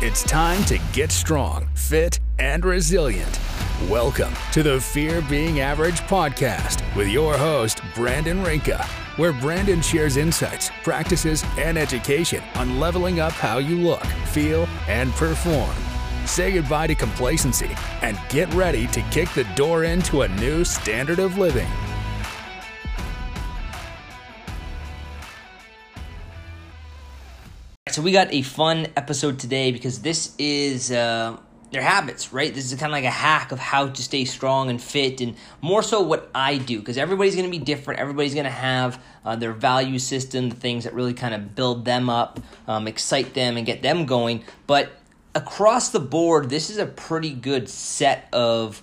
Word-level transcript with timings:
It's 0.00 0.22
time 0.22 0.64
to 0.66 0.78
get 0.92 1.10
strong, 1.10 1.66
fit, 1.74 2.20
and 2.38 2.64
resilient. 2.64 3.40
Welcome 3.90 4.32
to 4.52 4.62
the 4.62 4.80
Fear 4.80 5.22
Being 5.22 5.58
Average 5.58 5.98
podcast 6.02 6.84
with 6.94 7.08
your 7.08 7.36
host, 7.36 7.80
Brandon 7.96 8.40
Rinka, 8.44 8.80
where 9.16 9.32
Brandon 9.32 9.82
shares 9.82 10.16
insights, 10.16 10.70
practices, 10.84 11.44
and 11.56 11.76
education 11.76 12.44
on 12.54 12.78
leveling 12.78 13.18
up 13.18 13.32
how 13.32 13.58
you 13.58 13.76
look, 13.76 14.04
feel, 14.26 14.68
and 14.86 15.10
perform. 15.14 15.74
Say 16.26 16.52
goodbye 16.52 16.86
to 16.86 16.94
complacency 16.94 17.70
and 18.00 18.16
get 18.28 18.54
ready 18.54 18.86
to 18.86 19.02
kick 19.10 19.28
the 19.30 19.48
door 19.56 19.82
into 19.82 20.22
a 20.22 20.28
new 20.28 20.64
standard 20.64 21.18
of 21.18 21.38
living. 21.38 21.66
So 27.98 28.04
we 28.04 28.12
got 28.12 28.32
a 28.32 28.42
fun 28.42 28.86
episode 28.94 29.40
today 29.40 29.72
because 29.72 30.02
this 30.02 30.32
is 30.38 30.92
uh, 30.92 31.36
their 31.72 31.82
habits, 31.82 32.32
right? 32.32 32.54
This 32.54 32.70
is 32.70 32.78
kind 32.78 32.92
of 32.92 32.92
like 32.92 33.02
a 33.02 33.10
hack 33.10 33.50
of 33.50 33.58
how 33.58 33.88
to 33.88 34.02
stay 34.04 34.24
strong 34.24 34.70
and 34.70 34.80
fit, 34.80 35.20
and 35.20 35.34
more 35.60 35.82
so 35.82 36.02
what 36.02 36.30
I 36.32 36.58
do 36.58 36.78
because 36.78 36.96
everybody's 36.96 37.34
going 37.34 37.50
to 37.50 37.50
be 37.50 37.58
different. 37.58 37.98
Everybody's 37.98 38.34
going 38.34 38.44
to 38.44 38.50
have 38.50 39.02
uh, 39.24 39.34
their 39.34 39.52
value 39.52 39.98
system, 39.98 40.48
the 40.48 40.54
things 40.54 40.84
that 40.84 40.94
really 40.94 41.12
kind 41.12 41.34
of 41.34 41.56
build 41.56 41.84
them 41.84 42.08
up, 42.08 42.38
um, 42.68 42.86
excite 42.86 43.34
them, 43.34 43.56
and 43.56 43.66
get 43.66 43.82
them 43.82 44.06
going. 44.06 44.44
But 44.68 44.92
across 45.34 45.88
the 45.88 45.98
board, 45.98 46.50
this 46.50 46.70
is 46.70 46.78
a 46.78 46.86
pretty 46.86 47.32
good 47.32 47.68
set 47.68 48.28
of 48.32 48.80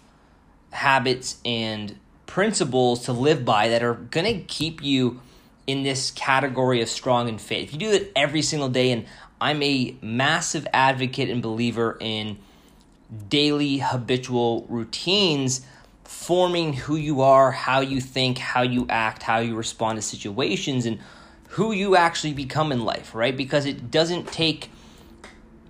habits 0.72 1.38
and 1.46 1.98
principles 2.26 3.06
to 3.06 3.14
live 3.14 3.46
by 3.46 3.70
that 3.70 3.82
are 3.82 3.94
going 3.94 4.26
to 4.26 4.46
keep 4.46 4.84
you 4.84 5.22
in 5.68 5.84
this 5.84 6.12
category 6.12 6.82
of 6.82 6.90
strong 6.90 7.28
and 7.30 7.42
fit. 7.42 7.64
If 7.64 7.74
you 7.74 7.80
do 7.80 7.92
it 7.92 8.12
every 8.16 8.42
single 8.42 8.70
day, 8.70 8.92
and 8.92 9.06
I'm 9.42 9.62
a 9.64 9.96
massive 10.02 10.68
advocate 10.74 11.30
and 11.30 11.42
believer 11.42 11.98
in 12.00 12.38
daily 13.30 13.78
habitual 13.78 14.66
routines 14.70 15.66
forming 16.04 16.74
who 16.74 16.96
you 16.96 17.22
are, 17.22 17.52
how 17.52 17.80
you 17.80 18.00
think, 18.00 18.38
how 18.38 18.62
you 18.62 18.86
act, 18.90 19.24
how 19.24 19.40
you 19.40 19.56
respond 19.56 19.98
to 19.98 20.02
situations, 20.02 20.86
and 20.86 21.00
who 21.50 21.72
you 21.72 21.96
actually 21.96 22.34
become 22.34 22.72
in 22.72 22.84
life, 22.86 23.16
right? 23.16 23.36
Because 23.36 23.66
it 23.66 23.90
doesn't 23.92 24.28
take 24.28 24.70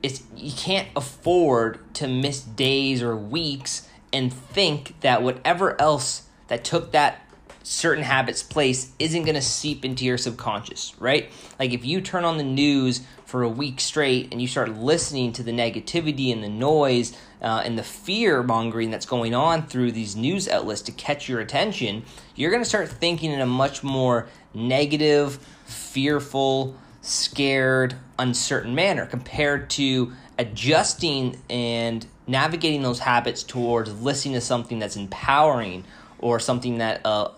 it's 0.03 0.21
you 0.35 0.51
can't 0.51 0.87
afford 0.95 1.79
to 1.95 2.07
miss 2.07 2.41
days 2.41 3.01
or 3.01 3.15
weeks 3.15 3.89
and 4.13 4.31
think 4.31 4.99
that 5.01 5.23
whatever 5.23 5.79
else 5.81 6.27
that 6.47 6.63
took 6.63 6.91
that 6.91 7.24
certain 7.65 8.03
habits 8.03 8.43
place 8.43 8.91
isn't 8.99 9.23
going 9.23 9.35
to 9.35 9.41
seep 9.41 9.83
into 9.83 10.05
your 10.05 10.19
subconscious, 10.19 10.93
right? 10.99 11.31
Like 11.59 11.73
if 11.73 11.83
you 11.83 11.99
turn 11.99 12.23
on 12.23 12.37
the 12.37 12.43
news 12.43 13.01
for 13.25 13.41
a 13.41 13.49
week 13.49 13.79
straight 13.79 14.31
and 14.31 14.39
you 14.39 14.47
start 14.47 14.69
listening 14.77 15.33
to 15.33 15.43
the 15.43 15.51
negativity 15.51 16.31
and 16.31 16.43
the 16.43 16.49
noise 16.49 17.17
uh, 17.41 17.63
and 17.65 17.75
the 17.75 17.83
fear 17.83 18.43
mongering 18.43 18.91
that's 18.91 19.07
going 19.07 19.33
on 19.33 19.65
through 19.65 19.91
these 19.91 20.15
news 20.15 20.47
outlets 20.47 20.81
to 20.83 20.91
catch 20.91 21.27
your 21.27 21.39
attention, 21.39 22.03
you're 22.35 22.51
going 22.51 22.61
to 22.61 22.69
start 22.69 22.87
thinking 22.87 23.31
in 23.31 23.41
a 23.41 23.47
much 23.47 23.83
more 23.83 24.27
negative, 24.53 25.37
fearful, 25.65 26.75
scared, 27.01 27.95
uncertain 28.19 28.75
manner 28.75 29.07
compared 29.07 29.71
to 29.71 30.13
adjusting 30.37 31.41
and 31.49 32.05
navigating 32.27 32.83
those 32.83 32.99
habits 32.99 33.41
towards 33.41 34.01
listening 34.01 34.35
to 34.35 34.41
something 34.41 34.77
that's 34.77 34.95
empowering 34.95 35.83
or 36.19 36.39
something 36.39 36.77
that 36.79 37.01
uh, 37.05 37.29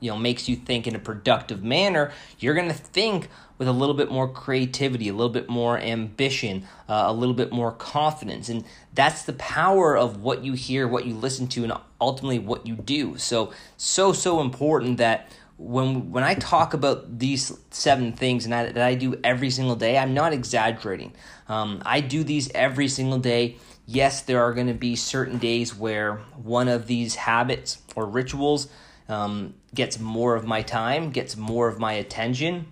you 0.00 0.10
know 0.10 0.16
makes 0.16 0.48
you 0.48 0.56
think 0.56 0.86
in 0.86 0.94
a 0.94 0.98
productive 0.98 1.62
manner, 1.62 2.12
you're 2.38 2.54
going 2.54 2.68
to 2.68 2.74
think 2.74 3.28
with 3.58 3.68
a 3.68 3.72
little 3.72 3.94
bit 3.94 4.10
more 4.10 4.28
creativity, 4.28 5.08
a 5.08 5.12
little 5.12 5.32
bit 5.32 5.48
more 5.48 5.78
ambition, 5.78 6.66
uh, 6.88 7.04
a 7.06 7.12
little 7.12 7.34
bit 7.34 7.52
more 7.52 7.72
confidence, 7.72 8.48
and 8.48 8.64
that's 8.94 9.22
the 9.22 9.32
power 9.34 9.96
of 9.96 10.20
what 10.20 10.44
you 10.44 10.52
hear, 10.52 10.86
what 10.86 11.06
you 11.06 11.14
listen 11.14 11.46
to, 11.48 11.64
and 11.64 11.72
ultimately 12.00 12.38
what 12.38 12.66
you 12.66 12.74
do. 12.74 13.16
So 13.16 13.52
so 13.76 14.12
so 14.12 14.40
important 14.40 14.98
that 14.98 15.28
when 15.58 16.12
when 16.12 16.22
I 16.22 16.34
talk 16.34 16.74
about 16.74 17.18
these 17.18 17.56
seven 17.70 18.12
things 18.12 18.44
and 18.44 18.54
I, 18.54 18.72
that 18.72 18.86
I 18.86 18.94
do 18.94 19.18
every 19.24 19.50
single 19.50 19.76
day, 19.76 19.96
I'm 19.96 20.12
not 20.12 20.32
exaggerating. 20.32 21.14
Um, 21.48 21.80
I 21.86 22.00
do 22.00 22.24
these 22.24 22.50
every 22.54 22.88
single 22.88 23.18
day 23.18 23.56
yes, 23.86 24.22
there 24.22 24.42
are 24.42 24.52
going 24.52 24.66
to 24.66 24.74
be 24.74 24.96
certain 24.96 25.38
days 25.38 25.74
where 25.74 26.16
one 26.42 26.68
of 26.68 26.86
these 26.86 27.14
habits 27.14 27.78
or 27.94 28.06
rituals 28.06 28.68
um, 29.08 29.54
gets 29.74 29.98
more 29.98 30.34
of 30.34 30.44
my 30.44 30.62
time, 30.62 31.10
gets 31.10 31.36
more 31.36 31.68
of 31.68 31.78
my 31.78 31.92
attention, 31.92 32.66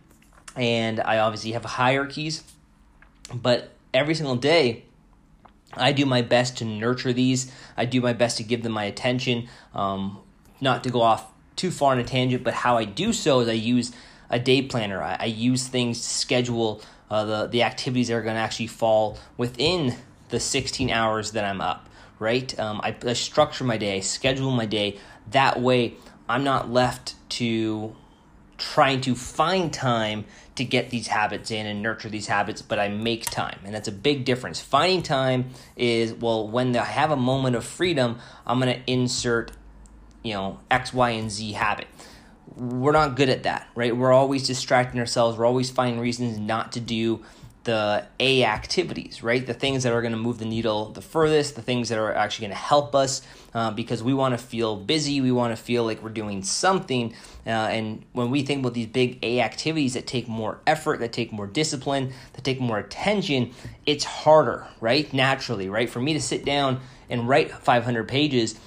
and 0.57 1.01
I 1.01 1.19
obviously 1.19 1.53
have 1.53 1.65
hierarchies. 1.65 2.43
But 3.33 3.71
every 3.93 4.15
single 4.15 4.37
day, 4.37 4.85
I 5.73 5.93
do 5.93 6.05
my 6.07 6.23
best 6.23 6.59
to 6.59 6.65
nurture 6.65 7.13
these. 7.13 7.53
I 7.77 7.85
do 7.85 8.01
my 8.01 8.13
best 8.13 8.37
to 8.39 8.43
give 8.43 8.63
them 8.63 8.73
my 8.73 8.85
attention. 8.85 9.49
Um, 9.75 10.19
not 10.61 10.85
to 10.85 10.91
go 10.91 11.01
off 11.01 11.27
too 11.57 11.71
far 11.71 11.93
on 11.93 11.99
a 11.99 12.05
tangent, 12.05 12.45
but 12.45 12.55
how 12.55 12.77
I 12.77 12.85
do 12.85 13.13
so 13.13 13.41
is 13.41 13.49
I 13.49 13.53
use 13.53 13.93
a 14.31 14.39
day 14.39 14.63
planner. 14.63 15.03
I, 15.03 15.17
I 15.21 15.25
use 15.27 15.67
things 15.69 16.01
to 16.01 16.09
schedule 16.09 16.83
uh, 17.11 17.25
the 17.25 17.47
the 17.47 17.63
activities 17.63 18.09
that 18.09 18.15
are 18.15 18.23
going 18.23 18.35
to 18.35 18.41
actually 18.41 18.67
fall 18.67 19.19
within 19.37 19.95
the 20.35 20.41
16 20.41 20.91
hours 20.91 21.31
that 21.31 21.45
I'm 21.45 21.61
up, 21.61 21.89
right? 22.19 22.59
Um, 22.59 22.81
I, 22.83 22.95
I 23.07 23.13
structure 23.13 23.63
my 23.63 23.77
day, 23.77 23.97
I 23.97 24.01
schedule 24.01 24.51
my 24.51 24.67
day. 24.67 24.99
That 25.31 25.61
way, 25.61 25.95
I'm 26.29 26.43
not 26.43 26.71
left 26.71 27.15
to 27.31 27.95
trying 28.59 29.01
to 29.03 29.15
find 29.15 29.73
time 29.73 30.25
to 30.57 30.65
get 30.65 30.91
these 30.91 31.07
habits 31.07 31.53
in 31.53 31.67
and 31.67 31.83
nurture 31.83 32.09
these 32.09 32.27
habits, 32.27 32.63
but 32.63 32.81
I 32.81 32.89
make 32.89 33.25
time. 33.25 33.61
And 33.65 33.73
that's 33.73 33.87
a 33.87 33.93
big 33.93 34.25
difference. 34.25 34.61
Finding 34.61 35.03
time 35.03 35.51
is, 35.77 36.13
well, 36.13 36.49
when 36.49 36.77
I 36.77 36.85
have 36.85 37.13
a 37.13 37.17
moment 37.17 37.55
of 37.55 37.65
freedom, 37.65 38.19
I'm 38.45 38.61
going 38.61 38.75
to 38.75 38.91
insert, 38.91 39.53
you 40.25 40.35
know, 40.35 40.59
X, 40.69 40.93
Y, 40.93 41.11
and 41.11 41.31
Z 41.31 41.53
habit. 41.53 41.87
We're 42.57 42.93
not 42.93 43.15
good 43.15 43.29
at 43.29 43.45
that, 43.45 43.69
right? 43.77 43.97
We're 43.97 44.13
always 44.13 44.47
distracting 44.47 44.99
ourselves. 44.99 45.39
We're 45.39 45.47
always 45.47 45.71
finding 45.71 46.01
reasons 46.01 46.39
not 46.39 46.73
to 46.73 46.81
do 46.81 47.25
the 47.65 48.07
A 48.21 48.45
activities, 48.45 49.23
right? 49.23 49.45
The 49.45 49.55
things 49.55 49.83
that 49.83 49.93
are 49.93 50.01
going 50.03 50.13
to 50.13 50.19
move 50.19 50.39
the 50.39 50.45
needle 50.45 50.91
the 50.93 51.01
furthest, 51.01 51.57
the 51.57 51.63
things 51.63 51.89
that 51.89 51.99
are 51.99 52.15
actually 52.15 52.47
going 52.49 52.57
to 52.57 52.63
help 52.63 52.95
us 52.95 53.23
uh, 53.55 53.71
because 53.71 54.03
we 54.03 54.15
want 54.15 54.39
to 54.39 54.39
feel 54.39 54.77
busy, 54.77 55.21
we 55.21 55.33
want 55.33 55.57
to 55.57 55.63
feel 55.63 55.85
like 55.85 56.03
we're 56.03 56.11
doing 56.11 56.43
something. 56.43 57.15
Uh, 57.47 57.51
and 57.51 58.05
when 58.13 58.31
we 58.31 58.43
think 58.43 58.61
about 58.61 58.75
these 58.75 58.87
big 58.87 59.19
A 59.23 59.41
activities 59.41 59.95
that 59.95 60.07
take 60.07 60.29
more 60.29 60.61
effort, 60.67 61.01
that 61.01 61.13
take 61.13 61.33
more 61.33 61.47
discipline, 61.47 62.13
that 62.35 62.45
take 62.45 62.61
more 62.61 62.79
attention, 62.79 63.53
it's 63.87 64.05
harder, 64.05 64.67
right? 64.81 65.13
Naturally, 65.13 65.69
right? 65.69 65.89
For 65.89 66.01
me 66.01 66.13
to 66.13 66.21
sit 66.21 66.45
down 66.45 66.81
and 67.11 67.29
write 67.29 67.51
500 67.51 68.09
pages 68.09 68.59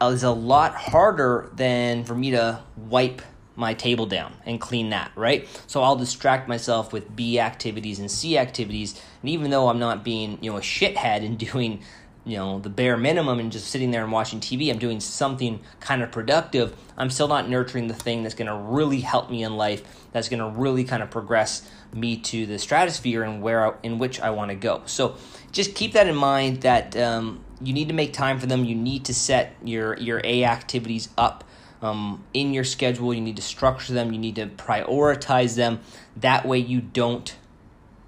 is 0.00 0.22
a 0.22 0.30
lot 0.30 0.74
harder 0.74 1.50
than 1.54 2.04
for 2.04 2.14
me 2.14 2.30
to 2.30 2.60
wipe 2.76 3.22
my 3.58 3.74
table 3.74 4.06
down 4.06 4.32
and 4.46 4.60
clean 4.60 4.90
that, 4.90 5.10
right? 5.16 5.48
So 5.66 5.82
I'll 5.82 5.96
distract 5.96 6.48
myself 6.48 6.92
with 6.92 7.14
B 7.16 7.40
activities 7.40 7.98
and 7.98 8.08
C 8.08 8.38
activities. 8.38 9.00
And 9.20 9.30
even 9.30 9.50
though 9.50 9.68
I'm 9.68 9.80
not 9.80 10.04
being, 10.04 10.38
you 10.40 10.52
know, 10.52 10.58
a 10.58 10.60
shithead 10.60 11.26
and 11.26 11.36
doing, 11.50 11.82
you 12.24 12.36
know, 12.36 12.60
the 12.60 12.70
bare 12.70 12.96
minimum 12.96 13.40
and 13.40 13.50
just 13.50 13.66
sitting 13.66 13.90
there 13.90 14.04
and 14.04 14.12
watching 14.12 14.38
TV, 14.38 14.70
I'm 14.70 14.78
doing 14.78 15.00
something 15.00 15.58
kind 15.80 16.02
of 16.02 16.12
productive. 16.12 16.76
I'm 16.96 17.10
still 17.10 17.26
not 17.26 17.48
nurturing 17.48 17.88
the 17.88 17.94
thing 17.94 18.22
that's 18.22 18.36
going 18.36 18.46
to 18.46 18.54
really 18.54 19.00
help 19.00 19.28
me 19.28 19.42
in 19.42 19.56
life, 19.56 20.06
that's 20.12 20.28
going 20.28 20.38
to 20.38 20.56
really 20.56 20.84
kind 20.84 21.02
of 21.02 21.10
progress 21.10 21.68
me 21.92 22.16
to 22.18 22.46
the 22.46 22.60
stratosphere 22.60 23.24
and 23.24 23.42
where 23.42 23.66
I, 23.66 23.74
in 23.82 23.98
which 23.98 24.20
I 24.20 24.30
want 24.30 24.50
to 24.50 24.54
go. 24.54 24.82
So 24.86 25.16
just 25.50 25.74
keep 25.74 25.94
that 25.94 26.06
in 26.06 26.14
mind 26.14 26.62
that 26.62 26.96
um, 26.96 27.44
you 27.60 27.72
need 27.72 27.88
to 27.88 27.94
make 27.94 28.12
time 28.12 28.38
for 28.38 28.46
them. 28.46 28.64
You 28.64 28.76
need 28.76 29.06
to 29.06 29.14
set 29.14 29.56
your 29.64 29.96
your 29.96 30.20
A 30.22 30.44
activities 30.44 31.08
up 31.18 31.42
um, 31.82 32.24
in 32.34 32.52
your 32.52 32.64
schedule. 32.64 33.12
You 33.14 33.20
need 33.20 33.36
to 33.36 33.42
structure 33.42 33.92
them, 33.92 34.12
you 34.12 34.18
need 34.18 34.36
to 34.36 34.46
prioritize 34.46 35.56
them. 35.56 35.80
That 36.16 36.46
way, 36.46 36.58
you 36.58 36.80
don't 36.80 37.34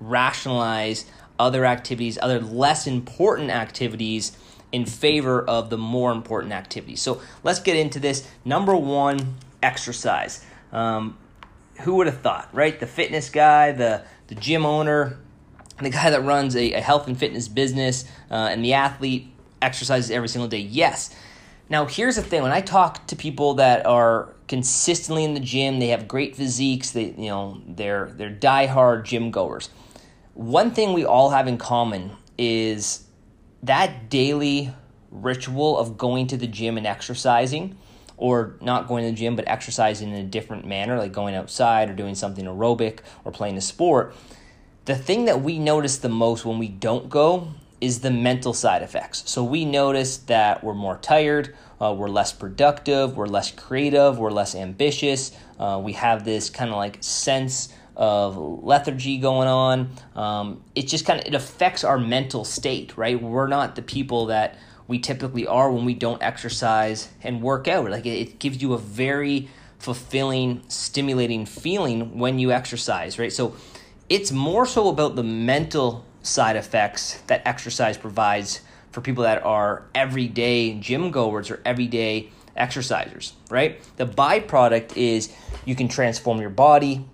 rationalize 0.00 1.06
other 1.38 1.64
activities, 1.64 2.18
other 2.20 2.40
less 2.40 2.86
important 2.86 3.50
activities 3.50 4.36
in 4.72 4.86
favor 4.86 5.42
of 5.42 5.70
the 5.70 5.78
more 5.78 6.12
important 6.12 6.52
activities. 6.52 7.00
So 7.00 7.20
let's 7.42 7.60
get 7.60 7.76
into 7.76 7.98
this. 7.98 8.28
Number 8.44 8.76
one, 8.76 9.36
exercise. 9.62 10.44
Um, 10.72 11.16
who 11.80 11.96
would 11.96 12.06
have 12.06 12.20
thought, 12.20 12.48
right? 12.52 12.78
The 12.78 12.86
fitness 12.86 13.30
guy, 13.30 13.72
the, 13.72 14.02
the 14.28 14.34
gym 14.34 14.66
owner, 14.66 15.18
the 15.80 15.90
guy 15.90 16.10
that 16.10 16.22
runs 16.22 16.54
a, 16.54 16.74
a 16.74 16.80
health 16.80 17.06
and 17.06 17.18
fitness 17.18 17.48
business, 17.48 18.04
uh, 18.30 18.48
and 18.50 18.64
the 18.64 18.74
athlete 18.74 19.32
exercises 19.62 20.10
every 20.10 20.28
single 20.28 20.48
day. 20.48 20.58
Yes, 20.58 21.14
now, 21.70 21.86
here's 21.86 22.16
the 22.16 22.22
thing: 22.22 22.42
when 22.42 22.52
I 22.52 22.60
talk 22.60 23.06
to 23.06 23.16
people 23.16 23.54
that 23.54 23.86
are 23.86 24.34
consistently 24.48 25.22
in 25.22 25.34
the 25.34 25.40
gym, 25.40 25.78
they 25.78 25.88
have 25.88 26.08
great 26.08 26.34
physiques, 26.34 26.90
they 26.90 27.14
you 27.16 27.28
know 27.28 27.62
they're 27.66 28.10
they're 28.16 28.34
diehard 28.34 29.04
gym 29.04 29.30
goers. 29.30 29.70
One 30.34 30.72
thing 30.72 30.92
we 30.92 31.04
all 31.04 31.30
have 31.30 31.46
in 31.46 31.58
common 31.58 32.12
is 32.36 33.04
that 33.62 34.10
daily 34.10 34.74
ritual 35.10 35.78
of 35.78 35.96
going 35.96 36.26
to 36.28 36.36
the 36.36 36.46
gym 36.46 36.76
and 36.76 36.86
exercising, 36.86 37.78
or 38.16 38.56
not 38.60 38.88
going 38.88 39.04
to 39.04 39.10
the 39.10 39.16
gym 39.16 39.36
but 39.36 39.46
exercising 39.46 40.10
in 40.10 40.16
a 40.16 40.24
different 40.24 40.66
manner, 40.66 40.98
like 40.98 41.12
going 41.12 41.36
outside 41.36 41.88
or 41.88 41.94
doing 41.94 42.16
something 42.16 42.44
aerobic 42.44 43.00
or 43.24 43.30
playing 43.30 43.56
a 43.56 43.60
sport 43.60 44.14
the 44.86 44.96
thing 44.96 45.26
that 45.26 45.42
we 45.42 45.58
notice 45.58 45.98
the 45.98 46.08
most 46.08 46.44
when 46.44 46.58
we 46.58 46.66
don't 46.66 47.08
go 47.08 47.48
is 47.80 48.00
the 48.00 48.10
mental 48.10 48.52
side 48.52 48.82
effects. 48.82 49.22
So 49.30 49.42
we 49.42 49.64
notice 49.64 50.18
that 50.18 50.62
we're 50.62 50.74
more 50.74 50.98
tired, 50.98 51.56
uh, 51.80 51.94
we're 51.96 52.08
less 52.08 52.32
productive, 52.32 53.16
we're 53.16 53.26
less 53.26 53.50
creative, 53.50 54.18
we're 54.18 54.30
less 54.30 54.54
ambitious. 54.54 55.32
Uh, 55.58 55.80
we 55.82 55.94
have 55.94 56.24
this 56.24 56.50
kind 56.50 56.70
of 56.70 56.76
like 56.76 56.98
sense 57.00 57.70
of 57.96 58.36
lethargy 58.36 59.18
going 59.18 59.48
on. 59.48 59.90
Um, 60.14 60.62
it 60.74 60.88
just 60.88 61.06
kind 61.06 61.20
of 61.20 61.26
it 61.26 61.34
affects 61.34 61.84
our 61.84 61.98
mental 61.98 62.44
state, 62.44 62.96
right? 62.96 63.20
We're 63.20 63.46
not 63.46 63.76
the 63.76 63.82
people 63.82 64.26
that 64.26 64.56
we 64.88 64.98
typically 64.98 65.46
are 65.46 65.70
when 65.70 65.84
we 65.84 65.94
don't 65.94 66.22
exercise 66.22 67.08
and 67.22 67.42
work 67.42 67.68
out. 67.68 67.90
Like 67.90 68.06
it, 68.06 68.18
it 68.18 68.38
gives 68.38 68.60
you 68.60 68.72
a 68.74 68.78
very 68.78 69.48
fulfilling, 69.78 70.62
stimulating 70.68 71.46
feeling 71.46 72.18
when 72.18 72.38
you 72.38 72.52
exercise, 72.52 73.18
right? 73.18 73.32
So 73.32 73.54
it's 74.08 74.32
more 74.32 74.66
so 74.66 74.88
about 74.88 75.16
the 75.16 75.22
mental 75.22 76.04
side 76.22 76.56
effects 76.56 77.20
that 77.26 77.42
exercise 77.44 77.96
provides 77.96 78.60
for 78.92 79.00
people 79.00 79.24
that 79.24 79.42
are 79.44 79.84
everyday 79.94 80.74
gym 80.74 81.10
goers 81.10 81.50
or 81.50 81.60
everyday 81.64 82.30
exercisers, 82.56 83.32
right? 83.48 83.80
The 83.96 84.06
byproduct 84.06 84.96
is 84.96 85.34
you 85.64 85.74
can 85.74 85.88
transform 85.88 86.40
your 86.40 86.50
body, 86.50 87.04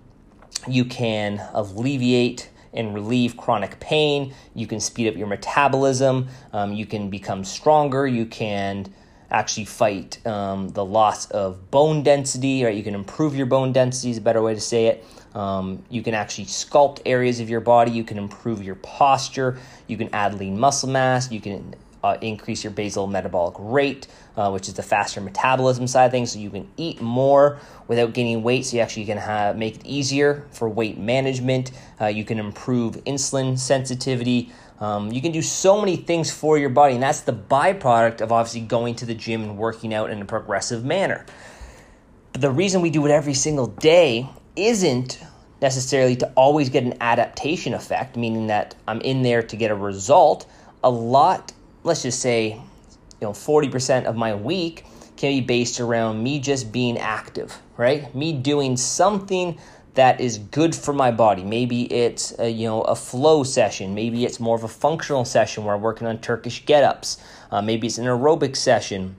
you 0.67 0.85
can 0.85 1.41
alleviate 1.53 2.49
and 2.73 2.93
relieve 2.93 3.37
chronic 3.37 3.79
pain, 3.79 4.33
you 4.53 4.67
can 4.67 4.79
speed 4.79 5.07
up 5.07 5.15
your 5.15 5.27
metabolism, 5.27 6.27
um, 6.53 6.73
you 6.73 6.85
can 6.85 7.09
become 7.09 7.43
stronger, 7.43 8.05
you 8.05 8.25
can 8.25 8.93
actually 9.29 9.65
fight 9.65 10.25
um, 10.25 10.69
the 10.69 10.85
loss 10.85 11.29
of 11.31 11.69
bone 11.69 12.03
density, 12.03 12.63
right? 12.63 12.75
You 12.75 12.83
can 12.83 12.95
improve 12.95 13.35
your 13.35 13.45
bone 13.45 13.73
density 13.73 14.11
is 14.11 14.17
a 14.17 14.21
better 14.21 14.41
way 14.41 14.53
to 14.53 14.61
say 14.61 14.87
it. 14.87 15.05
Um, 15.37 15.83
you 15.89 16.01
can 16.01 16.15
actually 16.15 16.45
sculpt 16.45 17.01
areas 17.05 17.39
of 17.39 17.47
your 17.47 17.59
body. 17.59 17.91
You 17.91 18.03
can 18.03 18.17
improve 18.17 18.63
your 18.63 18.73
posture. 18.73 19.59
You 19.85 19.95
can 19.95 20.09
add 20.11 20.33
lean 20.33 20.59
muscle 20.59 20.89
mass. 20.89 21.31
You 21.31 21.39
can 21.39 21.75
uh, 22.03 22.17
increase 22.21 22.63
your 22.63 22.71
basal 22.71 23.05
metabolic 23.05 23.55
rate, 23.59 24.07
uh, 24.35 24.49
which 24.49 24.67
is 24.67 24.73
the 24.73 24.81
faster 24.81 25.21
metabolism 25.21 25.85
side 25.85 26.05
of 26.05 26.11
things. 26.11 26.31
So 26.31 26.39
you 26.39 26.49
can 26.49 26.67
eat 26.75 27.01
more 27.01 27.59
without 27.87 28.13
gaining 28.13 28.41
weight. 28.41 28.65
So 28.65 28.77
you 28.77 28.81
actually 28.81 29.05
can 29.05 29.19
have, 29.19 29.55
make 29.57 29.75
it 29.75 29.85
easier 29.85 30.47
for 30.49 30.67
weight 30.67 30.97
management. 30.97 31.69
Uh, 32.01 32.07
you 32.07 32.25
can 32.25 32.39
improve 32.39 32.95
insulin 33.05 33.59
sensitivity. 33.59 34.51
Um, 34.79 35.11
you 35.11 35.21
can 35.21 35.31
do 35.31 35.43
so 35.43 35.79
many 35.79 35.97
things 35.97 36.31
for 36.31 36.57
your 36.57 36.69
body, 36.69 36.95
and 36.95 37.03
that's 37.03 37.21
the 37.21 37.33
byproduct 37.33 38.21
of 38.21 38.31
obviously 38.31 38.61
going 38.61 38.95
to 38.95 39.05
the 39.05 39.15
gym 39.15 39.43
and 39.43 39.57
working 39.57 39.93
out 39.93 40.09
in 40.09 40.19
a 40.19 40.25
progressive 40.25 40.83
manner. 40.83 41.27
But 42.31 42.41
the 42.41 42.51
reason 42.51 42.81
we 42.81 42.89
do 42.89 43.05
it 43.05 43.11
every 43.11 43.33
single 43.33 43.67
day 43.67 44.29
isn't 44.57 45.19
necessarily 45.61 46.15
to 46.17 46.31
always 46.35 46.69
get 46.69 46.83
an 46.83 46.95
adaptation 47.01 47.73
effect, 47.73 48.15
meaning 48.15 48.47
that 48.47 48.75
I'm 48.87 49.01
in 49.01 49.21
there 49.21 49.41
to 49.43 49.55
get 49.55 49.71
a 49.71 49.75
result. 49.75 50.45
A 50.83 50.89
lot, 50.89 51.51
let's 51.83 52.03
just 52.03 52.19
say, 52.19 52.49
you 52.49 53.27
know, 53.27 53.31
40% 53.31 54.05
of 54.05 54.15
my 54.15 54.35
week 54.35 54.85
can 55.15 55.31
be 55.31 55.41
based 55.41 55.79
around 55.79 56.21
me 56.21 56.39
just 56.39 56.71
being 56.71 56.97
active, 56.97 57.59
right? 57.75 58.13
Me 58.13 58.33
doing 58.33 58.77
something 58.77 59.57
that 59.95 60.21
is 60.21 60.37
good 60.37 60.75
for 60.75 60.93
my 60.93 61.09
body. 61.09 61.43
Maybe 61.43 61.91
it's 61.91 62.37
a, 62.37 62.47
you 62.47 62.67
know 62.67 62.83
a 62.83 62.95
flow 62.95 63.43
session. 63.43 63.95
Maybe 63.95 64.25
it's 64.25 64.39
more 64.39 64.55
of 64.55 64.63
a 64.63 64.67
functional 64.67 65.25
session 65.25 65.65
where 65.65 65.73
I'm 65.73 65.81
working 65.81 66.05
on 66.07 66.19
Turkish 66.19 66.65
get-ups. 66.67 67.17
Uh, 67.49 67.63
maybe 67.63 67.87
it's 67.87 67.97
an 67.97 68.05
aerobic 68.05 68.55
session 68.55 69.15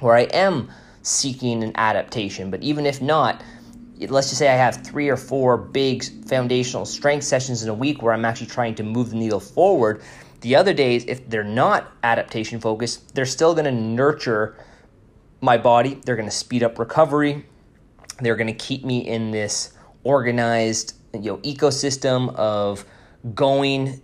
where 0.00 0.14
I 0.14 0.24
am 0.24 0.68
seeking 1.02 1.64
an 1.64 1.72
adaptation. 1.76 2.50
But 2.50 2.62
even 2.62 2.84
if 2.84 3.00
not, 3.00 3.42
let's 4.06 4.28
just 4.28 4.38
say 4.38 4.48
I 4.48 4.56
have 4.56 4.84
three 4.84 5.08
or 5.08 5.16
four 5.16 5.56
big 5.56 6.04
foundational 6.26 6.84
strength 6.84 7.24
sessions 7.24 7.62
in 7.62 7.68
a 7.68 7.74
week 7.74 8.02
where 8.02 8.12
I'm 8.12 8.24
actually 8.24 8.46
trying 8.46 8.74
to 8.76 8.82
move 8.82 9.10
the 9.10 9.16
needle 9.16 9.40
forward. 9.40 10.02
The 10.40 10.54
other 10.54 10.72
days, 10.72 11.04
if 11.06 11.28
they're 11.28 11.42
not 11.42 11.92
adaptation 12.02 12.60
focused, 12.60 13.14
they're 13.14 13.26
still 13.26 13.54
going 13.54 13.64
to 13.64 13.72
nurture 13.72 14.56
my 15.40 15.58
body. 15.58 16.00
They're 16.04 16.16
going 16.16 16.28
to 16.28 16.34
speed 16.34 16.62
up 16.62 16.78
recovery. 16.78 17.44
They're 18.20 18.36
going 18.36 18.48
to 18.48 18.52
keep 18.52 18.84
me 18.84 19.06
in 19.06 19.30
this 19.30 19.72
organized 20.04 20.94
you 21.12 21.32
know 21.32 21.36
ecosystem 21.38 22.34
of 22.34 22.84
going 23.34 24.00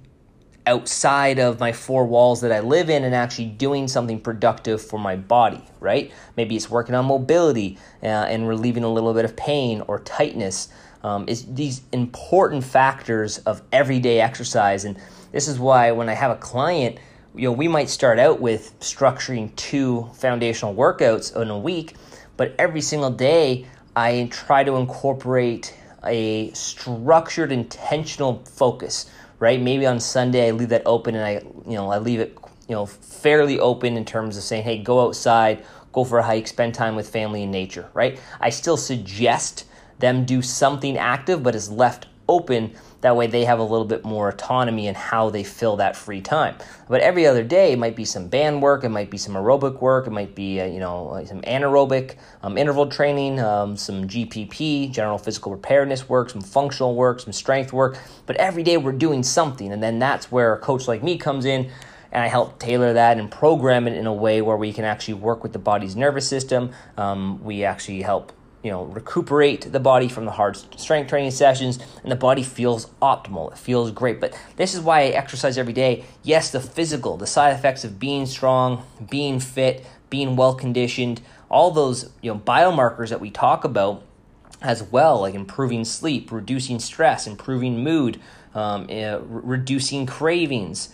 outside 0.66 1.38
of 1.38 1.60
my 1.60 1.72
four 1.72 2.06
walls 2.06 2.40
that 2.40 2.50
I 2.50 2.60
live 2.60 2.88
in 2.88 3.04
and 3.04 3.14
actually 3.14 3.46
doing 3.46 3.86
something 3.86 4.20
productive 4.20 4.80
for 4.80 4.98
my 4.98 5.16
body, 5.16 5.62
right? 5.80 6.10
Maybe 6.36 6.56
it's 6.56 6.70
working 6.70 6.94
on 6.94 7.04
mobility 7.04 7.78
uh, 8.02 8.06
and 8.06 8.48
relieving 8.48 8.82
a 8.82 8.88
little 8.92 9.12
bit 9.12 9.24
of 9.24 9.36
pain 9.36 9.82
or 9.86 10.00
tightness. 10.00 10.68
Um, 11.02 11.26
it's 11.28 11.42
these 11.42 11.82
important 11.92 12.64
factors 12.64 13.38
of 13.38 13.62
everyday 13.72 14.20
exercise. 14.20 14.84
And 14.84 14.96
this 15.32 15.48
is 15.48 15.58
why 15.58 15.92
when 15.92 16.08
I 16.08 16.14
have 16.14 16.30
a 16.30 16.36
client, 16.36 16.98
you 17.34 17.48
know, 17.48 17.52
we 17.52 17.68
might 17.68 17.90
start 17.90 18.18
out 18.18 18.40
with 18.40 18.78
structuring 18.80 19.54
two 19.56 20.08
foundational 20.14 20.74
workouts 20.74 21.36
in 21.36 21.50
a 21.50 21.58
week, 21.58 21.94
but 22.36 22.54
every 22.58 22.80
single 22.80 23.10
day 23.10 23.66
I 23.94 24.28
try 24.30 24.64
to 24.64 24.76
incorporate 24.76 25.74
a 26.04 26.50
structured, 26.52 27.52
intentional 27.52 28.42
focus, 28.44 29.10
right? 29.44 29.60
Maybe 29.60 29.84
on 29.84 30.00
Sunday 30.00 30.48
I 30.48 30.52
leave 30.52 30.70
that 30.70 30.82
open 30.86 31.14
and 31.14 31.24
I, 31.24 31.32
you 31.70 31.76
know, 31.76 31.90
I 31.90 31.98
leave 31.98 32.18
it, 32.18 32.38
you 32.66 32.74
know, 32.74 32.86
fairly 32.86 33.60
open 33.60 33.98
in 33.98 34.06
terms 34.06 34.38
of 34.38 34.42
saying, 34.42 34.62
hey, 34.64 34.78
go 34.78 35.02
outside, 35.02 35.66
go 35.92 36.02
for 36.02 36.18
a 36.18 36.22
hike, 36.22 36.46
spend 36.46 36.74
time 36.74 36.96
with 36.96 37.10
family 37.10 37.42
and 37.42 37.52
nature, 37.52 37.90
right? 37.92 38.18
I 38.40 38.48
still 38.48 38.78
suggest 38.78 39.66
them 39.98 40.24
do 40.24 40.40
something 40.40 40.96
active, 40.96 41.42
but 41.42 41.54
is 41.54 41.70
left 41.70 42.06
open 42.26 42.74
that 43.04 43.16
way 43.16 43.26
they 43.26 43.44
have 43.44 43.58
a 43.58 43.62
little 43.62 43.84
bit 43.84 44.02
more 44.02 44.30
autonomy 44.30 44.86
in 44.86 44.94
how 44.94 45.28
they 45.28 45.44
fill 45.44 45.76
that 45.76 45.94
free 45.94 46.22
time. 46.22 46.56
But 46.88 47.02
every 47.02 47.26
other 47.26 47.44
day, 47.44 47.72
it 47.72 47.78
might 47.78 47.96
be 47.96 48.06
some 48.06 48.28
band 48.28 48.62
work, 48.62 48.82
it 48.82 48.88
might 48.88 49.10
be 49.10 49.18
some 49.18 49.34
aerobic 49.34 49.82
work, 49.82 50.06
it 50.06 50.10
might 50.10 50.34
be 50.34 50.58
uh, 50.58 50.64
you 50.64 50.80
know 50.80 51.22
some 51.26 51.42
anaerobic 51.42 52.16
um, 52.42 52.56
interval 52.56 52.86
training, 52.86 53.40
um, 53.40 53.76
some 53.76 54.08
GPP, 54.08 54.90
general 54.90 55.18
physical 55.18 55.52
preparedness 55.52 56.08
work, 56.08 56.30
some 56.30 56.40
functional 56.40 56.94
work, 56.94 57.20
some 57.20 57.34
strength 57.34 57.74
work. 57.74 57.98
But 58.24 58.36
every 58.36 58.62
day 58.62 58.78
we're 58.78 58.92
doing 58.92 59.22
something, 59.22 59.70
and 59.70 59.82
then 59.82 59.98
that's 59.98 60.32
where 60.32 60.54
a 60.54 60.58
coach 60.58 60.88
like 60.88 61.02
me 61.02 61.18
comes 61.18 61.44
in 61.44 61.70
and 62.10 62.22
I 62.22 62.28
help 62.28 62.58
tailor 62.58 62.94
that 62.94 63.18
and 63.18 63.30
program 63.30 63.86
it 63.86 63.98
in 63.98 64.06
a 64.06 64.14
way 64.14 64.40
where 64.40 64.56
we 64.56 64.72
can 64.72 64.86
actually 64.86 65.14
work 65.14 65.42
with 65.42 65.52
the 65.52 65.58
body's 65.58 65.94
nervous 65.94 66.26
system. 66.26 66.70
Um, 66.96 67.44
we 67.44 67.64
actually 67.64 68.00
help 68.00 68.32
you 68.64 68.70
know 68.70 68.84
recuperate 68.86 69.70
the 69.70 69.78
body 69.78 70.08
from 70.08 70.24
the 70.24 70.30
hard 70.32 70.56
strength 70.80 71.08
training 71.10 71.30
sessions 71.30 71.78
and 72.02 72.10
the 72.10 72.16
body 72.16 72.42
feels 72.42 72.86
optimal. 73.02 73.52
It 73.52 73.58
feels 73.58 73.90
great. 73.92 74.20
But 74.20 74.36
this 74.56 74.74
is 74.74 74.80
why 74.80 75.00
i 75.02 75.04
exercise 75.08 75.58
every 75.58 75.74
day. 75.74 76.04
Yes 76.22 76.50
the 76.50 76.60
physical 76.60 77.16
the 77.18 77.26
side 77.26 77.52
effects 77.52 77.84
of 77.84 78.00
being 78.00 78.26
strong 78.26 78.84
being 79.08 79.38
fit 79.38 79.86
being 80.08 80.34
well 80.34 80.54
conditioned 80.54 81.20
all 81.50 81.70
those 81.70 82.10
you 82.22 82.32
know 82.32 82.38
biomarkers 82.40 83.10
that 83.10 83.20
we 83.20 83.30
talk 83.30 83.64
about 83.64 84.02
as 84.62 84.82
well 84.82 85.20
like 85.20 85.34
improving 85.34 85.84
sleep 85.84 86.32
reducing 86.32 86.78
stress 86.80 87.26
improving 87.26 87.84
mood 87.84 88.18
um, 88.54 88.86
uh, 88.90 89.18
reducing 89.20 90.06
cravings. 90.06 90.88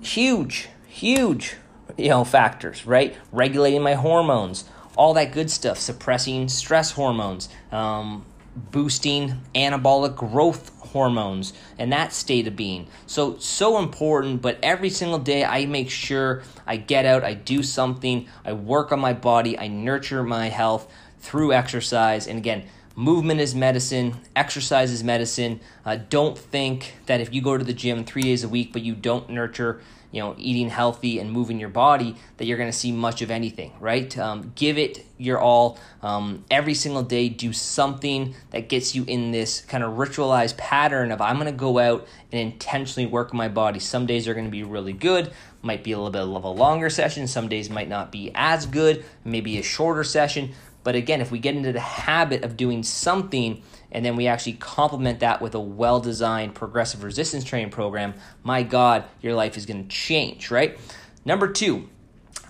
Huge 0.00 0.68
huge 0.88 1.54
you 1.96 2.08
know 2.08 2.24
factors 2.24 2.84
right? 2.84 3.16
Regulating 3.30 3.80
my 3.82 3.94
hormones 3.94 4.64
all 5.00 5.14
that 5.14 5.32
good 5.32 5.50
stuff, 5.50 5.78
suppressing 5.78 6.46
stress 6.46 6.90
hormones, 6.90 7.48
um, 7.72 8.22
boosting 8.54 9.40
anabolic 9.54 10.14
growth 10.14 10.70
hormones, 10.78 11.54
and 11.78 11.90
that 11.90 12.12
state 12.12 12.46
of 12.46 12.54
being. 12.54 12.86
So, 13.06 13.38
so 13.38 13.78
important, 13.78 14.42
but 14.42 14.58
every 14.62 14.90
single 14.90 15.18
day 15.18 15.42
I 15.42 15.64
make 15.64 15.88
sure 15.88 16.42
I 16.66 16.76
get 16.76 17.06
out, 17.06 17.24
I 17.24 17.32
do 17.32 17.62
something, 17.62 18.28
I 18.44 18.52
work 18.52 18.92
on 18.92 19.00
my 19.00 19.14
body, 19.14 19.58
I 19.58 19.68
nurture 19.68 20.22
my 20.22 20.50
health 20.50 20.86
through 21.18 21.54
exercise. 21.54 22.26
And 22.26 22.36
again, 22.36 22.64
movement 22.94 23.40
is 23.40 23.54
medicine, 23.54 24.18
exercise 24.36 24.90
is 24.90 25.02
medicine. 25.02 25.60
Uh, 25.86 25.96
don't 26.10 26.36
think 26.36 26.96
that 27.06 27.22
if 27.22 27.32
you 27.32 27.40
go 27.40 27.56
to 27.56 27.64
the 27.64 27.72
gym 27.72 28.04
three 28.04 28.24
days 28.24 28.44
a 28.44 28.50
week, 28.50 28.74
but 28.74 28.82
you 28.82 28.94
don't 28.94 29.30
nurture 29.30 29.80
you 30.12 30.20
know 30.20 30.34
eating 30.38 30.68
healthy 30.68 31.18
and 31.18 31.30
moving 31.30 31.60
your 31.60 31.68
body 31.68 32.16
that 32.36 32.46
you're 32.46 32.58
going 32.58 32.70
to 32.70 32.76
see 32.76 32.92
much 32.92 33.22
of 33.22 33.30
anything 33.30 33.72
right? 33.80 34.16
Um, 34.18 34.52
give 34.54 34.78
it 34.78 35.04
your 35.18 35.38
all. 35.38 35.78
Um, 36.02 36.44
every 36.50 36.74
single 36.74 37.02
day 37.02 37.28
do 37.28 37.52
something 37.52 38.34
that 38.50 38.68
gets 38.68 38.94
you 38.94 39.04
in 39.06 39.32
this 39.32 39.60
kind 39.60 39.84
of 39.84 39.94
ritualized 39.94 40.56
pattern 40.56 41.12
of 41.12 41.20
i'm 41.20 41.36
going 41.36 41.46
to 41.46 41.52
go 41.52 41.78
out 41.78 42.06
and 42.32 42.40
intentionally 42.40 43.06
work 43.06 43.34
my 43.34 43.48
body. 43.48 43.78
Some 43.78 44.06
days 44.06 44.28
are 44.28 44.34
going 44.34 44.46
to 44.46 44.50
be 44.50 44.62
really 44.62 44.92
good 44.92 45.32
might 45.62 45.84
be 45.84 45.92
a 45.92 45.96
little 45.98 46.10
bit 46.10 46.22
of 46.22 46.44
a 46.44 46.48
longer 46.48 46.88
session. 46.88 47.26
Some 47.26 47.48
days 47.48 47.68
might 47.68 47.88
not 47.88 48.10
be 48.10 48.30
as 48.34 48.66
good 48.66 49.04
maybe 49.24 49.58
a 49.58 49.62
shorter 49.62 50.04
session. 50.04 50.52
But 50.82 50.94
again 50.94 51.20
if 51.20 51.30
we 51.30 51.38
get 51.38 51.54
into 51.54 51.72
the 51.72 51.80
habit 51.80 52.44
of 52.44 52.56
doing 52.56 52.82
something 52.82 53.62
and 53.92 54.04
then 54.04 54.16
we 54.16 54.26
actually 54.26 54.54
complement 54.54 55.20
that 55.20 55.40
with 55.40 55.54
a 55.54 55.60
well 55.60 56.00
designed 56.00 56.54
progressive 56.54 57.02
resistance 57.02 57.44
training 57.44 57.70
program, 57.70 58.14
my 58.42 58.62
God, 58.62 59.04
your 59.20 59.34
life 59.34 59.56
is 59.56 59.66
going 59.66 59.82
to 59.82 59.88
change, 59.88 60.50
right? 60.50 60.78
Number 61.24 61.52
two, 61.52 61.88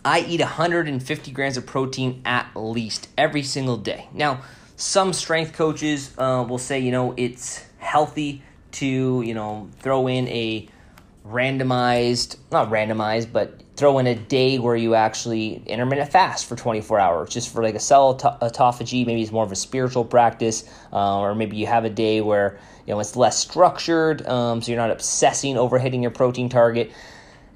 I 0.04 0.20
eat 0.20 0.40
150 0.40 1.30
grams 1.32 1.56
of 1.56 1.66
protein 1.66 2.22
at 2.24 2.50
least 2.54 3.08
every 3.18 3.42
single 3.42 3.76
day. 3.76 4.08
Now, 4.12 4.42
some 4.76 5.12
strength 5.12 5.52
coaches 5.52 6.14
uh, 6.16 6.44
will 6.48 6.58
say, 6.58 6.78
you 6.78 6.90
know, 6.90 7.12
it's 7.16 7.64
healthy 7.78 8.42
to, 8.72 9.22
you 9.22 9.34
know, 9.34 9.68
throw 9.80 10.06
in 10.06 10.26
a 10.28 10.68
randomized, 11.26 12.36
not 12.50 12.70
randomized, 12.70 13.32
but 13.32 13.60
throw 13.80 13.98
in 13.98 14.06
a 14.06 14.14
day 14.14 14.58
where 14.58 14.76
you 14.76 14.94
actually 14.94 15.62
intermittent 15.66 16.12
fast 16.12 16.46
for 16.46 16.54
24 16.54 17.00
hours, 17.00 17.30
just 17.30 17.52
for 17.52 17.62
like 17.62 17.74
a 17.74 17.80
cell 17.80 18.14
autophagy. 18.14 19.06
Maybe 19.06 19.22
it's 19.22 19.32
more 19.32 19.42
of 19.42 19.50
a 19.50 19.56
spiritual 19.56 20.04
practice, 20.04 20.68
uh, 20.92 21.18
or 21.18 21.34
maybe 21.34 21.56
you 21.56 21.66
have 21.66 21.86
a 21.86 21.90
day 21.90 22.20
where 22.20 22.58
you 22.86 22.92
know 22.92 23.00
it's 23.00 23.16
less 23.16 23.38
structured, 23.38 24.26
um, 24.28 24.60
so 24.60 24.70
you're 24.70 24.80
not 24.80 24.90
obsessing 24.90 25.56
over 25.56 25.78
hitting 25.78 26.02
your 26.02 26.10
protein 26.10 26.50
target 26.50 26.92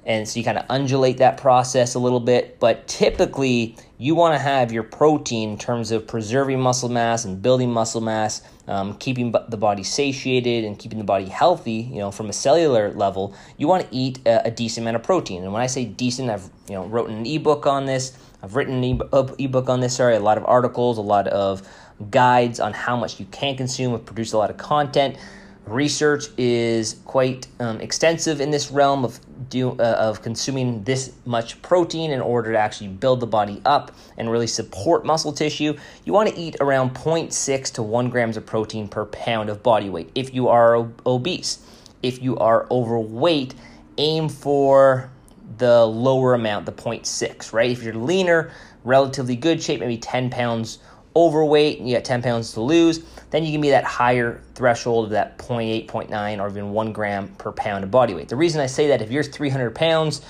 and 0.05 0.27
so 0.27 0.37
you 0.39 0.45
kind 0.45 0.57
of 0.57 0.65
undulate 0.69 1.17
that 1.17 1.37
process 1.37 1.95
a 1.95 1.99
little 1.99 2.19
bit. 2.19 2.59
But 2.59 2.87
typically, 2.87 3.75
you 3.97 4.13
want 4.13 4.35
to 4.35 4.39
have 4.39 4.71
your 4.71 4.83
protein 4.83 5.51
in 5.51 5.57
terms 5.57 5.91
of 5.91 6.05
preserving 6.05 6.61
muscle 6.61 6.89
mass 6.89 7.25
and 7.25 7.41
building 7.41 7.71
muscle 7.71 8.01
mass, 8.01 8.41
um, 8.67 8.95
keeping 8.95 9.31
the 9.31 9.57
body 9.57 9.83
satiated 9.83 10.63
and 10.63 10.77
keeping 10.77 10.97
the 10.97 11.05
body 11.05 11.25
healthy. 11.25 11.89
You 11.91 11.99
know, 11.99 12.11
from 12.11 12.29
a 12.29 12.33
cellular 12.33 12.91
level, 12.93 13.35
you 13.57 13.67
want 13.67 13.89
to 13.89 13.95
eat 13.95 14.19
a, 14.25 14.47
a 14.47 14.51
decent 14.51 14.83
amount 14.83 14.97
of 14.97 15.03
protein. 15.03 15.43
And 15.43 15.53
when 15.53 15.61
I 15.61 15.67
say 15.67 15.85
decent, 15.85 16.29
I've 16.29 16.49
you 16.67 16.75
know 16.75 16.85
written 16.85 17.17
an 17.17 17.25
ebook 17.25 17.65
on 17.65 17.85
this. 17.85 18.17
I've 18.41 18.55
written 18.55 18.83
an 18.83 19.01
ebook 19.39 19.69
on 19.69 19.79
this. 19.79 19.95
Sorry, 19.95 20.15
a 20.15 20.19
lot 20.19 20.37
of 20.37 20.45
articles, 20.45 20.97
a 20.97 21.01
lot 21.01 21.27
of 21.27 21.67
guides 22.11 22.59
on 22.59 22.73
how 22.73 22.95
much 22.95 23.19
you 23.19 23.25
can 23.27 23.55
consume. 23.55 23.93
I've 23.93 24.05
produced 24.05 24.33
a 24.33 24.37
lot 24.37 24.49
of 24.49 24.57
content. 24.57 25.17
Research 25.65 26.27
is 26.37 26.97
quite 27.05 27.47
um, 27.59 27.81
extensive 27.81 28.39
in 28.39 28.51
this 28.51 28.69
realm 28.69 29.03
of 29.03 29.19
do, 29.49 29.71
uh, 29.71 29.97
of 29.99 30.21
consuming 30.21 30.83
this 30.83 31.13
much 31.25 31.59
protein 31.63 32.11
in 32.11 32.21
order 32.21 32.51
to 32.51 32.57
actually 32.57 32.89
build 32.89 33.19
the 33.19 33.27
body 33.27 33.61
up 33.65 33.91
and 34.17 34.29
really 34.29 34.45
support 34.45 35.05
muscle 35.05 35.33
tissue. 35.33 35.75
You 36.03 36.13
want 36.13 36.29
to 36.29 36.39
eat 36.39 36.55
around 36.61 36.93
0.6 36.93 37.73
to 37.73 37.81
1 37.81 38.09
grams 38.09 38.37
of 38.37 38.45
protein 38.45 38.87
per 38.87 39.05
pound 39.05 39.49
of 39.49 39.63
body 39.63 39.89
weight 39.89 40.11
if 40.13 40.33
you 40.35 40.49
are 40.49 40.77
ob- 40.77 41.01
obese. 41.05 41.65
If 42.03 42.21
you 42.21 42.37
are 42.37 42.67
overweight, 42.69 43.55
aim 43.97 44.29
for 44.29 45.09
the 45.57 45.85
lower 45.85 46.35
amount, 46.35 46.67
the 46.67 46.73
0.6, 46.73 47.53
right? 47.53 47.71
If 47.71 47.81
you're 47.81 47.95
leaner, 47.95 48.51
relatively 48.83 49.35
good 49.35 49.63
shape, 49.63 49.79
maybe 49.79 49.97
10 49.97 50.29
pounds 50.29 50.77
overweight 51.15 51.79
and 51.79 51.89
you 51.89 51.95
got 51.95 52.03
10 52.05 52.21
pounds 52.21 52.53
to 52.53 52.61
lose, 52.61 53.03
then 53.35 53.43
you 53.43 53.51
can 53.51 53.59
be 53.59 53.71
that 53.71 53.83
higher 53.83 54.41
threshold 54.53 55.05
of 55.05 55.11
that 55.11 55.37
0.8, 55.37 55.87
0.9, 55.87 56.41
or 56.41 56.49
even 56.49 56.71
1 56.71 56.93
gram 56.93 57.27
per 57.37 57.51
pound 57.51 57.83
of 57.83 57.91
body 57.91 58.13
weight. 58.13 58.29
The 58.29 58.35
reason 58.37 58.61
I 58.61 58.67
say 58.67 58.87
that 58.87 59.01
if 59.01 59.11
you're 59.11 59.23
300 59.23 59.75
pounds, 59.75 60.21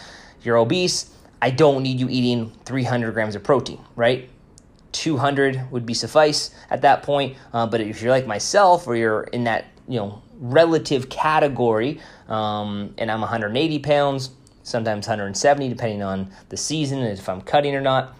you're 0.41 0.57
obese, 0.57 1.13
I 1.39 1.51
don't 1.51 1.83
need 1.83 1.99
you 1.99 2.09
eating 2.09 2.51
300 2.65 3.13
grams 3.13 3.35
of 3.35 3.43
protein, 3.43 3.79
right? 3.95 4.27
200 4.93 5.71
would 5.71 5.85
be 5.85 5.93
suffice 5.93 6.49
at 6.71 6.81
that 6.81 7.03
point. 7.03 7.37
Uh, 7.53 7.67
but 7.67 7.79
if 7.79 8.01
you're 8.01 8.11
like 8.11 8.25
myself, 8.25 8.87
or 8.87 8.95
you're 8.95 9.23
in 9.23 9.43
that 9.43 9.65
you 9.87 9.99
know 9.99 10.23
relative 10.39 11.09
category, 11.09 11.99
um, 12.27 12.95
and 12.97 13.11
I'm 13.11 13.21
180 13.21 13.79
pounds, 13.79 14.31
sometimes 14.63 15.07
170, 15.07 15.69
depending 15.69 16.01
on 16.01 16.31
the 16.49 16.57
season 16.57 17.03
and 17.03 17.17
if 17.17 17.29
I'm 17.29 17.41
cutting 17.41 17.75
or 17.75 17.81
not, 17.81 18.15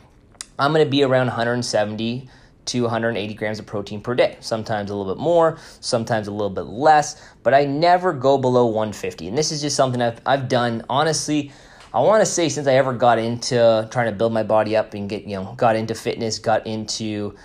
I'm 0.60 0.72
going 0.74 0.86
to 0.86 0.92
be 0.92 1.04
around 1.04 1.27
170 1.27 2.30
to 2.66 2.82
180 2.82 3.34
grams 3.34 3.60
of 3.60 3.66
protein 3.66 4.02
per 4.02 4.16
day. 4.16 4.38
Sometimes 4.40 4.90
a 4.90 4.96
little 4.96 5.14
bit 5.14 5.22
more, 5.22 5.58
sometimes 5.80 6.28
a 6.28 6.32
little 6.32 6.50
bit 6.50 6.66
less, 6.66 7.22
but 7.44 7.54
I 7.54 7.66
never 7.66 8.14
go 8.14 8.38
below 8.38 8.66
150. 8.66 9.28
And 9.28 9.38
this 9.38 9.52
is 9.52 9.62
just 9.62 9.76
something 9.76 10.02
I've, 10.02 10.22
I've 10.26 10.48
done 10.48 10.84
honestly. 10.90 11.52
I 11.94 12.00
want 12.02 12.22
to 12.22 12.26
say 12.26 12.50
since 12.50 12.68
I 12.68 12.74
ever 12.74 12.94
got 12.94 13.20
into 13.20 13.88
trying 13.92 14.08
to 14.08 14.12
build 14.12 14.34
my 14.34 14.44
body 14.44 14.76
up 14.76 14.94
and 14.94 15.10
get, 15.10 15.24
you 15.24 15.38
know, 15.38 15.54
got 15.56 15.76
into 15.76 15.96
fitness, 15.96 16.40
got 16.40 16.68
into 16.68 17.36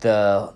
the 0.00 0.52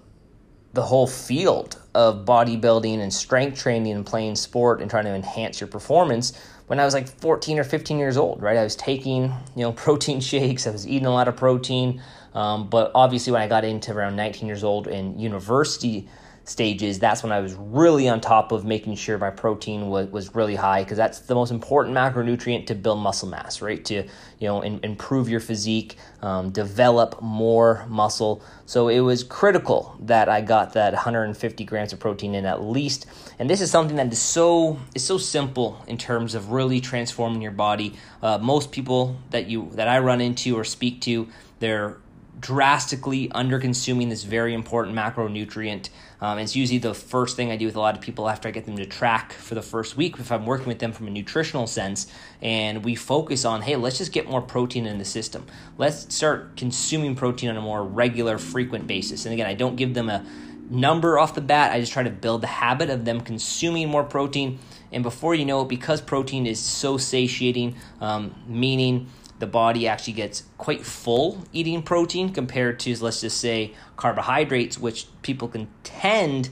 the 0.72 0.82
whole 0.82 1.06
field 1.06 1.80
of 1.94 2.24
bodybuilding 2.24 2.98
and 2.98 3.14
strength 3.14 3.56
training 3.56 3.92
and 3.92 4.04
playing 4.04 4.34
sport 4.34 4.80
and 4.80 4.90
trying 4.90 5.04
to 5.04 5.14
enhance 5.14 5.60
your 5.60 5.68
performance 5.68 6.32
when 6.66 6.80
I 6.80 6.84
was 6.84 6.94
like 6.94 7.08
14 7.08 7.58
or 7.58 7.64
15 7.64 7.98
years 7.98 8.16
old, 8.16 8.42
right? 8.42 8.56
I 8.56 8.64
was 8.64 8.76
taking, 8.76 9.24
you 9.54 9.62
know, 9.62 9.72
protein 9.86 10.20
shakes, 10.20 10.66
I 10.66 10.70
was 10.70 10.86
eating 10.86 11.06
a 11.06 11.12
lot 11.12 11.28
of 11.28 11.36
protein, 11.36 12.02
um, 12.34 12.68
but 12.68 12.90
obviously, 12.94 13.32
when 13.32 13.42
I 13.42 13.48
got 13.48 13.64
into 13.64 13.92
around 13.92 14.16
19 14.16 14.48
years 14.48 14.64
old 14.64 14.88
in 14.88 15.18
university 15.18 16.08
stages, 16.44 16.98
that's 16.98 17.22
when 17.22 17.32
I 17.32 17.40
was 17.40 17.54
really 17.54 18.08
on 18.08 18.20
top 18.20 18.52
of 18.52 18.64
making 18.64 18.96
sure 18.96 19.16
my 19.16 19.30
protein 19.30 19.88
was, 19.88 20.08
was 20.08 20.34
really 20.34 20.54
high 20.54 20.84
because 20.84 20.98
that's 20.98 21.20
the 21.20 21.34
most 21.34 21.50
important 21.50 21.96
macronutrient 21.96 22.66
to 22.66 22.74
build 22.74 22.98
muscle 22.98 23.28
mass, 23.28 23.62
right? 23.62 23.82
To 23.86 23.94
you 23.94 24.48
know 24.48 24.60
in, 24.60 24.78
improve 24.82 25.28
your 25.28 25.40
physique, 25.40 25.96
um, 26.20 26.50
develop 26.50 27.20
more 27.22 27.86
muscle. 27.88 28.42
So 28.66 28.88
it 28.88 29.00
was 29.00 29.24
critical 29.24 29.96
that 30.00 30.28
I 30.28 30.42
got 30.42 30.74
that 30.74 30.92
150 30.92 31.64
grams 31.64 31.92
of 31.92 32.00
protein 32.00 32.34
in 32.34 32.44
at 32.44 32.62
least. 32.62 33.06
And 33.38 33.48
this 33.48 33.60
is 33.60 33.70
something 33.70 33.96
that 33.96 34.12
is 34.12 34.20
so 34.20 34.78
is 34.94 35.02
so 35.02 35.16
simple 35.16 35.82
in 35.86 35.96
terms 35.96 36.34
of 36.34 36.50
really 36.50 36.80
transforming 36.80 37.40
your 37.40 37.52
body. 37.52 37.94
Uh, 38.22 38.38
most 38.38 38.70
people 38.70 39.16
that 39.30 39.46
you 39.46 39.70
that 39.72 39.88
I 39.88 39.98
run 39.98 40.20
into 40.20 40.58
or 40.58 40.64
speak 40.64 41.00
to, 41.02 41.28
they're 41.58 41.96
drastically 42.40 43.30
under 43.30 43.58
consuming 43.58 44.10
this 44.10 44.24
very 44.24 44.52
important 44.52 44.94
macronutrient. 44.94 45.88
Um, 46.24 46.38
it's 46.38 46.56
usually 46.56 46.78
the 46.78 46.94
first 46.94 47.36
thing 47.36 47.50
I 47.50 47.56
do 47.56 47.66
with 47.66 47.76
a 47.76 47.80
lot 47.80 47.94
of 47.94 48.00
people 48.00 48.30
after 48.30 48.48
I 48.48 48.50
get 48.50 48.64
them 48.64 48.78
to 48.78 48.86
track 48.86 49.34
for 49.34 49.54
the 49.54 49.60
first 49.60 49.94
week 49.94 50.18
if 50.18 50.32
I'm 50.32 50.46
working 50.46 50.68
with 50.68 50.78
them 50.78 50.90
from 50.90 51.06
a 51.06 51.10
nutritional 51.10 51.66
sense. 51.66 52.06
And 52.40 52.82
we 52.82 52.94
focus 52.94 53.44
on, 53.44 53.60
hey, 53.60 53.76
let's 53.76 53.98
just 53.98 54.10
get 54.10 54.26
more 54.26 54.40
protein 54.40 54.86
in 54.86 54.96
the 54.96 55.04
system. 55.04 55.44
Let's 55.76 56.14
start 56.14 56.56
consuming 56.56 57.14
protein 57.14 57.50
on 57.50 57.58
a 57.58 57.60
more 57.60 57.84
regular, 57.84 58.38
frequent 58.38 58.86
basis. 58.86 59.26
And 59.26 59.34
again, 59.34 59.46
I 59.46 59.52
don't 59.52 59.76
give 59.76 59.92
them 59.92 60.08
a 60.08 60.24
number 60.70 61.18
off 61.18 61.34
the 61.34 61.42
bat. 61.42 61.72
I 61.72 61.80
just 61.80 61.92
try 61.92 62.02
to 62.02 62.10
build 62.10 62.40
the 62.40 62.46
habit 62.46 62.88
of 62.88 63.04
them 63.04 63.20
consuming 63.20 63.90
more 63.90 64.02
protein. 64.02 64.60
And 64.92 65.02
before 65.02 65.34
you 65.34 65.44
know 65.44 65.60
it, 65.60 65.68
because 65.68 66.00
protein 66.00 66.46
is 66.46 66.58
so 66.58 66.96
satiating, 66.96 67.76
um, 68.00 68.34
meaning 68.46 69.08
the 69.44 69.50
body 69.50 69.86
actually 69.86 70.14
gets 70.14 70.44
quite 70.56 70.86
full 70.86 71.44
eating 71.52 71.82
protein 71.82 72.32
compared 72.32 72.80
to, 72.80 72.96
let's 73.04 73.20
just 73.20 73.38
say, 73.38 73.74
carbohydrates, 73.94 74.78
which 74.78 75.06
people 75.20 75.48
can 75.48 75.68
tend 75.82 76.48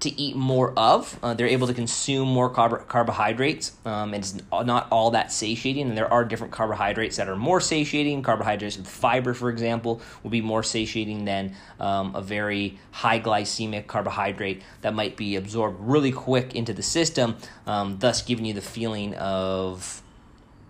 to 0.00 0.20
eat 0.20 0.36
more 0.36 0.78
of. 0.78 1.18
Uh, 1.22 1.32
they're 1.32 1.46
able 1.46 1.66
to 1.66 1.72
consume 1.72 2.28
more 2.28 2.52
carb- 2.52 2.86
carbohydrates, 2.86 3.72
um, 3.86 4.12
and 4.12 4.22
it's 4.22 4.34
not 4.52 4.86
all 4.90 5.12
that 5.12 5.32
satiating. 5.32 5.88
And 5.88 5.96
there 5.96 6.12
are 6.12 6.22
different 6.22 6.52
carbohydrates 6.52 7.16
that 7.16 7.30
are 7.30 7.36
more 7.36 7.62
satiating. 7.62 8.22
Carbohydrates 8.22 8.76
with 8.76 8.86
fiber, 8.86 9.32
for 9.32 9.48
example, 9.48 10.02
will 10.22 10.28
be 10.28 10.42
more 10.42 10.62
satiating 10.62 11.24
than 11.24 11.56
um, 11.80 12.14
a 12.14 12.20
very 12.20 12.78
high 12.90 13.18
glycemic 13.18 13.86
carbohydrate 13.86 14.60
that 14.82 14.92
might 14.92 15.16
be 15.16 15.34
absorbed 15.36 15.80
really 15.80 16.12
quick 16.12 16.54
into 16.54 16.74
the 16.74 16.82
system, 16.82 17.38
um, 17.66 17.96
thus 18.00 18.20
giving 18.20 18.44
you 18.44 18.52
the 18.52 18.60
feeling 18.60 19.14
of 19.14 20.02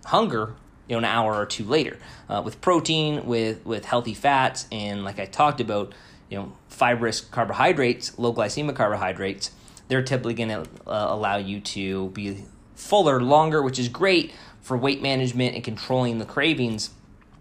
hunger 0.04 0.54
you 0.88 0.94
know 0.94 0.98
an 0.98 1.04
hour 1.04 1.34
or 1.34 1.46
two 1.46 1.64
later. 1.64 1.98
Uh, 2.28 2.42
with 2.44 2.60
protein, 2.60 3.26
with 3.26 3.64
with 3.64 3.84
healthy 3.84 4.14
fats, 4.14 4.66
and 4.70 5.04
like 5.04 5.18
I 5.18 5.26
talked 5.26 5.60
about, 5.60 5.92
you 6.28 6.38
know 6.38 6.52
fibrous 6.68 7.20
carbohydrates, 7.20 8.18
low 8.18 8.32
glycemic 8.32 8.76
carbohydrates, 8.76 9.50
they're 9.88 10.02
typically 10.02 10.34
going 10.34 10.50
to 10.50 10.60
uh, 10.86 11.06
allow 11.08 11.36
you 11.36 11.60
to 11.60 12.08
be 12.10 12.44
fuller 12.74 13.20
longer, 13.20 13.62
which 13.62 13.78
is 13.78 13.88
great 13.88 14.32
for 14.60 14.76
weight 14.76 15.00
management 15.00 15.54
and 15.54 15.64
controlling 15.64 16.18
the 16.18 16.24
cravings 16.24 16.90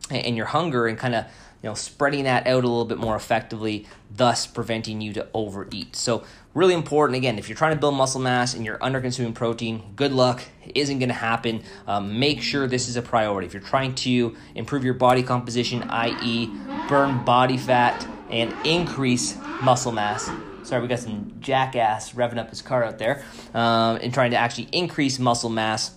and, 0.09 0.25
and 0.25 0.37
your 0.37 0.45
hunger 0.45 0.87
and 0.87 0.97
kind 0.97 1.15
of 1.15 1.25
you 1.65 1.69
know, 1.69 1.73
spreading 1.73 2.25
that 2.25 2.45
out 2.45 2.63
a 2.63 2.67
little 2.67 2.85
bit 2.85 2.99
more 2.99 3.15
effectively, 3.15 3.87
thus 4.15 4.45
preventing 4.45 5.01
you 5.01 5.13
to 5.13 5.27
overeat. 5.33 5.95
So, 5.95 6.23
really 6.55 6.73
important. 6.73 7.15
Again, 7.17 7.37
if 7.37 7.47
you're 7.47 7.57
trying 7.57 7.75
to 7.75 7.79
build 7.79 7.93
muscle 7.93 8.21
mass 8.21 8.55
and 8.55 8.65
you're 8.65 8.83
under 8.83 8.99
consuming 8.99 9.33
protein, 9.33 9.83
good 9.95 10.11
luck. 10.11 10.41
It 10.65 10.75
isn't 10.75 10.97
going 10.97 11.09
to 11.09 11.15
happen. 11.15 11.61
Um, 11.85 12.17
make 12.17 12.41
sure 12.41 12.65
this 12.65 12.87
is 12.87 12.95
a 12.95 13.03
priority. 13.03 13.45
If 13.45 13.53
you're 13.53 13.61
trying 13.61 13.93
to 13.95 14.35
improve 14.55 14.83
your 14.83 14.95
body 14.95 15.21
composition, 15.21 15.83
i.e., 15.83 16.49
burn 16.89 17.23
body 17.23 17.57
fat 17.57 18.07
and 18.31 18.55
increase 18.65 19.37
muscle 19.61 19.91
mass, 19.91 20.31
sorry, 20.63 20.81
we 20.81 20.87
got 20.87 20.99
some 20.99 21.35
jackass 21.39 22.13
revving 22.13 22.39
up 22.39 22.49
his 22.49 22.61
car 22.61 22.83
out 22.83 22.97
there, 22.97 23.23
um, 23.53 23.97
and 24.01 24.13
trying 24.13 24.31
to 24.31 24.37
actually 24.37 24.69
increase 24.71 25.19
muscle 25.19 25.49
mass 25.49 25.91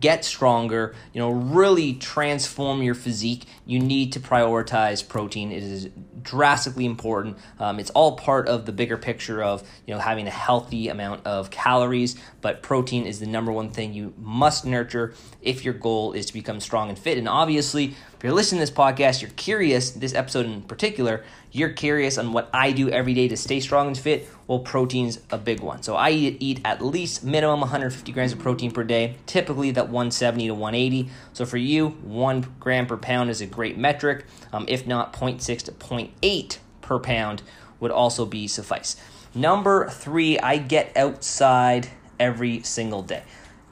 get 0.00 0.24
stronger, 0.24 0.94
you 1.12 1.20
know, 1.20 1.30
really 1.30 1.94
transform 1.94 2.82
your 2.82 2.94
physique, 2.94 3.44
you 3.64 3.78
need 3.78 4.12
to 4.12 4.20
prioritize 4.20 5.06
protein. 5.06 5.52
It 5.52 5.62
is 5.62 5.88
drastically 6.22 6.86
important. 6.86 7.38
Um, 7.58 7.78
it's 7.78 7.90
all 7.90 8.16
part 8.16 8.48
of 8.48 8.66
the 8.66 8.72
bigger 8.72 8.96
picture 8.96 9.42
of, 9.42 9.62
you 9.86 9.94
know, 9.94 10.00
having 10.00 10.26
a 10.26 10.30
healthy 10.30 10.88
amount 10.88 11.26
of 11.26 11.50
calories, 11.50 12.16
but 12.40 12.62
protein 12.62 13.06
is 13.06 13.20
the 13.20 13.26
number 13.26 13.52
one 13.52 13.70
thing 13.70 13.94
you 13.94 14.12
must 14.18 14.64
nurture 14.64 15.14
if 15.40 15.64
your 15.64 15.74
goal 15.74 16.12
is 16.12 16.26
to 16.26 16.32
become 16.32 16.60
strong 16.60 16.88
and 16.88 16.98
fit. 16.98 17.18
And 17.18 17.28
obviously, 17.28 17.94
you're 18.26 18.34
listening 18.34 18.58
to 18.58 18.62
this 18.62 18.76
podcast, 18.76 19.22
you're 19.22 19.30
curious, 19.36 19.92
this 19.92 20.12
episode 20.12 20.46
in 20.46 20.60
particular, 20.62 21.22
you're 21.52 21.68
curious 21.68 22.18
on 22.18 22.32
what 22.32 22.50
I 22.52 22.72
do 22.72 22.90
every 22.90 23.14
day 23.14 23.28
to 23.28 23.36
stay 23.36 23.60
strong 23.60 23.86
and 23.86 23.96
fit, 23.96 24.28
well, 24.48 24.58
protein's 24.58 25.20
a 25.30 25.38
big 25.38 25.60
one. 25.60 25.84
So 25.84 25.94
I 25.94 26.10
eat, 26.10 26.60
at 26.64 26.84
least 26.84 27.22
minimum 27.22 27.60
150 27.60 28.10
grams 28.10 28.32
of 28.32 28.40
protein 28.40 28.72
per 28.72 28.82
day, 28.82 29.14
typically 29.26 29.70
that 29.70 29.84
170 29.90 30.48
to 30.48 30.54
180. 30.54 31.08
So 31.34 31.46
for 31.46 31.56
you, 31.56 31.90
one 32.02 32.52
gram 32.58 32.88
per 32.88 32.96
pound 32.96 33.30
is 33.30 33.40
a 33.40 33.46
great 33.46 33.78
metric. 33.78 34.24
Um, 34.52 34.64
if 34.66 34.88
not, 34.88 35.12
0.6 35.12 35.62
to 35.62 35.70
0.8 35.70 36.58
per 36.82 36.98
pound 36.98 37.42
would 37.78 37.92
also 37.92 38.26
be 38.26 38.48
suffice. 38.48 38.96
Number 39.36 39.88
three, 39.88 40.36
I 40.40 40.58
get 40.58 40.96
outside 40.96 41.90
every 42.18 42.64
single 42.64 43.02
day. 43.02 43.22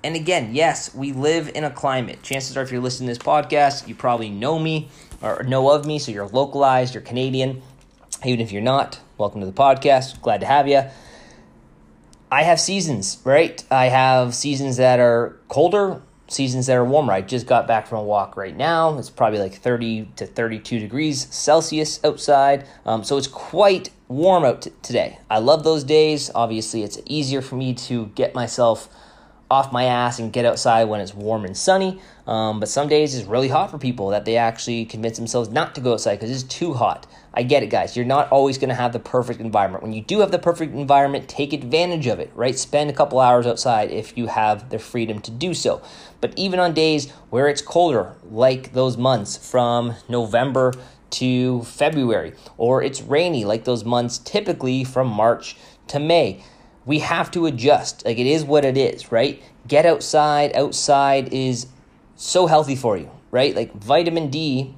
And 0.04 0.16
again, 0.16 0.54
yes, 0.54 0.94
we 0.94 1.12
live 1.12 1.50
in 1.54 1.64
a 1.64 1.70
climate. 1.70 2.22
Chances 2.22 2.58
are, 2.58 2.62
if 2.62 2.70
you're 2.70 2.82
listening 2.82 3.08
to 3.08 3.14
this 3.14 3.26
podcast, 3.26 3.88
you 3.88 3.94
probably 3.94 4.28
know 4.28 4.58
me 4.58 4.90
or 5.22 5.42
know 5.44 5.70
of 5.70 5.86
me, 5.86 5.98
so 5.98 6.12
you're 6.12 6.28
localized, 6.28 6.92
you're 6.92 7.02
Canadian. 7.02 7.62
Even 8.22 8.40
if 8.40 8.52
you're 8.52 8.60
not, 8.60 9.00
welcome 9.16 9.40
to 9.40 9.46
the 9.46 9.52
podcast. 9.52 10.20
Glad 10.20 10.40
to 10.40 10.46
have 10.46 10.68
you. 10.68 10.82
I 12.30 12.42
have 12.42 12.60
seasons, 12.60 13.16
right? 13.24 13.64
I 13.70 13.86
have 13.86 14.34
seasons 14.34 14.76
that 14.76 15.00
are 15.00 15.38
colder, 15.48 16.02
seasons 16.28 16.66
that 16.66 16.76
are 16.76 16.84
warmer. 16.84 17.14
I 17.14 17.22
just 17.22 17.46
got 17.46 17.66
back 17.66 17.86
from 17.86 18.00
a 18.00 18.04
walk 18.04 18.36
right 18.36 18.54
now. 18.54 18.98
It's 18.98 19.08
probably 19.08 19.38
like 19.38 19.54
30 19.54 20.10
to 20.16 20.26
32 20.26 20.80
degrees 20.80 21.34
Celsius 21.34 21.98
outside. 22.04 22.66
Um, 22.84 23.04
so 23.04 23.16
it's 23.16 23.26
quite 23.26 23.88
warm 24.08 24.44
out 24.44 24.62
t- 24.62 24.72
today. 24.82 25.18
I 25.30 25.38
love 25.38 25.64
those 25.64 25.82
days. 25.82 26.30
Obviously, 26.34 26.82
it's 26.82 26.98
easier 27.06 27.40
for 27.40 27.56
me 27.56 27.72
to 27.72 28.08
get 28.14 28.34
myself 28.34 28.90
off 29.50 29.72
my 29.72 29.84
ass 29.84 30.18
and 30.18 30.32
get 30.32 30.44
outside 30.44 30.84
when 30.84 31.00
it's 31.00 31.14
warm 31.14 31.44
and 31.44 31.56
sunny. 31.56 32.00
Um, 32.26 32.60
but 32.60 32.68
some 32.68 32.88
days 32.88 33.14
it's 33.14 33.26
really 33.28 33.48
hot 33.48 33.70
for 33.70 33.78
people 33.78 34.08
that 34.08 34.24
they 34.24 34.36
actually 34.36 34.84
convince 34.86 35.18
themselves 35.18 35.50
not 35.50 35.74
to 35.74 35.80
go 35.80 35.92
outside 35.92 36.16
because 36.16 36.30
it's 36.30 36.42
too 36.42 36.72
hot. 36.72 37.06
I 37.34 37.42
get 37.42 37.62
it, 37.62 37.66
guys. 37.68 37.96
You're 37.96 38.06
not 38.06 38.30
always 38.30 38.58
going 38.58 38.68
to 38.68 38.74
have 38.74 38.92
the 38.92 39.00
perfect 39.00 39.40
environment. 39.40 39.82
When 39.82 39.92
you 39.92 40.02
do 40.02 40.20
have 40.20 40.30
the 40.30 40.38
perfect 40.38 40.74
environment, 40.74 41.28
take 41.28 41.52
advantage 41.52 42.06
of 42.06 42.20
it, 42.20 42.30
right? 42.34 42.56
Spend 42.56 42.88
a 42.88 42.92
couple 42.92 43.20
hours 43.20 43.46
outside 43.46 43.90
if 43.90 44.16
you 44.16 44.28
have 44.28 44.70
the 44.70 44.78
freedom 44.78 45.20
to 45.20 45.30
do 45.30 45.52
so. 45.52 45.82
But 46.20 46.32
even 46.36 46.58
on 46.60 46.72
days 46.72 47.10
where 47.30 47.48
it's 47.48 47.60
colder, 47.60 48.14
like 48.30 48.72
those 48.72 48.96
months 48.96 49.36
from 49.36 49.94
November 50.08 50.72
to 51.10 51.62
February, 51.64 52.32
or 52.56 52.82
it's 52.82 53.02
rainy, 53.02 53.44
like 53.44 53.64
those 53.64 53.84
months 53.84 54.18
typically 54.18 54.84
from 54.84 55.08
March 55.08 55.56
to 55.88 55.98
May, 55.98 56.42
we 56.86 57.00
have 57.00 57.30
to 57.32 57.46
adjust. 57.46 58.04
Like 58.04 58.18
it 58.18 58.26
is 58.26 58.44
what 58.44 58.64
it 58.64 58.76
is, 58.76 59.10
right? 59.10 59.42
Get 59.66 59.86
outside. 59.86 60.54
Outside 60.54 61.32
is 61.32 61.66
so 62.16 62.46
healthy 62.46 62.76
for 62.76 62.96
you, 62.96 63.10
right? 63.30 63.54
Like 63.54 63.72
vitamin 63.74 64.30
D, 64.30 64.74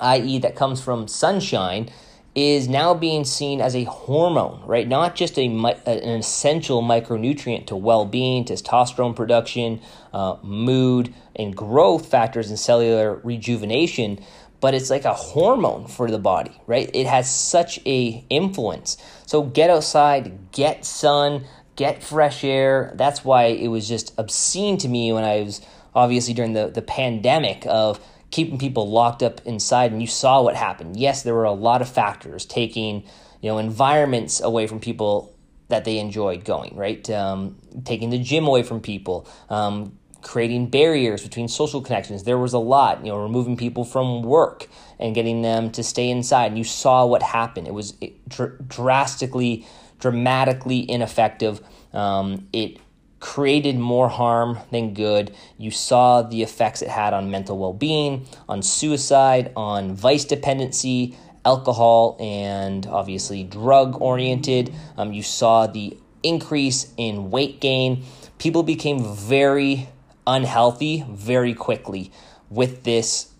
i.e., 0.00 0.38
that 0.40 0.56
comes 0.56 0.80
from 0.82 1.08
sunshine, 1.08 1.90
is 2.34 2.68
now 2.68 2.94
being 2.94 3.24
seen 3.24 3.60
as 3.60 3.74
a 3.74 3.84
hormone, 3.84 4.62
right? 4.64 4.86
Not 4.86 5.16
just 5.16 5.38
a 5.38 5.46
an 5.46 6.18
essential 6.18 6.82
micronutrient 6.82 7.66
to 7.66 7.76
well-being, 7.76 8.44
testosterone 8.44 9.16
production, 9.16 9.80
uh, 10.12 10.36
mood, 10.42 11.12
and 11.34 11.56
growth 11.56 12.06
factors 12.06 12.48
and 12.48 12.58
cellular 12.58 13.20
rejuvenation, 13.24 14.20
but 14.60 14.74
it's 14.74 14.90
like 14.90 15.04
a 15.04 15.14
hormone 15.14 15.86
for 15.86 16.10
the 16.10 16.18
body, 16.18 16.60
right? 16.66 16.90
It 16.92 17.06
has 17.06 17.32
such 17.32 17.78
a 17.86 18.24
influence. 18.28 18.96
So 19.26 19.42
get 19.42 19.70
outside, 19.70 20.52
get 20.52 20.84
sun, 20.84 21.44
get 21.76 22.02
fresh 22.02 22.42
air. 22.42 22.92
That's 22.96 23.24
why 23.24 23.44
it 23.44 23.68
was 23.68 23.88
just 23.88 24.12
obscene 24.18 24.78
to 24.78 24.88
me 24.88 25.12
when 25.12 25.24
I 25.24 25.42
was 25.42 25.60
obviously 25.94 26.34
during 26.34 26.52
the, 26.52 26.68
the 26.68 26.82
pandemic 26.82 27.64
of 27.66 28.00
keeping 28.30 28.58
people 28.58 28.90
locked 28.90 29.22
up 29.22 29.40
inside 29.46 29.92
and 29.92 30.00
you 30.00 30.06
saw 30.06 30.42
what 30.42 30.56
happened. 30.56 30.96
Yes, 30.96 31.22
there 31.22 31.34
were 31.34 31.44
a 31.44 31.52
lot 31.52 31.80
of 31.80 31.88
factors 31.88 32.44
taking, 32.44 33.04
you 33.40 33.48
know, 33.48 33.58
environments 33.58 34.40
away 34.40 34.66
from 34.66 34.80
people 34.80 35.34
that 35.68 35.84
they 35.84 35.98
enjoyed 35.98 36.44
going, 36.44 36.74
right? 36.76 37.08
Um, 37.10 37.56
taking 37.84 38.10
the 38.10 38.18
gym 38.18 38.46
away 38.46 38.62
from 38.62 38.80
people, 38.80 39.28
um, 39.50 39.98
creating 40.28 40.66
barriers 40.66 41.22
between 41.22 41.48
social 41.48 41.80
connections. 41.80 42.24
There 42.24 42.36
was 42.36 42.52
a 42.52 42.58
lot, 42.58 43.02
you 43.02 43.10
know, 43.10 43.16
removing 43.16 43.56
people 43.56 43.82
from 43.82 44.22
work 44.22 44.68
and 44.98 45.14
getting 45.14 45.40
them 45.40 45.70
to 45.70 45.82
stay 45.82 46.10
inside. 46.10 46.48
And 46.48 46.58
you 46.58 46.64
saw 46.64 47.06
what 47.06 47.22
happened. 47.22 47.66
It 47.66 47.72
was 47.72 47.94
dr- 48.28 48.68
drastically, 48.68 49.66
dramatically 49.98 50.88
ineffective. 50.88 51.62
Um, 51.94 52.46
it 52.52 52.76
created 53.20 53.78
more 53.78 54.10
harm 54.10 54.58
than 54.70 54.92
good. 54.92 55.34
You 55.56 55.70
saw 55.70 56.20
the 56.20 56.42
effects 56.42 56.82
it 56.82 56.90
had 56.90 57.14
on 57.14 57.30
mental 57.30 57.56
well 57.56 57.72
being, 57.72 58.26
on 58.50 58.60
suicide, 58.60 59.50
on 59.56 59.94
vice 59.94 60.26
dependency, 60.26 61.16
alcohol, 61.46 62.18
and 62.20 62.86
obviously 62.86 63.44
drug 63.44 63.98
oriented. 64.02 64.74
Um, 64.98 65.14
you 65.14 65.22
saw 65.22 65.66
the 65.66 65.96
increase 66.22 66.92
in 66.98 67.30
weight 67.30 67.62
gain. 67.62 68.04
People 68.36 68.62
became 68.62 69.02
very 69.16 69.88
unhealthy 70.28 71.04
very 71.08 71.54
quickly 71.54 72.12
with 72.50 72.84
this 72.84 73.32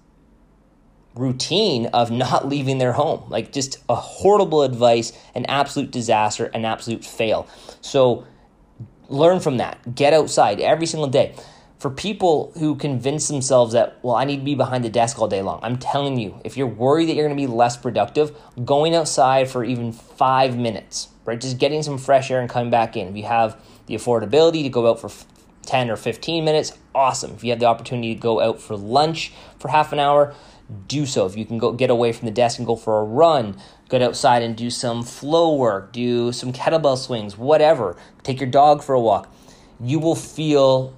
routine 1.14 1.86
of 1.86 2.10
not 2.10 2.48
leaving 2.54 2.78
their 2.78 2.92
home. 2.92 3.28
Like 3.28 3.52
just 3.52 3.78
a 3.88 3.94
horrible 3.94 4.62
advice, 4.62 5.12
an 5.34 5.46
absolute 5.46 5.90
disaster, 5.90 6.46
an 6.46 6.64
absolute 6.64 7.04
fail. 7.04 7.46
So 7.80 8.26
learn 9.08 9.40
from 9.40 9.58
that. 9.58 9.94
Get 9.94 10.12
outside 10.12 10.60
every 10.60 10.86
single 10.86 11.08
day. 11.08 11.34
For 11.78 11.90
people 11.90 12.50
who 12.58 12.74
convince 12.74 13.28
themselves 13.28 13.72
that, 13.74 14.00
well, 14.02 14.16
I 14.16 14.24
need 14.24 14.38
to 14.38 14.44
be 14.44 14.56
behind 14.56 14.84
the 14.84 14.88
desk 14.88 15.20
all 15.20 15.28
day 15.28 15.42
long, 15.42 15.60
I'm 15.62 15.76
telling 15.76 16.18
you, 16.18 16.40
if 16.44 16.56
you're 16.56 16.66
worried 16.66 17.08
that 17.08 17.14
you're 17.14 17.28
going 17.28 17.38
to 17.38 17.40
be 17.40 17.46
less 17.46 17.76
productive, 17.76 18.36
going 18.64 18.96
outside 18.96 19.48
for 19.48 19.62
even 19.62 19.92
five 19.92 20.58
minutes, 20.58 21.08
right? 21.24 21.40
Just 21.40 21.58
getting 21.58 21.84
some 21.84 21.96
fresh 21.96 22.32
air 22.32 22.40
and 22.40 22.50
coming 22.50 22.70
back 22.70 22.96
in. 22.96 23.06
If 23.06 23.16
you 23.16 23.22
have 23.24 23.60
the 23.86 23.94
affordability 23.94 24.64
to 24.64 24.68
go 24.68 24.90
out 24.90 25.00
for 25.00 25.08
10 25.68 25.90
or 25.90 25.96
15 25.96 26.44
minutes, 26.44 26.72
awesome. 26.94 27.32
If 27.32 27.44
you 27.44 27.50
have 27.50 27.60
the 27.60 27.66
opportunity 27.66 28.14
to 28.14 28.20
go 28.20 28.40
out 28.40 28.58
for 28.58 28.74
lunch 28.74 29.32
for 29.58 29.68
half 29.68 29.92
an 29.92 29.98
hour, 29.98 30.34
do 30.86 31.04
so. 31.04 31.26
If 31.26 31.36
you 31.36 31.44
can 31.44 31.58
go 31.58 31.72
get 31.72 31.90
away 31.90 32.12
from 32.12 32.24
the 32.24 32.32
desk 32.32 32.58
and 32.58 32.66
go 32.66 32.74
for 32.74 32.98
a 32.98 33.04
run, 33.04 33.54
get 33.90 34.00
outside 34.00 34.42
and 34.42 34.56
do 34.56 34.70
some 34.70 35.02
flow 35.02 35.54
work, 35.54 35.92
do 35.92 36.32
some 36.32 36.54
kettlebell 36.54 36.96
swings, 36.96 37.36
whatever. 37.36 37.96
Take 38.22 38.40
your 38.40 38.48
dog 38.48 38.82
for 38.82 38.94
a 38.94 39.00
walk. 39.00 39.30
You 39.78 39.98
will 39.98 40.16
feel 40.16 40.94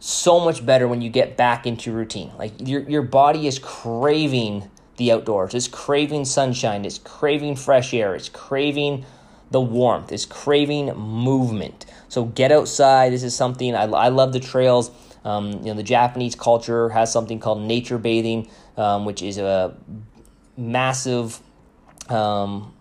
so 0.00 0.40
much 0.40 0.66
better 0.66 0.88
when 0.88 1.00
you 1.00 1.08
get 1.08 1.36
back 1.36 1.64
into 1.64 1.92
routine. 1.92 2.32
Like 2.36 2.52
your 2.58 2.82
your 2.82 3.02
body 3.02 3.46
is 3.46 3.60
craving 3.60 4.68
the 4.96 5.12
outdoors. 5.12 5.54
It's 5.54 5.68
craving 5.68 6.24
sunshine, 6.24 6.84
it's 6.84 6.98
craving 6.98 7.56
fresh 7.56 7.94
air, 7.94 8.14
it's 8.16 8.28
craving 8.28 9.06
the 9.52 9.60
warmth, 9.60 10.10
it's 10.10 10.26
craving 10.26 10.94
movement. 10.94 11.86
So 12.14 12.26
get 12.26 12.52
outside. 12.52 13.12
This 13.12 13.24
is 13.24 13.34
something 13.34 13.74
I, 13.74 13.86
I 13.86 14.06
love 14.06 14.32
the 14.32 14.38
trails. 14.38 14.92
Um, 15.24 15.50
you 15.50 15.64
know, 15.64 15.74
the 15.74 15.82
Japanese 15.82 16.36
culture 16.36 16.88
has 16.90 17.12
something 17.12 17.40
called 17.40 17.60
nature 17.60 17.98
bathing, 17.98 18.48
um, 18.76 19.04
which 19.04 19.20
is 19.20 19.36
a 19.36 19.76
massive, 20.56 21.40
um, 22.08 22.72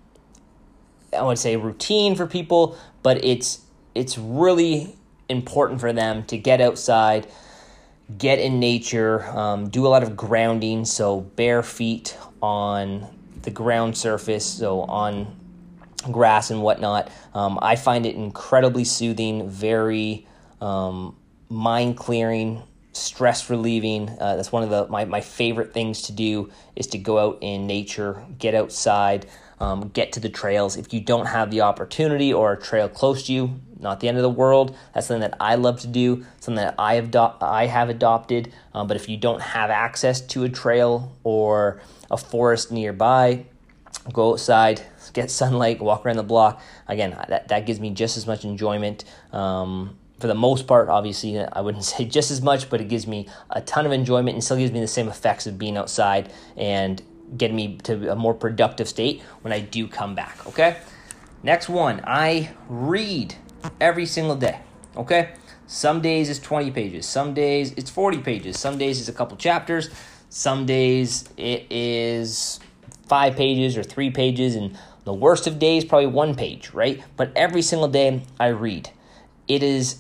I 1.17 1.24
would 1.24 1.39
say, 1.39 1.56
routine 1.56 2.13
for 2.13 2.28
people, 2.28 2.78
but 3.02 3.26
it's 3.26 3.62
it's 3.96 4.19
really 4.19 4.96
important 5.30 5.80
for 5.80 5.91
them 5.91 6.26
to 6.26 6.38
get 6.38 6.62
outside, 6.62 7.26
get 8.15 8.38
in 8.38 8.60
nature, 8.60 9.24
um, 9.36 9.67
do 9.67 9.88
a 9.88 9.89
lot 9.89 10.04
of 10.04 10.15
grounding, 10.15 10.86
so 10.86 11.22
bare 11.22 11.63
feet 11.63 12.15
on 12.39 13.08
the 13.41 13.50
ground 13.50 13.98
surface, 13.98 14.46
so 14.46 14.82
on 14.82 15.36
grass 16.12 16.52
and 16.52 16.62
whatnot. 16.62 17.12
Um, 17.34 17.60
I 17.62 17.76
find 17.76 18.06
it 18.06 18.16
incredibly 18.16 18.84
soothing, 18.84 19.50
very 19.50 20.28
um, 20.62 21.16
mind 21.50 21.98
clearing, 21.98 22.63
stress 22.94 23.50
relieving. 23.50 24.10
Uh, 24.10 24.36
that's 24.36 24.52
one 24.52 24.63
of 24.63 24.70
the 24.70 24.88
my, 24.88 25.06
my 25.06 25.22
favorite 25.22 25.74
things 25.74 26.04
to 26.04 26.12
do 26.12 26.52
is 26.76 26.88
to 26.88 26.98
go 26.98 27.20
out 27.20 27.38
in 27.42 27.68
nature, 27.68 28.24
get 28.38 28.54
outside, 28.56 29.26
um, 29.60 29.89
get 29.89 30.12
to 30.13 30.20
the 30.20 30.30
trails. 30.30 30.78
If 30.78 30.94
you 30.94 31.02
don't 31.02 31.28
have 31.28 31.52
the 31.52 31.62
opportunity 31.62 32.34
or 32.34 32.54
a 32.54 32.60
trail 32.60 32.89
close 32.89 33.24
to 33.28 33.34
you, 33.34 33.60
not 33.80 34.00
the 34.00 34.08
end 34.08 34.18
of 34.18 34.24
the 34.24 34.30
world. 34.30 34.76
That's 34.94 35.08
something 35.08 35.30
that 35.30 35.38
I 35.39 35.56
love 35.56 35.82
to 35.82 35.88
do, 35.88 36.26
something 36.39 36.63
that 36.63 36.76
I 36.80 36.96
have 36.96 37.12
do- 37.12 37.34
I 37.42 37.68
have 37.68 37.89
adopted. 37.89 38.52
Um, 38.74 38.88
but 38.88 38.98
if 38.98 39.08
you 39.08 39.18
don't 39.18 39.42
have 39.42 39.70
access 39.70 40.22
to 40.22 40.44
a 40.44 40.50
trail 40.50 41.16
or 41.24 41.82
a 42.10 42.18
forest 42.18 42.72
nearby, 42.72 43.46
go 44.12 44.34
outside, 44.34 44.82
get 45.13 45.32
sunlight, 45.32 45.82
walk 45.82 46.06
around 46.06 46.17
the 46.17 46.23
block. 46.23 46.62
Again, 46.88 47.12
that, 47.30 47.47
that 47.47 47.65
gives 47.65 47.80
me 47.80 47.91
just 47.91 48.17
as 48.17 48.28
much 48.28 48.43
enjoyment. 48.43 49.06
Um, 49.32 49.97
for 50.19 50.28
the 50.28 50.36
most 50.36 50.67
part, 50.67 50.89
obviously, 50.89 51.39
I 51.39 51.62
wouldn't 51.62 51.84
say 51.93 52.06
just 52.06 52.32
as 52.32 52.41
much, 52.41 52.69
but 52.69 52.82
it 52.82 52.88
gives 52.88 53.08
me 53.08 53.28
a 53.49 53.62
ton 53.62 53.86
of 53.86 53.91
enjoyment 53.91 54.36
and 54.36 54.43
still 54.43 54.58
gives 54.58 54.71
me 54.71 54.80
the 54.80 54.88
same 54.88 55.08
effects 55.08 55.47
of 55.47 55.58
being 55.58 55.78
outside 55.78 56.32
and 56.58 57.02
getting 57.38 57.56
me 57.56 57.78
to 57.78 58.12
a 58.12 58.15
more 58.15 58.34
productive 58.34 58.88
state 58.88 59.21
when 59.41 59.54
I 59.54 59.60
do 59.60 59.88
come 59.88 60.15
back. 60.15 60.45
Okay. 60.47 60.78
Next 61.41 61.67
one, 61.67 62.02
I 62.06 62.52
read 62.69 63.36
every 63.82 64.06
single 64.06 64.36
day. 64.36 64.60
Okay. 64.95 65.34
Some 65.67 66.02
days 66.02 66.30
it's 66.30 66.39
20 66.39 66.71
pages, 66.71 67.06
some 67.06 67.34
days 67.34 67.73
it's 67.78 67.89
40 67.89 68.19
pages, 68.19 68.60
some 68.60 68.78
days 68.78 68.99
it's 68.99 69.10
a 69.10 69.13
couple 69.13 69.38
chapters, 69.38 69.89
some 70.30 70.65
days 70.65 71.28
it 71.38 71.65
is 71.69 72.60
five 73.08 73.36
pages 73.36 73.78
or 73.78 73.84
three 73.84 74.10
pages, 74.10 74.56
and 74.56 74.78
the 75.04 75.13
worst 75.13 75.48
of 75.48 75.60
days, 75.60 75.84
probably 75.86 76.08
one 76.08 76.36
page, 76.36 76.72
right? 76.72 77.04
But 77.18 77.32
every 77.36 77.62
single 77.62 77.88
day 77.88 78.22
I 78.39 78.48
read. 78.48 78.89
It 79.48 79.62
is 79.62 79.98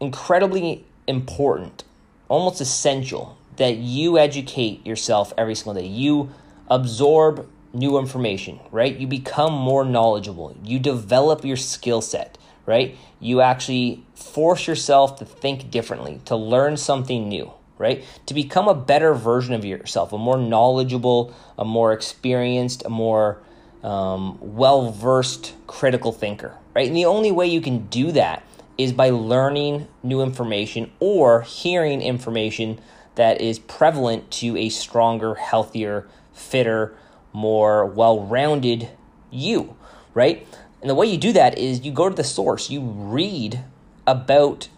incredibly 0.00 0.84
important, 1.06 1.84
almost 2.28 2.60
essential, 2.60 3.36
that 3.56 3.76
you 3.76 4.18
educate 4.18 4.84
yourself 4.86 5.32
every 5.36 5.54
single 5.54 5.74
day. 5.74 5.86
You 5.86 6.30
absorb 6.68 7.48
new 7.72 7.98
information, 7.98 8.60
right? 8.70 8.96
You 8.96 9.06
become 9.06 9.52
more 9.52 9.84
knowledgeable. 9.84 10.56
You 10.62 10.78
develop 10.78 11.44
your 11.44 11.56
skill 11.56 12.00
set, 12.00 12.38
right? 12.66 12.96
You 13.20 13.40
actually 13.40 14.04
force 14.14 14.66
yourself 14.66 15.18
to 15.18 15.24
think 15.24 15.70
differently, 15.70 16.20
to 16.26 16.36
learn 16.36 16.76
something 16.76 17.28
new, 17.28 17.52
right? 17.78 18.04
To 18.26 18.34
become 18.34 18.68
a 18.68 18.74
better 18.74 19.14
version 19.14 19.54
of 19.54 19.64
yourself, 19.64 20.12
a 20.12 20.18
more 20.18 20.38
knowledgeable, 20.38 21.34
a 21.58 21.64
more 21.64 21.92
experienced, 21.92 22.84
a 22.84 22.90
more 22.90 23.38
um, 23.82 24.38
well 24.40 24.90
versed 24.90 25.54
critical 25.66 26.12
thinker, 26.12 26.56
right? 26.74 26.86
And 26.86 26.96
the 26.96 27.04
only 27.04 27.32
way 27.32 27.46
you 27.46 27.60
can 27.60 27.86
do 27.86 28.12
that 28.12 28.44
is 28.78 28.92
by 28.92 29.10
learning 29.10 29.86
new 30.02 30.22
information 30.22 30.90
or 31.00 31.42
hearing 31.42 32.00
information 32.02 32.80
that 33.14 33.40
is 33.40 33.58
prevalent 33.58 34.30
to 34.30 34.56
a 34.56 34.68
stronger, 34.68 35.34
healthier, 35.34 36.08
fitter, 36.32 36.96
more 37.32 37.84
well 37.86 38.20
rounded 38.20 38.88
you, 39.30 39.76
right? 40.14 40.46
And 40.80 40.90
the 40.90 40.94
way 40.94 41.06
you 41.06 41.18
do 41.18 41.32
that 41.32 41.58
is 41.58 41.84
you 41.84 41.92
go 41.92 42.08
to 42.08 42.14
the 42.14 42.24
source, 42.24 42.70
you 42.70 42.80
read 42.80 43.64
about 44.06 44.68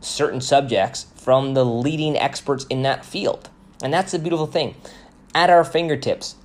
certain 0.00 0.40
subjects 0.40 1.06
from 1.16 1.54
the 1.54 1.64
leading 1.64 2.16
experts 2.16 2.64
in 2.70 2.82
that 2.82 3.04
field. 3.04 3.50
And 3.82 3.92
that's 3.92 4.12
the 4.12 4.18
beautiful 4.18 4.46
thing. 4.46 4.74
At 5.34 5.50
our 5.50 5.64
fingertips, 5.64 6.36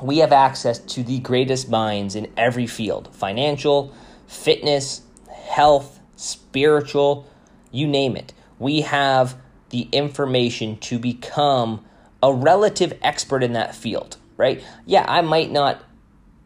we 0.00 0.18
have 0.18 0.32
access 0.32 0.78
to 0.78 1.02
the 1.02 1.18
greatest 1.20 1.68
minds 1.68 2.14
in 2.14 2.30
every 2.36 2.66
field 2.66 3.08
financial, 3.12 3.94
fitness, 4.26 5.02
health, 5.48 6.00
spiritual, 6.16 7.28
you 7.70 7.86
name 7.86 8.16
it. 8.16 8.32
We 8.58 8.82
have 8.82 9.36
the 9.70 9.88
information 9.92 10.78
to 10.78 10.98
become 10.98 11.84
a 12.22 12.32
relative 12.32 12.98
expert 13.02 13.42
in 13.42 13.52
that 13.52 13.74
field, 13.74 14.16
right? 14.36 14.62
Yeah, 14.84 15.04
I 15.06 15.20
might 15.20 15.50
not, 15.50 15.82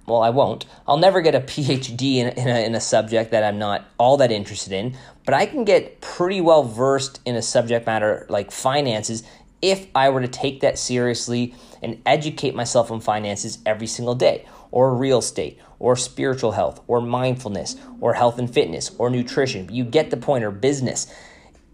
well, 0.06 0.22
I 0.22 0.30
won't. 0.30 0.66
I'll 0.86 0.96
never 0.96 1.20
get 1.20 1.34
a 1.34 1.40
PhD 1.40 2.16
in, 2.16 2.28
in, 2.28 2.48
a, 2.48 2.66
in 2.66 2.74
a 2.74 2.80
subject 2.80 3.30
that 3.30 3.44
I'm 3.44 3.58
not 3.58 3.88
all 3.98 4.16
that 4.18 4.32
interested 4.32 4.72
in, 4.72 4.96
but 5.24 5.34
I 5.34 5.46
can 5.46 5.64
get 5.64 6.00
pretty 6.00 6.40
well 6.40 6.64
versed 6.64 7.20
in 7.24 7.36
a 7.36 7.42
subject 7.42 7.86
matter 7.86 8.26
like 8.28 8.50
finances 8.50 9.22
if 9.62 9.86
I 9.94 10.10
were 10.10 10.20
to 10.20 10.28
take 10.28 10.60
that 10.60 10.78
seriously 10.78 11.54
and 11.82 12.00
educate 12.06 12.54
myself 12.54 12.90
on 12.90 13.00
finances 13.00 13.58
every 13.66 13.86
single 13.86 14.14
day, 14.14 14.46
or 14.70 14.94
real 14.94 15.18
estate, 15.18 15.58
or 15.78 15.96
spiritual 15.96 16.52
health, 16.52 16.80
or 16.86 17.00
mindfulness, 17.00 17.76
or 18.00 18.14
health 18.14 18.38
and 18.38 18.52
fitness, 18.52 18.90
or 18.98 19.10
nutrition. 19.10 19.72
You 19.72 19.84
get 19.84 20.10
the 20.10 20.16
point, 20.16 20.44
or 20.44 20.50
business. 20.50 21.12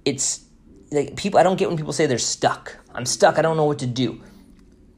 It's 0.05 0.45
like 0.91 1.17
people, 1.17 1.39
I 1.39 1.43
don't 1.43 1.59
get 1.59 1.69
when 1.69 1.77
people 1.77 1.93
say 1.93 2.07
they're 2.07 2.19
stuck. 2.19 2.77
I'm 2.95 3.05
stuck, 3.05 3.39
I 3.39 3.43
don't 3.43 3.57
know 3.57 3.65
what 3.65 3.81
to 3.81 3.87
do. 3.87 4.23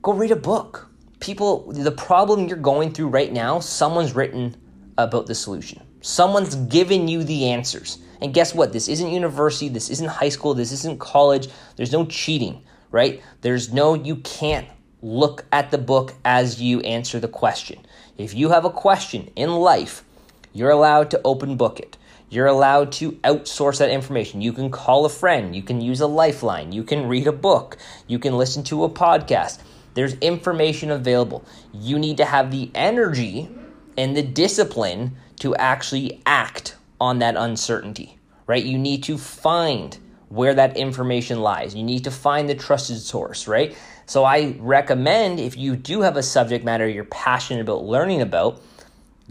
Go 0.02 0.12
read 0.12 0.30
a 0.30 0.36
book. 0.36 0.88
People, 1.20 1.72
the 1.72 1.90
problem 1.90 2.46
you're 2.46 2.56
going 2.56 2.92
through 2.92 3.08
right 3.08 3.32
now, 3.32 3.58
someone's 3.58 4.14
written 4.14 4.56
about 4.96 5.26
the 5.26 5.34
solution. 5.34 5.82
Someone's 6.00 6.54
given 6.54 7.08
you 7.08 7.24
the 7.24 7.50
answers. 7.50 7.98
And 8.20 8.32
guess 8.32 8.54
what? 8.54 8.72
This 8.72 8.88
isn't 8.88 9.10
university, 9.10 9.68
this 9.68 9.90
isn't 9.90 10.08
high 10.08 10.28
school, 10.28 10.54
this 10.54 10.70
isn't 10.70 11.00
college. 11.00 11.48
There's 11.76 11.92
no 11.92 12.06
cheating 12.06 12.62
right? 12.90 13.22
There's 13.40 13.72
no, 13.72 13.94
you 13.94 14.16
can't 14.16 14.68
look 15.02 15.44
at 15.52 15.70
the 15.70 15.78
book 15.78 16.14
as 16.24 16.60
you 16.60 16.80
answer 16.80 17.20
the 17.20 17.28
question. 17.28 17.78
If 18.16 18.34
you 18.34 18.50
have 18.50 18.64
a 18.64 18.70
question 18.70 19.30
in 19.36 19.50
life, 19.50 20.04
you're 20.52 20.70
allowed 20.70 21.10
to 21.12 21.20
open 21.24 21.56
book 21.56 21.78
it. 21.78 21.96
You're 22.30 22.46
allowed 22.46 22.92
to 22.92 23.12
outsource 23.12 23.78
that 23.78 23.90
information. 23.90 24.42
You 24.42 24.52
can 24.52 24.70
call 24.70 25.04
a 25.06 25.08
friend. 25.08 25.56
You 25.56 25.62
can 25.62 25.80
use 25.80 26.00
a 26.00 26.06
lifeline. 26.06 26.72
You 26.72 26.82
can 26.82 27.06
read 27.06 27.26
a 27.26 27.32
book. 27.32 27.78
You 28.06 28.18
can 28.18 28.36
listen 28.36 28.64
to 28.64 28.84
a 28.84 28.90
podcast. 28.90 29.60
There's 29.94 30.14
information 30.14 30.90
available. 30.90 31.44
You 31.72 31.98
need 31.98 32.18
to 32.18 32.26
have 32.26 32.50
the 32.50 32.70
energy 32.74 33.48
and 33.96 34.16
the 34.16 34.22
discipline 34.22 35.16
to 35.40 35.54
actually 35.56 36.20
act 36.26 36.76
on 37.00 37.20
that 37.20 37.36
uncertainty, 37.36 38.18
right? 38.46 38.64
You 38.64 38.78
need 38.78 39.02
to 39.04 39.16
find 39.16 39.96
where 40.28 40.54
that 40.54 40.76
information 40.76 41.40
lies. 41.40 41.74
You 41.74 41.82
need 41.82 42.04
to 42.04 42.10
find 42.10 42.48
the 42.48 42.54
trusted 42.54 42.98
source, 42.98 43.48
right? 43.48 43.76
So 44.06 44.24
I 44.24 44.56
recommend 44.58 45.40
if 45.40 45.56
you 45.56 45.76
do 45.76 46.02
have 46.02 46.16
a 46.16 46.22
subject 46.22 46.64
matter 46.64 46.88
you're 46.88 47.04
passionate 47.04 47.60
about 47.62 47.84
learning 47.84 48.20
about, 48.20 48.60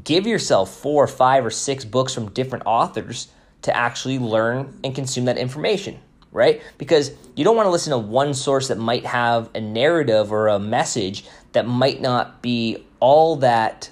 give 0.03 0.25
yourself 0.27 0.73
four, 0.75 1.03
or 1.03 1.07
five, 1.07 1.45
or 1.45 1.49
six 1.49 1.85
books 1.85 2.13
from 2.13 2.31
different 2.31 2.65
authors 2.65 3.27
to 3.63 3.75
actually 3.75 4.19
learn 4.19 4.79
and 4.83 4.93
consume 4.93 5.25
that 5.25 5.37
information, 5.37 5.99
right? 6.31 6.61
Because 6.77 7.11
you 7.35 7.43
don't 7.43 7.55
want 7.55 7.67
to 7.67 7.71
listen 7.71 7.91
to 7.91 7.97
one 7.97 8.33
source 8.33 8.67
that 8.67 8.77
might 8.77 9.05
have 9.05 9.49
a 9.55 9.61
narrative 9.61 10.31
or 10.31 10.47
a 10.47 10.59
message 10.59 11.25
that 11.53 11.67
might 11.67 12.01
not 12.01 12.41
be 12.41 12.83
all 12.99 13.37
that 13.37 13.89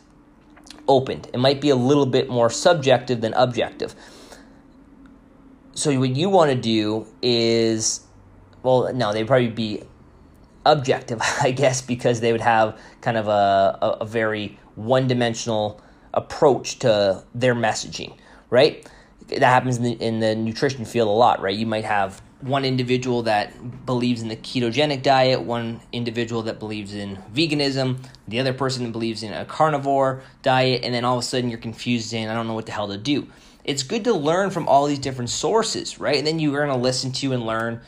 opened. 0.88 1.28
It 1.34 1.39
might 1.39 1.62
be 1.62 1.70
a 1.70 1.76
little 1.76 2.06
bit 2.06 2.30
more 2.30 2.50
subjective 2.50 3.22
than 3.22 3.34
objective 3.34 3.96
so 5.76 5.98
what 6.00 6.16
you 6.16 6.30
want 6.30 6.50
to 6.50 6.58
do 6.58 7.06
is 7.22 8.02
well 8.64 8.92
no 8.94 9.14
they'd 9.14 9.28
probably 9.28 9.48
be 9.48 9.84
objective 10.66 11.22
i 11.42 11.52
guess 11.52 11.82
because 11.82 12.20
they 12.22 12.32
would 12.32 12.42
have 12.42 12.80
kind 13.02 13.18
of 13.18 13.28
a, 13.28 13.78
a, 13.82 13.88
a 14.02 14.06
very 14.06 14.58
one-dimensional 14.76 15.80
approach 16.14 16.80
to 16.80 17.24
their 17.36 17.54
messaging 17.54 18.18
right? 18.50 18.88
That 19.28 19.42
happens 19.42 19.78
in 19.78 19.84
the, 19.84 19.92
in 19.94 20.20
the 20.20 20.36
nutrition 20.36 20.86
field 20.86 21.08
a 21.08 21.12
lot 21.12 21.42
right? 21.42 21.56
You 21.56 21.66
might 21.66 21.86
have 21.86 22.22
one 22.42 22.64
individual 22.64 23.24
that 23.24 23.86
believes 23.86 24.22
in 24.22 24.28
the 24.28 24.36
ketogenic 24.36 25.02
diet, 25.02 25.42
one 25.42 25.82
individual 25.92 26.44
that 26.44 26.60
believes 26.60 26.94
in 26.94 27.18
veganism, 27.34 27.98
the 28.28 28.40
other 28.40 28.54
person 28.54 28.84
that 28.84 28.92
believes 28.92 29.24
in 29.24 29.34
a 29.34 29.46
carnivore 29.46 30.22
diet, 30.44 30.84
and 30.84 30.94
then 30.94 31.04
all 31.04 31.18
of 31.18 31.24
a 31.24 31.26
sudden 31.26 31.50
you're 31.50 31.60
confused 31.60 32.14
and 32.14 32.30
I 32.30 32.36
don't 32.36 32.48
know 32.48 32.54
what 32.54 32.66
the 32.66 32.72
hell 32.72 32.88
to 32.88 32.98
do 32.98 33.28
it's 33.65 33.84
good 33.84 34.04
to 34.04 34.13
learn 34.13 34.51
from 34.51 34.67
all 34.67 34.86
these 34.86 34.99
different 34.99 35.32
sources, 35.32 35.99
right? 35.99 36.17
And 36.17 36.25
then 36.25 36.39
you're 36.39 36.65
going 36.65 36.78
to 36.78 36.82
listen 36.82 37.12
to 37.13 37.34
and 37.34 37.45
learn 37.45 37.82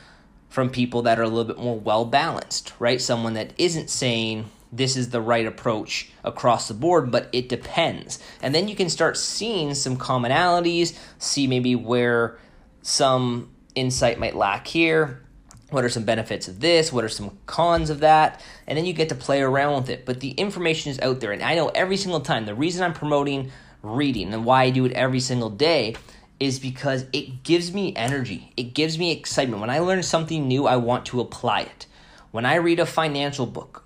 from 0.49 0.69
people 0.69 1.03
that 1.03 1.19
are 1.19 1.23
a 1.23 1.27
little 1.27 1.45
bit 1.45 1.59
more 1.59 1.79
well 1.79 2.03
balanced, 2.03 2.73
right? 2.79 2.99
Someone 2.99 3.35
that 3.35 3.53
isn't 3.57 3.89
saying 3.89 4.49
this 4.71 4.97
is 4.97 5.11
the 5.11 5.21
right 5.21 5.45
approach 5.45 6.09
across 6.23 6.67
the 6.67 6.73
board, 6.73 7.11
but 7.11 7.29
it 7.31 7.47
depends. 7.47 8.19
And 8.41 8.53
then 8.55 8.67
you 8.67 8.75
can 8.75 8.89
start 8.89 9.17
seeing 9.17 9.75
some 9.75 9.97
commonalities, 9.97 10.97
see 11.19 11.47
maybe 11.47 11.75
where 11.75 12.39
some 12.81 13.51
insight 13.75 14.19
might 14.19 14.35
lack 14.35 14.65
here. 14.67 15.23
What 15.69 15.83
are 15.83 15.89
some 15.89 16.05
benefits 16.05 16.47
of 16.47 16.59
this? 16.59 16.91
What 16.91 17.03
are 17.03 17.09
some 17.09 17.37
cons 17.45 17.89
of 17.89 17.99
that? 17.99 18.41
And 18.65 18.77
then 18.77 18.85
you 18.85 18.93
get 18.93 19.09
to 19.09 19.15
play 19.15 19.41
around 19.41 19.81
with 19.81 19.89
it. 19.89 20.05
But 20.05 20.21
the 20.21 20.31
information 20.31 20.91
is 20.91 20.99
out 21.01 21.19
there. 21.19 21.33
And 21.33 21.43
I 21.43 21.55
know 21.55 21.67
every 21.69 21.97
single 21.97 22.21
time 22.21 22.45
the 22.45 22.55
reason 22.55 22.83
I'm 22.83 22.93
promoting 22.93 23.51
reading 23.83 24.33
and 24.33 24.45
why 24.45 24.63
I 24.63 24.69
do 24.69 24.85
it 24.85 24.91
every 24.93 25.19
single 25.19 25.49
day 25.49 25.95
is 26.39 26.59
because 26.59 27.05
it 27.13 27.43
gives 27.43 27.73
me 27.73 27.95
energy. 27.95 28.53
It 28.57 28.73
gives 28.73 28.97
me 28.99 29.11
excitement. 29.11 29.61
When 29.61 29.69
I 29.69 29.79
learn 29.79 30.03
something 30.03 30.47
new, 30.47 30.67
I 30.67 30.75
want 30.77 31.05
to 31.07 31.19
apply 31.19 31.61
it. 31.61 31.85
When 32.31 32.45
I 32.45 32.55
read 32.55 32.79
a 32.79 32.85
financial 32.85 33.45
book, 33.45 33.83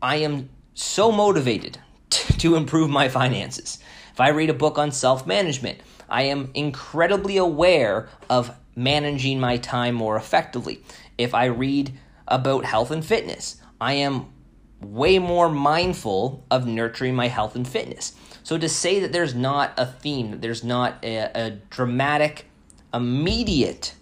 I 0.00 0.16
am 0.16 0.48
so 0.74 1.12
motivated 1.12 1.78
to 2.10 2.56
improve 2.56 2.88
my 2.88 3.08
finances. 3.08 3.78
If 4.12 4.20
I 4.20 4.28
read 4.28 4.50
a 4.50 4.54
book 4.54 4.78
on 4.78 4.92
self 4.92 5.26
management, 5.26 5.80
I 6.08 6.22
am 6.22 6.50
incredibly 6.54 7.36
aware 7.36 8.08
of 8.30 8.50
managing 8.74 9.40
my 9.40 9.58
time 9.58 9.94
more 9.94 10.16
effectively. 10.16 10.82
If 11.18 11.34
I 11.34 11.46
read 11.46 11.92
about 12.26 12.64
health 12.64 12.90
and 12.90 13.04
fitness, 13.04 13.60
I 13.80 13.94
am 13.94 14.26
way 14.80 15.18
more 15.18 15.48
mindful 15.48 16.46
of 16.50 16.66
nurturing 16.66 17.14
my 17.14 17.28
health 17.28 17.56
and 17.56 17.66
fitness. 17.66 18.14
So 18.48 18.56
to 18.56 18.68
say 18.70 19.00
that 19.00 19.12
there's 19.12 19.34
not 19.34 19.74
a 19.76 19.84
theme, 19.84 20.30
that 20.30 20.40
there's 20.40 20.64
not 20.64 21.04
a, 21.04 21.30
a 21.34 21.50
dramatic, 21.68 22.46
immediate 22.94 23.92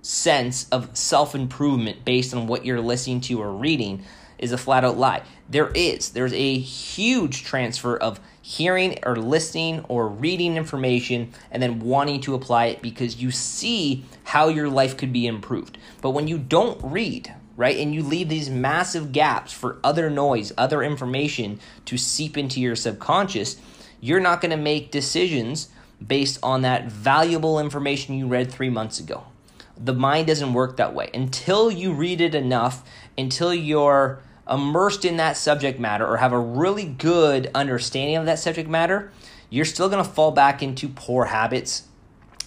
sense 0.00 0.68
of 0.70 0.96
self 0.96 1.36
improvement 1.36 2.04
based 2.04 2.34
on 2.34 2.48
what 2.48 2.64
you're 2.64 2.80
listening 2.80 3.20
to 3.20 3.40
or 3.40 3.52
reading 3.52 4.02
is 4.36 4.50
a 4.50 4.58
flat 4.58 4.82
out 4.82 4.98
lie. 4.98 5.22
There 5.48 5.70
is. 5.76 6.08
There's 6.08 6.32
a 6.32 6.58
huge 6.58 7.44
transfer 7.44 7.96
of 7.96 8.18
hearing 8.40 8.98
or 9.04 9.14
listening 9.14 9.84
or 9.88 10.08
reading 10.08 10.56
information 10.56 11.32
and 11.52 11.62
then 11.62 11.78
wanting 11.78 12.20
to 12.22 12.34
apply 12.34 12.64
it 12.64 12.82
because 12.82 13.22
you 13.22 13.30
see 13.30 14.04
how 14.24 14.48
your 14.48 14.68
life 14.68 14.96
could 14.96 15.12
be 15.12 15.28
improved. 15.28 15.78
But 16.00 16.10
when 16.10 16.26
you 16.26 16.36
don't 16.36 16.80
read, 16.82 17.32
right? 17.56 17.76
And 17.76 17.94
you 17.94 18.02
leave 18.02 18.28
these 18.28 18.50
massive 18.50 19.12
gaps 19.12 19.52
for 19.52 19.78
other 19.84 20.08
noise, 20.10 20.52
other 20.56 20.82
information 20.82 21.60
to 21.86 21.96
seep 21.96 22.38
into 22.38 22.60
your 22.60 22.76
subconscious, 22.76 23.56
you're 24.00 24.20
not 24.20 24.40
going 24.40 24.50
to 24.50 24.56
make 24.56 24.90
decisions 24.90 25.68
based 26.04 26.38
on 26.42 26.62
that 26.62 26.86
valuable 26.86 27.58
information 27.58 28.18
you 28.18 28.26
read 28.26 28.50
three 28.50 28.70
months 28.70 28.98
ago. 28.98 29.24
The 29.76 29.94
mind 29.94 30.26
doesn't 30.26 30.52
work 30.52 30.76
that 30.76 30.94
way. 30.94 31.10
Until 31.14 31.70
you 31.70 31.92
read 31.92 32.20
it 32.20 32.34
enough, 32.34 32.88
until 33.16 33.54
you're 33.54 34.20
immersed 34.48 35.04
in 35.04 35.16
that 35.18 35.36
subject 35.36 35.78
matter 35.78 36.06
or 36.06 36.16
have 36.16 36.32
a 36.32 36.38
really 36.38 36.84
good 36.84 37.50
understanding 37.54 38.16
of 38.16 38.26
that 38.26 38.38
subject 38.38 38.68
matter, 38.68 39.12
you're 39.50 39.64
still 39.64 39.88
going 39.88 40.04
to 40.04 40.10
fall 40.10 40.30
back 40.30 40.62
into 40.62 40.88
poor 40.88 41.26
habits 41.26 41.84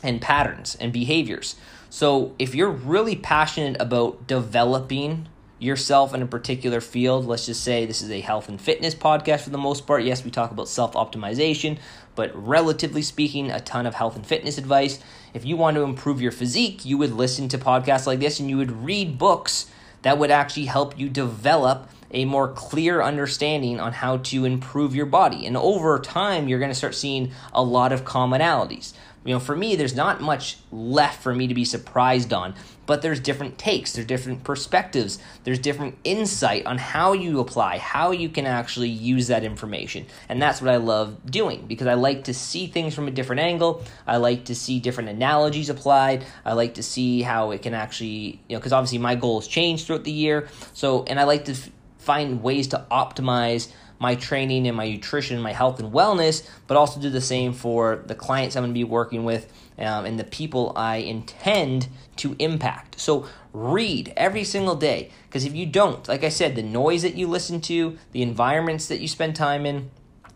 and 0.04 0.22
patterns 0.22 0.76
and 0.76 0.92
behaviors. 0.92 1.56
So, 1.96 2.36
if 2.38 2.54
you're 2.54 2.72
really 2.72 3.16
passionate 3.16 3.82
about 3.82 4.28
developing 4.28 5.30
yourself 5.60 6.14
in 6.14 6.22
a 6.22 6.26
particular 6.26 6.82
field, 6.82 7.26
let's 7.26 7.46
just 7.46 7.64
say 7.64 7.86
this 7.86 8.02
is 8.02 8.12
a 8.12 8.20
health 8.20 8.50
and 8.50 8.60
fitness 8.60 8.94
podcast 8.94 9.44
for 9.44 9.50
the 9.52 9.58
most 9.58 9.88
part. 9.88 10.04
Yes, 10.04 10.26
we 10.26 10.30
talk 10.30 10.52
about 10.52 10.68
self 10.68 10.92
optimization, 10.92 11.78
but 12.14 12.36
relatively 12.36 13.02
speaking, 13.02 13.50
a 13.50 13.62
ton 13.62 13.86
of 13.86 13.94
health 13.94 14.18
and 14.18 14.28
fitness 14.28 14.58
advice. 14.58 15.00
If 15.34 15.46
you 15.46 15.56
want 15.56 15.76
to 15.76 15.84
improve 15.84 16.20
your 16.20 16.34
physique, 16.34 16.84
you 16.84 16.98
would 16.98 17.14
listen 17.14 17.48
to 17.48 17.58
podcasts 17.58 18.06
like 18.06 18.20
this 18.20 18.42
and 18.42 18.50
you 18.50 18.58
would 18.58 18.84
read 18.84 19.18
books 19.18 19.72
that 20.02 20.18
would 20.18 20.32
actually 20.32 20.66
help 20.66 21.00
you 21.00 21.08
develop 21.08 21.90
a 22.12 22.26
more 22.26 22.50
clear 22.50 23.02
understanding 23.02 23.80
on 23.80 23.94
how 23.94 24.18
to 24.18 24.44
improve 24.44 24.96
your 24.96 25.06
body. 25.06 25.46
And 25.46 25.56
over 25.56 25.98
time, 26.00 26.50
you're 26.50 26.60
going 26.60 26.72
to 26.72 26.76
start 26.76 26.94
seeing 26.94 27.32
a 27.54 27.64
lot 27.64 27.94
of 27.94 28.04
commonalities. 28.04 28.92
You 29.26 29.34
know, 29.34 29.40
for 29.40 29.56
me, 29.56 29.76
there's 29.76 29.96
not 29.96 30.22
much 30.22 30.58
left 30.72 31.24
for 31.24 31.34
me 31.34 31.48
to 31.48 31.56
be 31.56 31.66
surprised 31.66 32.32
on, 32.32 32.54
but 32.86 33.02
there's 33.02 33.20
different 33.20 33.58
takes, 33.58 33.94
there's 33.94 34.06
different 34.06 34.44
perspectives, 34.44 35.18
there's 35.44 35.58
different 35.58 35.98
insight 36.04 36.68
on 36.68 36.78
how 36.78 37.14
you 37.14 37.40
apply, 37.40 37.80
how 37.80 38.12
you 38.12 38.30
can 38.30 38.46
actually 38.46 38.90
use 38.90 39.28
that 39.28 39.44
information. 39.44 40.06
And 40.30 40.40
that's 40.40 40.62
what 40.62 40.70
I 40.70 40.78
love 40.78 41.26
doing 41.26 41.66
because 41.66 41.88
I 41.88 41.96
like 41.96 42.26
to 42.26 42.36
see 42.36 42.68
things 42.68 42.94
from 42.94 43.08
a 43.08 43.12
different 43.12 43.42
angle. 43.42 43.84
I 44.06 44.18
like 44.18 44.46
to 44.46 44.56
see 44.56 44.80
different 44.80 45.10
analogies 45.10 45.70
applied. 45.70 46.24
I 46.46 46.54
like 46.54 46.76
to 46.76 46.84
see 46.84 47.24
how 47.24 47.50
it 47.50 47.64
can 47.64 47.74
actually, 47.74 48.42
you 48.48 48.56
know, 48.56 48.60
because 48.60 48.74
obviously 48.74 49.00
my 49.00 49.16
goals 49.16 49.48
change 49.48 49.86
throughout 49.86 50.04
the 50.04 50.12
year. 50.12 50.48
So, 50.74 51.04
and 51.06 51.20
I 51.20 51.24
like 51.24 51.46
to 51.46 51.56
find 51.98 52.44
ways 52.44 52.68
to 52.68 52.86
optimize 52.92 53.72
my 54.00 54.16
training 54.16 54.68
and 54.68 54.76
my 54.76 54.90
nutrition, 54.90 55.42
my 55.42 55.54
health 55.54 55.80
and 55.80 55.92
wellness, 55.92 56.48
but 56.68 56.78
also 56.78 57.00
do 57.00 57.10
the 57.10 57.22
same 57.22 57.54
for 57.54 58.04
the 58.06 58.16
clients 58.16 58.56
I'm 58.56 58.64
going 58.64 58.74
to 58.74 58.78
be 58.78 58.84
working 58.84 59.24
with 59.24 59.52
um, 59.78 60.06
and 60.06 60.20
the 60.20 60.24
people 60.24 60.74
I 60.76 60.98
intend 60.98 61.88
to 62.18 62.36
impact. 62.40 63.00
So 63.00 63.28
read 63.54 64.14
every 64.16 64.44
single 64.44 64.76
day 64.76 65.12
because 65.28 65.46
if 65.46 65.56
you 65.56 65.66
don't, 65.66 66.08
like 66.08 66.24
I 66.24 66.30
said, 66.30 66.56
the 66.56 66.64
noise 66.64 67.02
that 67.04 67.16
you 67.16 67.28
listen 67.28 67.62
to, 67.62 67.98
the 68.12 68.22
environments 68.22 68.88
that 68.88 69.00
you 69.00 69.08
spend 69.08 69.36
time 69.36 69.66
in, 69.66 69.90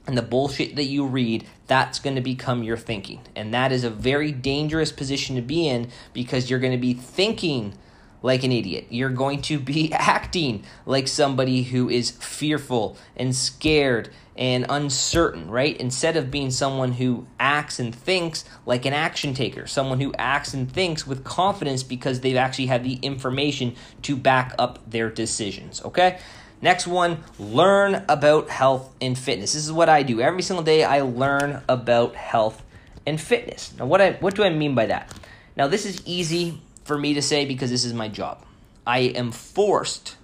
and 0.08 0.17
the 0.17 0.24
bullshit 0.24 0.76
that 0.76 0.86
you 0.86 1.06
read, 1.06 1.45
that's 1.67 2.00
going 2.00 2.15
to 2.15 2.22
become 2.22 2.63
your 2.63 2.78
thinking. 2.78 3.22
And 3.36 3.54
that 3.54 3.72
is 3.72 3.84
a 3.84 3.91
very 3.91 4.32
dangerous 4.32 4.91
position 4.91 5.36
to 5.36 5.41
be 5.41 5.67
in 5.67 5.89
because 6.13 6.50
you're 6.50 6.60
going 6.60 6.72
to 6.74 6.80
be 6.80 6.95
thinking 6.95 7.76
like 8.22 8.44
an 8.44 8.52
idiot. 8.52 8.88
You're 8.90 9.10
going 9.10 9.42
to 9.44 9.60
be 9.60 9.92
acting 9.94 10.64
like 10.86 11.08
somebody 11.08 11.64
who 11.64 11.90
is 11.90 12.12
fearful 12.12 12.98
and 13.16 13.36
scared 13.36 14.10
and 14.36 14.66
uncertain, 14.70 15.52
right? 15.52 15.76
Instead 15.78 16.16
of 16.16 16.32
being 16.32 16.50
someone 16.50 16.94
who 16.94 17.28
acts 17.40 17.78
and 17.78 17.94
thinks 17.94 18.46
like 18.66 18.86
an 18.86 18.94
action 18.94 19.34
taker, 19.34 19.68
someone 19.68 20.00
who 20.00 20.14
acts 20.18 20.54
and 20.54 20.72
thinks 20.72 21.06
with 21.06 21.26
confidence 21.26 21.84
because 21.84 22.22
they've 22.22 22.38
actually 22.38 22.68
had 22.68 22.84
the 22.84 22.96
information 23.02 23.76
to 24.02 24.16
back 24.16 24.56
up 24.58 24.90
their 24.90 25.10
decisions, 25.10 25.84
okay? 25.84 26.20
Next 26.62 26.88
one, 26.88 27.24
learn 27.38 28.06
about 28.10 28.50
health 28.50 28.94
and 29.02 29.18
fitness. 29.18 29.54
This 29.54 29.66
is 29.66 29.72
what 29.72 29.90
I 29.90 30.04
do. 30.04 30.22
Every 30.22 30.42
single 30.42 30.64
day 30.64 30.84
I 30.84 31.02
learn 31.02 31.62
about 31.68 32.16
health 32.16 32.64
and 33.06 33.20
fitness. 33.20 33.74
Now 33.78 33.86
what 33.86 34.02
I 34.02 34.12
what 34.14 34.36
do 34.36 34.44
I 34.44 34.50
mean 34.50 34.76
by 34.76 34.88
that? 34.88 35.12
Now 35.56 35.68
this 35.68 35.86
is 35.86 36.02
easy 36.06 36.62
for 36.89 36.97
me 36.97 37.13
to 37.13 37.21
say 37.21 37.45
because 37.45 37.69
this 37.69 37.86
is 37.86 37.93
my 37.93 38.08
job. 38.08 38.43
I 38.88 38.99
am 39.21 39.32
forced, 39.32 40.17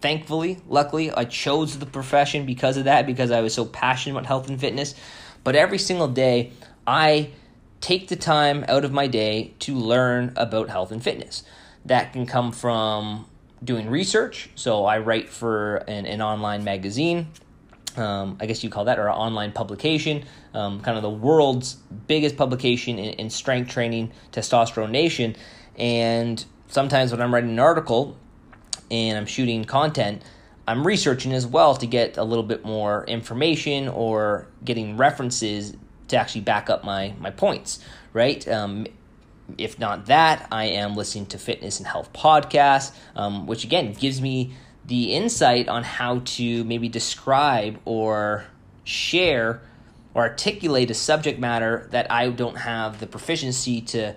thankfully, 0.00 0.56
luckily, 0.66 1.10
I 1.10 1.26
chose 1.26 1.78
the 1.78 1.84
profession 1.84 2.46
because 2.46 2.78
of 2.78 2.84
that, 2.84 3.04
because 3.04 3.30
I 3.30 3.42
was 3.42 3.52
so 3.52 3.66
passionate 3.66 4.14
about 4.14 4.24
health 4.24 4.48
and 4.48 4.58
fitness. 4.58 4.94
But 5.44 5.54
every 5.54 5.76
single 5.76 6.08
day, 6.08 6.52
I 6.86 7.28
take 7.82 8.08
the 8.08 8.16
time 8.16 8.64
out 8.68 8.86
of 8.86 8.92
my 8.92 9.06
day 9.06 9.52
to 9.58 9.74
learn 9.74 10.32
about 10.36 10.70
health 10.70 10.92
and 10.92 11.04
fitness. 11.04 11.42
That 11.84 12.14
can 12.14 12.24
come 12.24 12.52
from 12.52 13.26
doing 13.62 13.90
research. 13.90 14.48
So 14.54 14.86
I 14.86 14.96
write 14.96 15.28
for 15.28 15.76
an, 15.88 16.06
an 16.06 16.22
online 16.22 16.64
magazine. 16.64 17.26
Um, 17.98 18.38
I 18.40 18.46
guess 18.46 18.64
you 18.64 18.70
call 18.70 18.86
that, 18.86 18.98
or 18.98 19.08
an 19.08 19.14
online 19.14 19.52
publication, 19.52 20.24
um, 20.54 20.80
kind 20.80 20.96
of 20.96 21.02
the 21.02 21.10
world's 21.10 21.74
biggest 22.06 22.38
publication 22.38 22.98
in, 22.98 23.12
in 23.20 23.28
strength 23.28 23.70
training, 23.70 24.10
Testosterone 24.32 24.90
Nation. 24.90 25.36
And 25.76 26.44
sometimes 26.68 27.12
when 27.12 27.20
I'm 27.20 27.32
writing 27.32 27.50
an 27.50 27.58
article 27.58 28.16
and 28.90 29.16
I'm 29.18 29.26
shooting 29.26 29.64
content, 29.64 30.22
I'm 30.66 30.86
researching 30.86 31.32
as 31.32 31.46
well 31.46 31.74
to 31.76 31.86
get 31.86 32.16
a 32.16 32.24
little 32.24 32.44
bit 32.44 32.64
more 32.64 33.04
information 33.06 33.88
or 33.88 34.46
getting 34.64 34.96
references 34.96 35.76
to 36.08 36.16
actually 36.16 36.42
back 36.42 36.70
up 36.70 36.84
my 36.84 37.14
my 37.18 37.30
points, 37.30 37.80
right? 38.12 38.46
Um, 38.46 38.86
if 39.58 39.78
not 39.78 40.06
that, 40.06 40.46
I 40.52 40.66
am 40.66 40.94
listening 40.94 41.26
to 41.26 41.38
fitness 41.38 41.78
and 41.78 41.86
health 41.86 42.12
podcasts, 42.12 42.92
um, 43.16 43.46
which 43.46 43.64
again 43.64 43.92
gives 43.92 44.20
me 44.20 44.54
the 44.84 45.12
insight 45.12 45.68
on 45.68 45.82
how 45.82 46.20
to 46.24 46.64
maybe 46.64 46.88
describe 46.88 47.80
or 47.84 48.44
share 48.84 49.62
or 50.14 50.22
articulate 50.22 50.90
a 50.90 50.94
subject 50.94 51.38
matter 51.38 51.88
that 51.90 52.10
I 52.10 52.28
don't 52.28 52.56
have 52.56 53.00
the 53.00 53.06
proficiency 53.06 53.80
to 53.82 54.14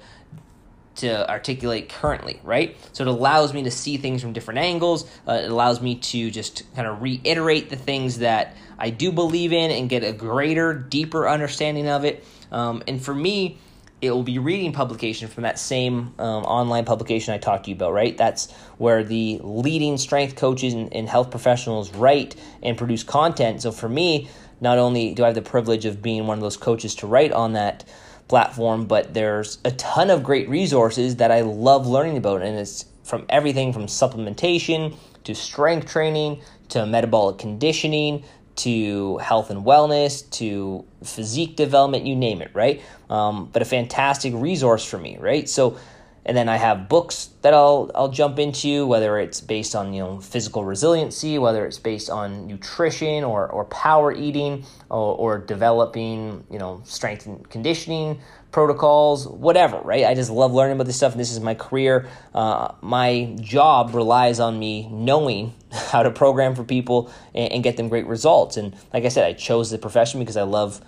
to 0.95 1.29
articulate 1.29 1.89
currently, 1.89 2.39
right? 2.43 2.75
So 2.93 3.03
it 3.03 3.07
allows 3.07 3.53
me 3.53 3.63
to 3.63 3.71
see 3.71 3.97
things 3.97 4.21
from 4.21 4.33
different 4.33 4.59
angles. 4.59 5.09
Uh, 5.27 5.41
it 5.43 5.51
allows 5.51 5.81
me 5.81 5.95
to 5.95 6.31
just 6.31 6.63
kind 6.75 6.87
of 6.87 7.01
reiterate 7.01 7.69
the 7.69 7.75
things 7.75 8.19
that 8.19 8.55
I 8.77 8.89
do 8.89 9.11
believe 9.11 9.53
in 9.53 9.71
and 9.71 9.89
get 9.89 10.03
a 10.03 10.13
greater, 10.13 10.73
deeper 10.73 11.27
understanding 11.27 11.87
of 11.87 12.05
it. 12.05 12.23
Um, 12.51 12.83
and 12.87 13.01
for 13.01 13.13
me, 13.13 13.57
it 14.01 14.11
will 14.11 14.23
be 14.23 14.39
reading 14.39 14.71
publication 14.71 15.27
from 15.27 15.43
that 15.43 15.57
same 15.57 16.13
um, 16.19 16.43
online 16.43 16.85
publication 16.85 17.33
I 17.33 17.37
talked 17.37 17.65
to 17.65 17.71
you 17.71 17.75
about, 17.75 17.93
right? 17.93 18.15
That's 18.15 18.51
where 18.77 19.03
the 19.03 19.39
leading 19.41 19.97
strength 19.97 20.35
coaches 20.35 20.73
and, 20.73 20.93
and 20.93 21.07
health 21.07 21.31
professionals 21.31 21.93
write 21.93 22.35
and 22.61 22.77
produce 22.77 23.03
content. 23.03 23.61
So 23.61 23.71
for 23.71 23.89
me, 23.89 24.29
not 24.61 24.77
only 24.77 25.13
do 25.13 25.23
I 25.23 25.27
have 25.27 25.35
the 25.35 25.41
privilege 25.41 25.85
of 25.85 26.01
being 26.01 26.27
one 26.27 26.37
of 26.37 26.41
those 26.41 26.57
coaches 26.57 26.95
to 26.95 27.07
write 27.07 27.31
on 27.31 27.53
that 27.53 27.83
platform, 28.27 28.85
but 28.85 29.13
there's 29.13 29.59
a 29.65 29.71
ton 29.71 30.09
of 30.09 30.23
great 30.23 30.49
resources 30.49 31.17
that 31.17 31.31
I 31.31 31.41
love 31.41 31.87
learning 31.87 32.17
about, 32.17 32.41
and 32.41 32.57
it's 32.57 32.85
from 33.03 33.25
everything 33.29 33.71
from 33.71 33.85
supplementation 33.85 34.97
to 35.23 35.35
strength 35.35 35.87
training 35.87 36.41
to 36.69 36.85
metabolic 36.85 37.37
conditioning 37.37 38.23
to 38.55 39.17
health 39.17 39.49
and 39.49 39.65
wellness 39.65 40.27
to 40.31 40.85
physique 41.03 41.55
development, 41.55 42.05
you 42.05 42.15
name 42.15 42.41
it, 42.41 42.51
right? 42.53 42.81
Um, 43.09 43.49
but 43.51 43.61
a 43.61 43.65
fantastic 43.65 44.33
resource 44.33 44.85
for 44.85 44.97
me, 44.97 45.17
right? 45.17 45.47
So 45.47 45.77
and 46.25 46.35
then 46.35 46.49
I 46.49 46.57
have 46.57 46.89
books 46.89 47.29
that 47.43 47.53
I'll 47.53 47.91
I'll 47.93 48.09
jump 48.09 48.39
into, 48.39 48.87
whether 48.87 49.19
it's 49.19 49.41
based 49.41 49.75
on 49.75 49.93
you 49.93 50.01
know 50.01 50.19
physical 50.19 50.65
resiliency, 50.65 51.37
whether 51.37 51.65
it's 51.65 51.77
based 51.77 52.09
on 52.09 52.47
nutrition 52.47 53.23
or, 53.23 53.47
or 53.47 53.65
power 53.65 54.11
eating, 54.11 54.65
or, 54.89 55.15
or 55.15 55.37
developing 55.37 56.43
you 56.49 56.57
know 56.57 56.81
strength 56.83 57.27
and 57.27 57.47
conditioning 57.49 58.19
protocols, 58.51 59.27
whatever. 59.27 59.77
Right? 59.79 60.05
I 60.05 60.15
just 60.15 60.31
love 60.31 60.51
learning 60.51 60.75
about 60.77 60.87
this 60.87 60.97
stuff, 60.97 61.11
and 61.11 61.19
this 61.19 61.31
is 61.31 61.39
my 61.39 61.53
career. 61.53 62.07
Uh, 62.33 62.73
my 62.81 63.35
job 63.39 63.93
relies 63.93 64.39
on 64.39 64.57
me 64.57 64.87
knowing 64.89 65.53
how 65.71 66.01
to 66.01 66.09
program 66.09 66.55
for 66.55 66.63
people 66.63 67.11
and, 67.35 67.53
and 67.53 67.63
get 67.63 67.77
them 67.77 67.87
great 67.87 68.07
results. 68.07 68.57
And 68.57 68.75
like 68.91 69.05
I 69.05 69.09
said, 69.09 69.25
I 69.25 69.33
chose 69.33 69.69
the 69.69 69.77
profession 69.77 70.19
because 70.21 70.37
I 70.37 70.43
love 70.43 70.81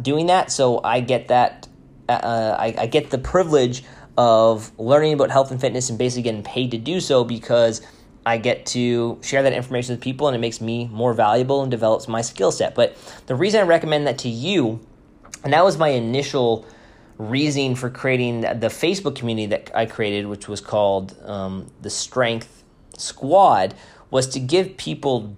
doing 0.00 0.26
that. 0.26 0.50
So 0.50 0.80
I 0.82 1.00
get 1.00 1.28
that. 1.28 1.68
Uh, 2.08 2.56
I, 2.58 2.74
I 2.78 2.86
get 2.86 3.10
the 3.10 3.18
privilege 3.18 3.84
of 4.18 4.76
learning 4.78 5.12
about 5.12 5.30
health 5.30 5.52
and 5.52 5.60
fitness 5.60 5.88
and 5.88 5.98
basically 5.98 6.22
getting 6.22 6.42
paid 6.42 6.72
to 6.72 6.76
do 6.76 6.98
so 6.98 7.22
because 7.22 7.80
I 8.26 8.36
get 8.36 8.66
to 8.66 9.18
share 9.22 9.44
that 9.44 9.52
information 9.52 9.94
with 9.94 10.02
people 10.02 10.26
and 10.26 10.34
it 10.34 10.40
makes 10.40 10.60
me 10.60 10.88
more 10.88 11.14
valuable 11.14 11.62
and 11.62 11.70
develops 11.70 12.08
my 12.08 12.20
skill 12.20 12.50
set. 12.50 12.74
But 12.74 12.96
the 13.26 13.36
reason 13.36 13.60
I 13.60 13.62
recommend 13.62 14.08
that 14.08 14.18
to 14.18 14.28
you, 14.28 14.80
and 15.44 15.52
that 15.52 15.64
was 15.64 15.78
my 15.78 15.90
initial 15.90 16.66
reasoning 17.16 17.76
for 17.76 17.90
creating 17.90 18.40
the 18.40 18.68
Facebook 18.68 19.14
community 19.14 19.46
that 19.46 19.70
I 19.72 19.86
created, 19.86 20.26
which 20.26 20.48
was 20.48 20.60
called 20.60 21.16
um, 21.24 21.70
the 21.80 21.90
Strength 21.90 22.64
Squad, 22.96 23.74
was 24.10 24.26
to 24.30 24.40
give 24.40 24.76
people 24.76 25.36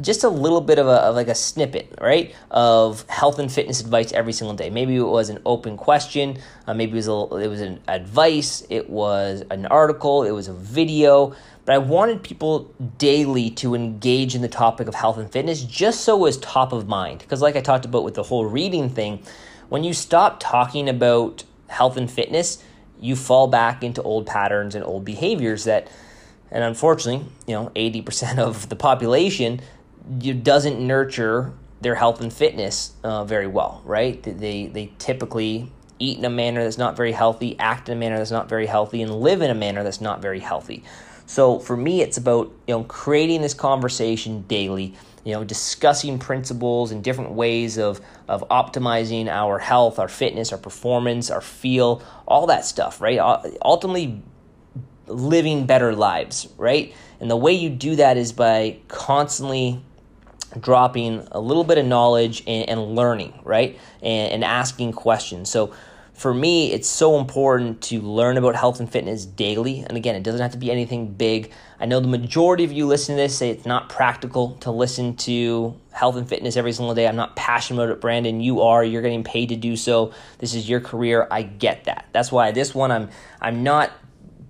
just 0.00 0.24
a 0.24 0.28
little 0.28 0.60
bit 0.60 0.78
of 0.78 0.86
a 0.86 1.00
of 1.02 1.14
like 1.14 1.28
a 1.28 1.34
snippet, 1.34 1.94
right, 2.00 2.34
of 2.50 3.08
health 3.08 3.38
and 3.38 3.50
fitness 3.50 3.80
advice 3.80 4.12
every 4.12 4.32
single 4.32 4.54
day. 4.54 4.70
Maybe 4.70 4.96
it 4.96 5.02
was 5.02 5.28
an 5.28 5.40
open 5.44 5.76
question, 5.76 6.38
uh, 6.66 6.74
maybe 6.74 6.92
it 6.92 7.06
was 7.06 7.08
a, 7.08 7.36
it 7.36 7.48
was 7.48 7.60
an 7.60 7.80
advice, 7.88 8.64
it 8.70 8.88
was 8.88 9.42
an 9.50 9.66
article, 9.66 10.22
it 10.22 10.30
was 10.30 10.48
a 10.48 10.54
video. 10.54 11.34
But 11.64 11.74
I 11.74 11.78
wanted 11.78 12.22
people 12.22 12.74
daily 12.96 13.50
to 13.50 13.74
engage 13.74 14.34
in 14.34 14.40
the 14.40 14.48
topic 14.48 14.88
of 14.88 14.94
health 14.94 15.18
and 15.18 15.30
fitness, 15.30 15.62
just 15.62 16.00
so 16.00 16.16
it 16.16 16.20
was 16.20 16.38
top 16.38 16.72
of 16.72 16.88
mind. 16.88 17.18
Because, 17.18 17.42
like 17.42 17.56
I 17.56 17.60
talked 17.60 17.84
about 17.84 18.04
with 18.04 18.14
the 18.14 18.22
whole 18.22 18.46
reading 18.46 18.88
thing, 18.88 19.22
when 19.68 19.84
you 19.84 19.92
stop 19.92 20.40
talking 20.40 20.88
about 20.88 21.44
health 21.66 21.98
and 21.98 22.10
fitness, 22.10 22.62
you 23.00 23.14
fall 23.14 23.48
back 23.48 23.84
into 23.84 24.02
old 24.02 24.26
patterns 24.26 24.74
and 24.74 24.84
old 24.84 25.04
behaviors 25.04 25.64
that 25.64 25.88
and 26.50 26.64
unfortunately, 26.64 27.26
you 27.46 27.54
know, 27.54 27.70
80% 27.76 28.38
of 28.38 28.68
the 28.68 28.76
population 28.76 29.60
doesn't 30.42 30.84
nurture 30.84 31.52
their 31.80 31.94
health 31.94 32.20
and 32.20 32.32
fitness 32.32 32.92
uh, 33.04 33.24
very 33.24 33.46
well, 33.46 33.82
right? 33.84 34.22
They, 34.22 34.66
they 34.66 34.92
typically 34.98 35.70
eat 35.98 36.18
in 36.18 36.24
a 36.24 36.30
manner 36.30 36.62
that's 36.62 36.78
not 36.78 36.96
very 36.96 37.12
healthy, 37.12 37.58
act 37.58 37.88
in 37.88 37.96
a 37.96 38.00
manner 38.00 38.18
that's 38.18 38.30
not 38.30 38.48
very 38.48 38.66
healthy, 38.66 39.02
and 39.02 39.14
live 39.14 39.42
in 39.42 39.50
a 39.50 39.54
manner 39.54 39.82
that's 39.84 40.00
not 40.00 40.20
very 40.20 40.40
healthy. 40.40 40.82
So 41.26 41.58
for 41.58 41.76
me, 41.76 42.00
it's 42.00 42.16
about 42.16 42.50
you 42.66 42.74
know 42.74 42.84
creating 42.84 43.42
this 43.42 43.54
conversation 43.54 44.42
daily. 44.42 44.94
You 45.24 45.34
know, 45.34 45.44
discussing 45.44 46.18
principles 46.18 46.90
and 46.90 47.04
different 47.04 47.32
ways 47.32 47.76
of 47.76 48.00
of 48.28 48.48
optimizing 48.48 49.28
our 49.28 49.58
health, 49.58 49.98
our 49.98 50.08
fitness, 50.08 50.52
our 50.52 50.58
performance, 50.58 51.30
our 51.30 51.42
feel, 51.42 52.02
all 52.26 52.46
that 52.46 52.64
stuff. 52.64 53.00
Right. 53.00 53.18
Ultimately, 53.62 54.22
living 55.06 55.66
better 55.66 55.94
lives. 55.94 56.48
Right. 56.56 56.94
And 57.20 57.30
the 57.30 57.36
way 57.36 57.52
you 57.52 57.68
do 57.68 57.96
that 57.96 58.16
is 58.16 58.32
by 58.32 58.78
constantly 58.88 59.82
dropping 60.60 61.26
a 61.32 61.40
little 61.40 61.64
bit 61.64 61.78
of 61.78 61.86
knowledge 61.86 62.42
and, 62.46 62.68
and 62.68 62.94
learning, 62.94 63.38
right? 63.44 63.78
And, 64.02 64.32
and, 64.32 64.44
asking 64.44 64.92
questions. 64.92 65.50
So 65.50 65.74
for 66.14 66.34
me, 66.34 66.72
it's 66.72 66.88
so 66.88 67.18
important 67.18 67.80
to 67.82 68.00
learn 68.00 68.36
about 68.36 68.56
health 68.56 68.80
and 68.80 68.90
fitness 68.90 69.24
daily. 69.24 69.84
And 69.86 69.96
again, 69.96 70.16
it 70.16 70.24
doesn't 70.24 70.40
have 70.40 70.50
to 70.52 70.58
be 70.58 70.70
anything 70.70 71.12
big. 71.12 71.52
I 71.78 71.86
know 71.86 72.00
the 72.00 72.08
majority 72.08 72.64
of 72.64 72.72
you 72.72 72.86
listen 72.86 73.14
to 73.14 73.22
this 73.22 73.38
say 73.38 73.50
it's 73.50 73.66
not 73.66 73.88
practical 73.88 74.56
to 74.60 74.72
listen 74.72 75.14
to 75.18 75.76
health 75.92 76.16
and 76.16 76.28
fitness 76.28 76.56
every 76.56 76.72
single 76.72 76.94
day. 76.94 77.06
I'm 77.06 77.14
not 77.14 77.36
passionate 77.36 77.82
about 77.82 77.92
it, 77.92 78.00
Brandon. 78.00 78.40
You 78.40 78.62
are. 78.62 78.82
You're 78.82 79.02
getting 79.02 79.22
paid 79.22 79.50
to 79.50 79.56
do 79.56 79.76
so. 79.76 80.12
This 80.38 80.54
is 80.54 80.68
your 80.68 80.80
career. 80.80 81.28
I 81.30 81.42
get 81.42 81.84
that. 81.84 82.08
That's 82.12 82.32
why 82.32 82.50
this 82.50 82.74
one 82.74 82.90
I'm 82.90 83.10
I'm 83.40 83.62
not 83.62 83.92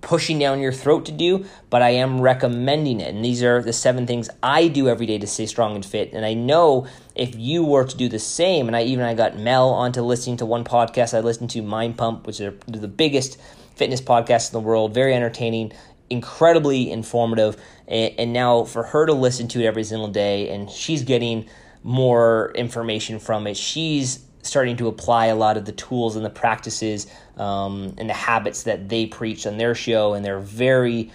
pushing 0.00 0.38
down 0.38 0.60
your 0.60 0.72
throat 0.72 1.06
to 1.06 1.12
do, 1.12 1.44
but 1.70 1.82
I 1.82 1.90
am 1.90 2.20
recommending 2.20 3.00
it. 3.00 3.14
And 3.14 3.24
these 3.24 3.42
are 3.42 3.62
the 3.62 3.72
seven 3.72 4.06
things 4.06 4.30
I 4.42 4.68
do 4.68 4.88
every 4.88 5.06
day 5.06 5.18
to 5.18 5.26
stay 5.26 5.46
strong 5.46 5.74
and 5.74 5.84
fit. 5.84 6.12
And 6.12 6.24
I 6.24 6.34
know 6.34 6.86
if 7.14 7.34
you 7.34 7.64
were 7.64 7.84
to 7.84 7.96
do 7.96 8.08
the 8.08 8.18
same, 8.18 8.68
and 8.68 8.76
I 8.76 8.84
even 8.84 9.04
I 9.04 9.14
got 9.14 9.36
Mel 9.36 9.70
onto 9.70 10.02
listening 10.02 10.36
to 10.38 10.46
one 10.46 10.64
podcast 10.64 11.16
I 11.16 11.20
listened 11.20 11.50
to, 11.50 11.62
Mind 11.62 11.98
Pump, 11.98 12.26
which 12.26 12.40
are 12.40 12.54
the 12.66 12.88
biggest 12.88 13.40
fitness 13.74 14.00
podcast 14.00 14.52
in 14.52 14.60
the 14.60 14.66
world, 14.66 14.94
very 14.94 15.14
entertaining, 15.14 15.72
incredibly 16.10 16.90
informative. 16.90 17.60
And 17.88 18.32
now 18.32 18.64
for 18.64 18.84
her 18.84 19.06
to 19.06 19.12
listen 19.12 19.48
to 19.48 19.60
it 19.62 19.66
every 19.66 19.84
single 19.84 20.08
day, 20.08 20.48
and 20.50 20.70
she's 20.70 21.02
getting 21.02 21.48
more 21.82 22.52
information 22.54 23.18
from 23.18 23.46
it. 23.46 23.56
She's 23.56 24.24
starting 24.42 24.76
to 24.76 24.88
apply 24.88 25.26
a 25.26 25.34
lot 25.34 25.56
of 25.56 25.64
the 25.64 25.72
tools 25.72 26.16
and 26.16 26.24
the 26.24 26.30
practices 26.30 27.06
um, 27.36 27.94
and 27.98 28.08
the 28.08 28.14
habits 28.14 28.64
that 28.64 28.88
they 28.88 29.06
preach 29.06 29.46
on 29.46 29.58
their 29.58 29.74
show, 29.74 30.14
and 30.14 30.24
they're 30.24 30.40
very, 30.40 31.10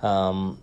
um, 0.00 0.58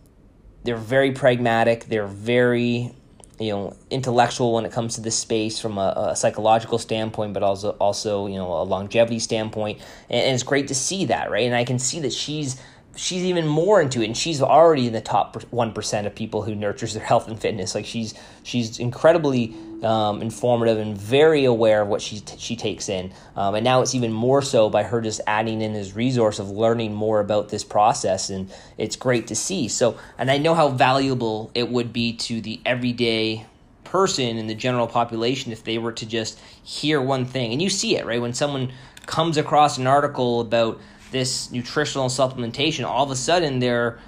they're 0.64 0.78
very 0.78 1.12
pragmatic. 1.12 1.86
They're 1.86 2.08
very, 2.08 2.94
you 3.40 3.52
know, 3.52 3.76
intellectual 3.90 4.54
when 4.54 4.66
it 4.66 4.72
comes 4.72 4.96
to 4.96 5.02
this 5.02 5.18
space 5.18 5.60
from 5.60 5.78
a, 5.78 6.12
a 6.12 6.16
psychological 6.16 6.78
standpoint, 6.78 7.34
but 7.34 7.44
also 7.44 7.72
also 7.72 8.28
you 8.28 8.36
know 8.36 8.54
a 8.54 8.64
longevity 8.64 9.20
standpoint, 9.20 9.80
and, 10.10 10.22
and 10.22 10.34
it's 10.34 10.44
great 10.44 10.68
to 10.68 10.76
see 10.76 11.06
that, 11.06 11.32
right? 11.32 11.46
And 11.46 11.56
I 11.56 11.64
can 11.64 11.80
see 11.80 12.00
that 12.02 12.14
she's 12.14 12.62
she's 12.96 13.24
even 13.24 13.48
more 13.48 13.82
into 13.82 14.02
it 14.02 14.06
and 14.06 14.18
she's 14.18 14.42
already 14.42 14.88
in 14.88 14.94
the 14.94 15.00
top 15.00 15.34
1% 15.36 16.06
of 16.06 16.16
people 16.16 16.42
who 16.42 16.54
nurtures 16.54 16.94
their 16.94 17.04
health 17.04 17.30
and 17.30 17.40
fitness 17.40 17.74
like 17.74 17.86
she's 17.86 18.14
she's 18.44 18.78
incredibly 18.78 19.56
um, 19.84 20.22
informative 20.22 20.78
and 20.78 20.98
very 20.98 21.46
aware 21.46 21.82
of 21.82 21.88
what 21.88 22.02
she 22.02 22.20
t- 22.20 22.38
she 22.38 22.56
takes 22.56 22.90
in. 22.90 23.14
Um, 23.36 23.56
and 23.56 23.64
now 23.64 23.82
it's 23.82 23.96
even 23.96 24.12
more 24.12 24.42
so 24.42 24.70
by 24.70 24.84
her 24.84 25.02
just 25.02 25.22
adding 25.26 25.62
in 25.62 25.74
this 25.74 25.96
resource 25.96 26.40
of 26.40 26.50
learning 26.50 26.94
more 26.94 27.20
about 27.20 27.50
this 27.50 27.64
process 27.64 28.30
and 28.30 28.52
it's 28.78 28.96
great 28.96 29.28
to 29.28 29.36
see. 29.36 29.68
So 29.68 29.98
and 30.18 30.30
i 30.30 30.38
know 30.38 30.54
how 30.54 30.70
valuable 30.70 31.52
it 31.56 31.70
would 31.70 31.94
be 31.94 32.14
to 32.14 32.42
the 32.42 32.60
everyday 32.66 33.46
person 33.84 34.38
in 34.38 34.48
the 34.48 34.56
general 34.56 34.88
population 34.88 35.52
if 35.52 35.64
they 35.64 35.78
were 35.78 35.94
to 35.94 36.06
just 36.06 36.40
hear 36.64 37.02
one 37.02 37.26
thing. 37.26 37.52
And 37.52 37.62
you 37.62 37.70
see 37.70 37.98
it 37.98 38.06
right? 38.06 38.22
When 38.22 38.34
someone 38.34 38.72
comes 39.06 39.38
across 39.38 39.78
an 39.78 39.88
article 39.88 40.42
about 40.42 40.80
this 41.12 41.52
nutritional 41.52 42.08
supplementation, 42.08 42.86
all 42.86 43.04
of 43.04 43.12
a 43.12 43.16
sudden 43.16 43.60
they're 43.60 44.00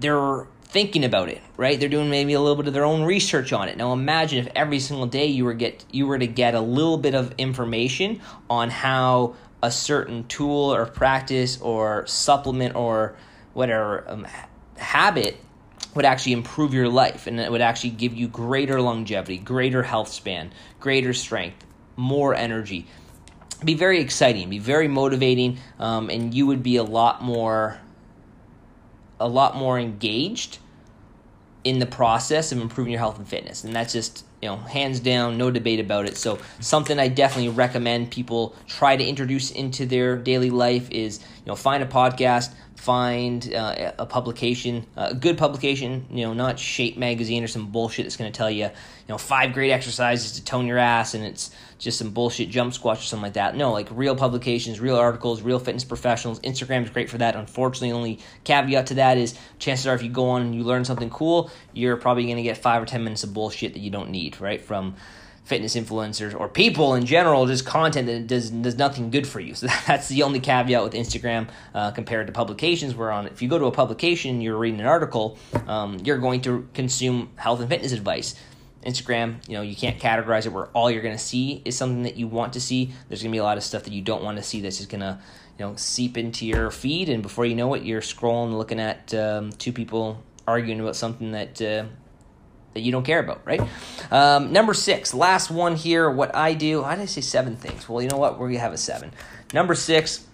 they're 0.00 0.46
thinking 0.68 1.04
about 1.04 1.28
it, 1.28 1.40
right? 1.56 1.80
They're 1.80 1.88
doing 1.88 2.10
maybe 2.10 2.34
a 2.34 2.40
little 2.40 2.56
bit 2.56 2.66
of 2.66 2.74
their 2.74 2.84
own 2.84 3.04
research 3.04 3.52
on 3.52 3.68
it. 3.68 3.76
Now 3.76 3.92
imagine 3.92 4.38
if 4.38 4.52
every 4.54 4.80
single 4.80 5.06
day 5.06 5.26
you 5.26 5.44
were 5.44 5.54
get 5.54 5.84
you 5.90 6.06
were 6.06 6.18
to 6.18 6.26
get 6.26 6.54
a 6.54 6.60
little 6.60 6.98
bit 6.98 7.14
of 7.14 7.34
information 7.38 8.20
on 8.50 8.70
how 8.70 9.34
a 9.62 9.70
certain 9.70 10.26
tool 10.28 10.74
or 10.74 10.86
practice 10.86 11.60
or 11.60 12.06
supplement 12.06 12.74
or 12.74 13.16
whatever 13.54 14.04
um, 14.08 14.26
habit 14.76 15.36
would 15.94 16.04
actually 16.04 16.32
improve 16.32 16.74
your 16.74 16.88
life 16.88 17.26
and 17.26 17.40
it 17.40 17.50
would 17.50 17.62
actually 17.62 17.90
give 17.90 18.14
you 18.14 18.28
greater 18.28 18.80
longevity, 18.80 19.38
greater 19.38 19.82
health 19.82 20.08
span, 20.08 20.52
greater 20.78 21.12
strength, 21.12 21.64
more 21.96 22.34
energy 22.34 22.86
be 23.64 23.74
very 23.74 24.00
exciting, 24.00 24.48
be 24.48 24.58
very 24.58 24.88
motivating, 24.88 25.58
um, 25.78 26.10
and 26.10 26.32
you 26.32 26.46
would 26.46 26.62
be 26.62 26.76
a 26.76 26.82
lot 26.82 27.22
more, 27.22 27.80
a 29.20 29.28
lot 29.28 29.56
more 29.56 29.78
engaged 29.78 30.58
in 31.64 31.80
the 31.80 31.86
process 31.86 32.52
of 32.52 32.60
improving 32.60 32.92
your 32.92 33.00
health 33.00 33.18
and 33.18 33.28
fitness. 33.28 33.64
And 33.64 33.74
that's 33.74 33.92
just 33.92 34.24
you 34.40 34.48
know 34.48 34.56
hands 34.56 35.00
down, 35.00 35.36
no 35.36 35.50
debate 35.50 35.80
about 35.80 36.06
it. 36.06 36.16
So 36.16 36.38
something 36.60 36.98
I 36.98 37.08
definitely 37.08 37.50
recommend 37.50 38.10
people 38.10 38.54
try 38.66 38.96
to 38.96 39.04
introduce 39.04 39.50
into 39.50 39.84
their 39.84 40.16
daily 40.16 40.50
life 40.50 40.90
is 40.90 41.20
you 41.20 41.46
know 41.46 41.56
find 41.56 41.82
a 41.82 41.86
podcast, 41.86 42.52
find 42.78 43.52
uh, 43.52 43.92
a 43.98 44.06
publication, 44.06 44.86
a 44.96 45.12
good 45.12 45.36
publication, 45.36 46.06
you 46.12 46.24
know, 46.24 46.32
not 46.32 46.60
Shape 46.60 46.96
Magazine 46.96 47.42
or 47.42 47.48
some 47.48 47.72
bullshit 47.72 48.04
that's 48.04 48.16
going 48.16 48.30
to 48.30 48.36
tell 48.36 48.48
you, 48.48 48.66
you 48.66 48.70
know, 49.08 49.18
five 49.18 49.52
great 49.52 49.72
exercises 49.72 50.32
to 50.38 50.44
tone 50.44 50.64
your 50.64 50.78
ass 50.78 51.12
and 51.12 51.24
it's 51.24 51.50
just 51.78 51.98
some 51.98 52.10
bullshit 52.10 52.50
jump 52.50 52.72
squats 52.72 53.00
or 53.00 53.04
something 53.04 53.24
like 53.24 53.32
that. 53.32 53.56
No, 53.56 53.72
like 53.72 53.88
real 53.90 54.14
publications, 54.14 54.78
real 54.78 54.94
articles, 54.94 55.42
real 55.42 55.58
fitness 55.58 55.82
professionals. 55.82 56.38
Instagram 56.40 56.84
is 56.84 56.90
great 56.90 57.10
for 57.10 57.18
that. 57.18 57.34
Unfortunately, 57.34 57.90
only 57.90 58.20
caveat 58.44 58.86
to 58.86 58.94
that 58.94 59.18
is 59.18 59.36
chances 59.58 59.88
are 59.88 59.94
if 59.96 60.02
you 60.04 60.08
go 60.08 60.30
on 60.30 60.42
and 60.42 60.54
you 60.54 60.62
learn 60.62 60.84
something 60.84 61.10
cool, 61.10 61.50
you're 61.72 61.96
probably 61.96 62.26
going 62.26 62.36
to 62.36 62.44
get 62.44 62.58
five 62.58 62.80
or 62.80 62.86
10 62.86 63.02
minutes 63.02 63.24
of 63.24 63.34
bullshit 63.34 63.72
that 63.72 63.80
you 63.80 63.90
don't 63.90 64.10
need, 64.10 64.40
right? 64.40 64.60
From 64.60 64.94
fitness 65.48 65.74
influencers 65.74 66.38
or 66.38 66.46
people 66.46 66.94
in 66.94 67.06
general, 67.06 67.46
just 67.46 67.64
content 67.64 68.06
that 68.06 68.26
does 68.26 68.50
does 68.50 68.76
nothing 68.76 69.10
good 69.10 69.26
for 69.26 69.40
you. 69.40 69.54
So 69.58 69.66
that's 69.86 70.08
the 70.08 70.22
only 70.22 70.38
caveat 70.38 70.84
with 70.84 70.92
Instagram 70.92 71.48
uh, 71.74 71.90
compared 71.90 72.26
to 72.28 72.32
publications. 72.32 72.94
Where 72.94 73.10
on 73.10 73.26
if 73.26 73.42
you 73.42 73.48
go 73.48 73.58
to 73.58 73.64
a 73.64 73.72
publication, 73.72 74.40
you're 74.40 74.58
reading 74.58 74.78
an 74.78 74.86
article, 74.86 75.38
um, 75.66 75.98
you're 76.04 76.18
going 76.18 76.42
to 76.42 76.68
consume 76.74 77.30
health 77.36 77.60
and 77.60 77.68
fitness 77.68 77.92
advice. 77.92 78.34
Instagram, 78.84 79.36
you 79.48 79.54
know, 79.54 79.62
you 79.62 79.74
can't 79.74 79.98
categorize 79.98 80.46
it 80.46 80.50
where 80.50 80.66
all 80.66 80.90
you're 80.90 81.02
going 81.02 81.16
to 81.16 81.22
see 81.22 81.60
is 81.64 81.76
something 81.76 82.04
that 82.04 82.16
you 82.16 82.28
want 82.28 82.52
to 82.52 82.60
see. 82.60 82.92
There's 83.08 83.22
going 83.22 83.32
to 83.32 83.34
be 83.34 83.40
a 83.40 83.42
lot 83.42 83.56
of 83.56 83.64
stuff 83.64 83.82
that 83.84 83.92
you 83.92 84.02
don't 84.02 84.22
want 84.22 84.36
to 84.36 84.42
see 84.42 84.60
that's 84.60 84.78
just 84.78 84.88
going 84.88 85.00
to, 85.00 85.18
you 85.58 85.64
know, 85.64 85.74
seep 85.74 86.16
into 86.16 86.46
your 86.46 86.70
feed, 86.70 87.08
and 87.08 87.22
before 87.22 87.44
you 87.44 87.56
know 87.56 87.74
it, 87.74 87.82
you're 87.82 88.00
scrolling, 88.00 88.56
looking 88.56 88.78
at 88.78 89.12
um, 89.14 89.50
two 89.52 89.72
people 89.72 90.22
arguing 90.46 90.80
about 90.80 90.96
something 90.96 91.32
that 91.32 91.60
uh, 91.60 91.84
that 92.78 92.84
you 92.84 92.92
don't 92.92 93.04
care 93.04 93.18
about, 93.18 93.42
right? 93.44 93.60
Um, 94.12 94.52
number 94.52 94.72
six, 94.72 95.12
last 95.12 95.50
one 95.50 95.74
here. 95.74 96.08
What 96.08 96.34
I 96.34 96.54
do, 96.54 96.84
how 96.84 96.94
did 96.94 97.02
I 97.02 97.06
say 97.06 97.20
seven 97.20 97.56
things? 97.56 97.88
Well, 97.88 98.00
you 98.00 98.08
know 98.08 98.16
what? 98.16 98.38
We're 98.38 98.46
gonna 98.46 98.60
have 98.60 98.72
a 98.72 98.78
seven. 98.78 99.12
Number 99.52 99.74
six, 99.74 100.24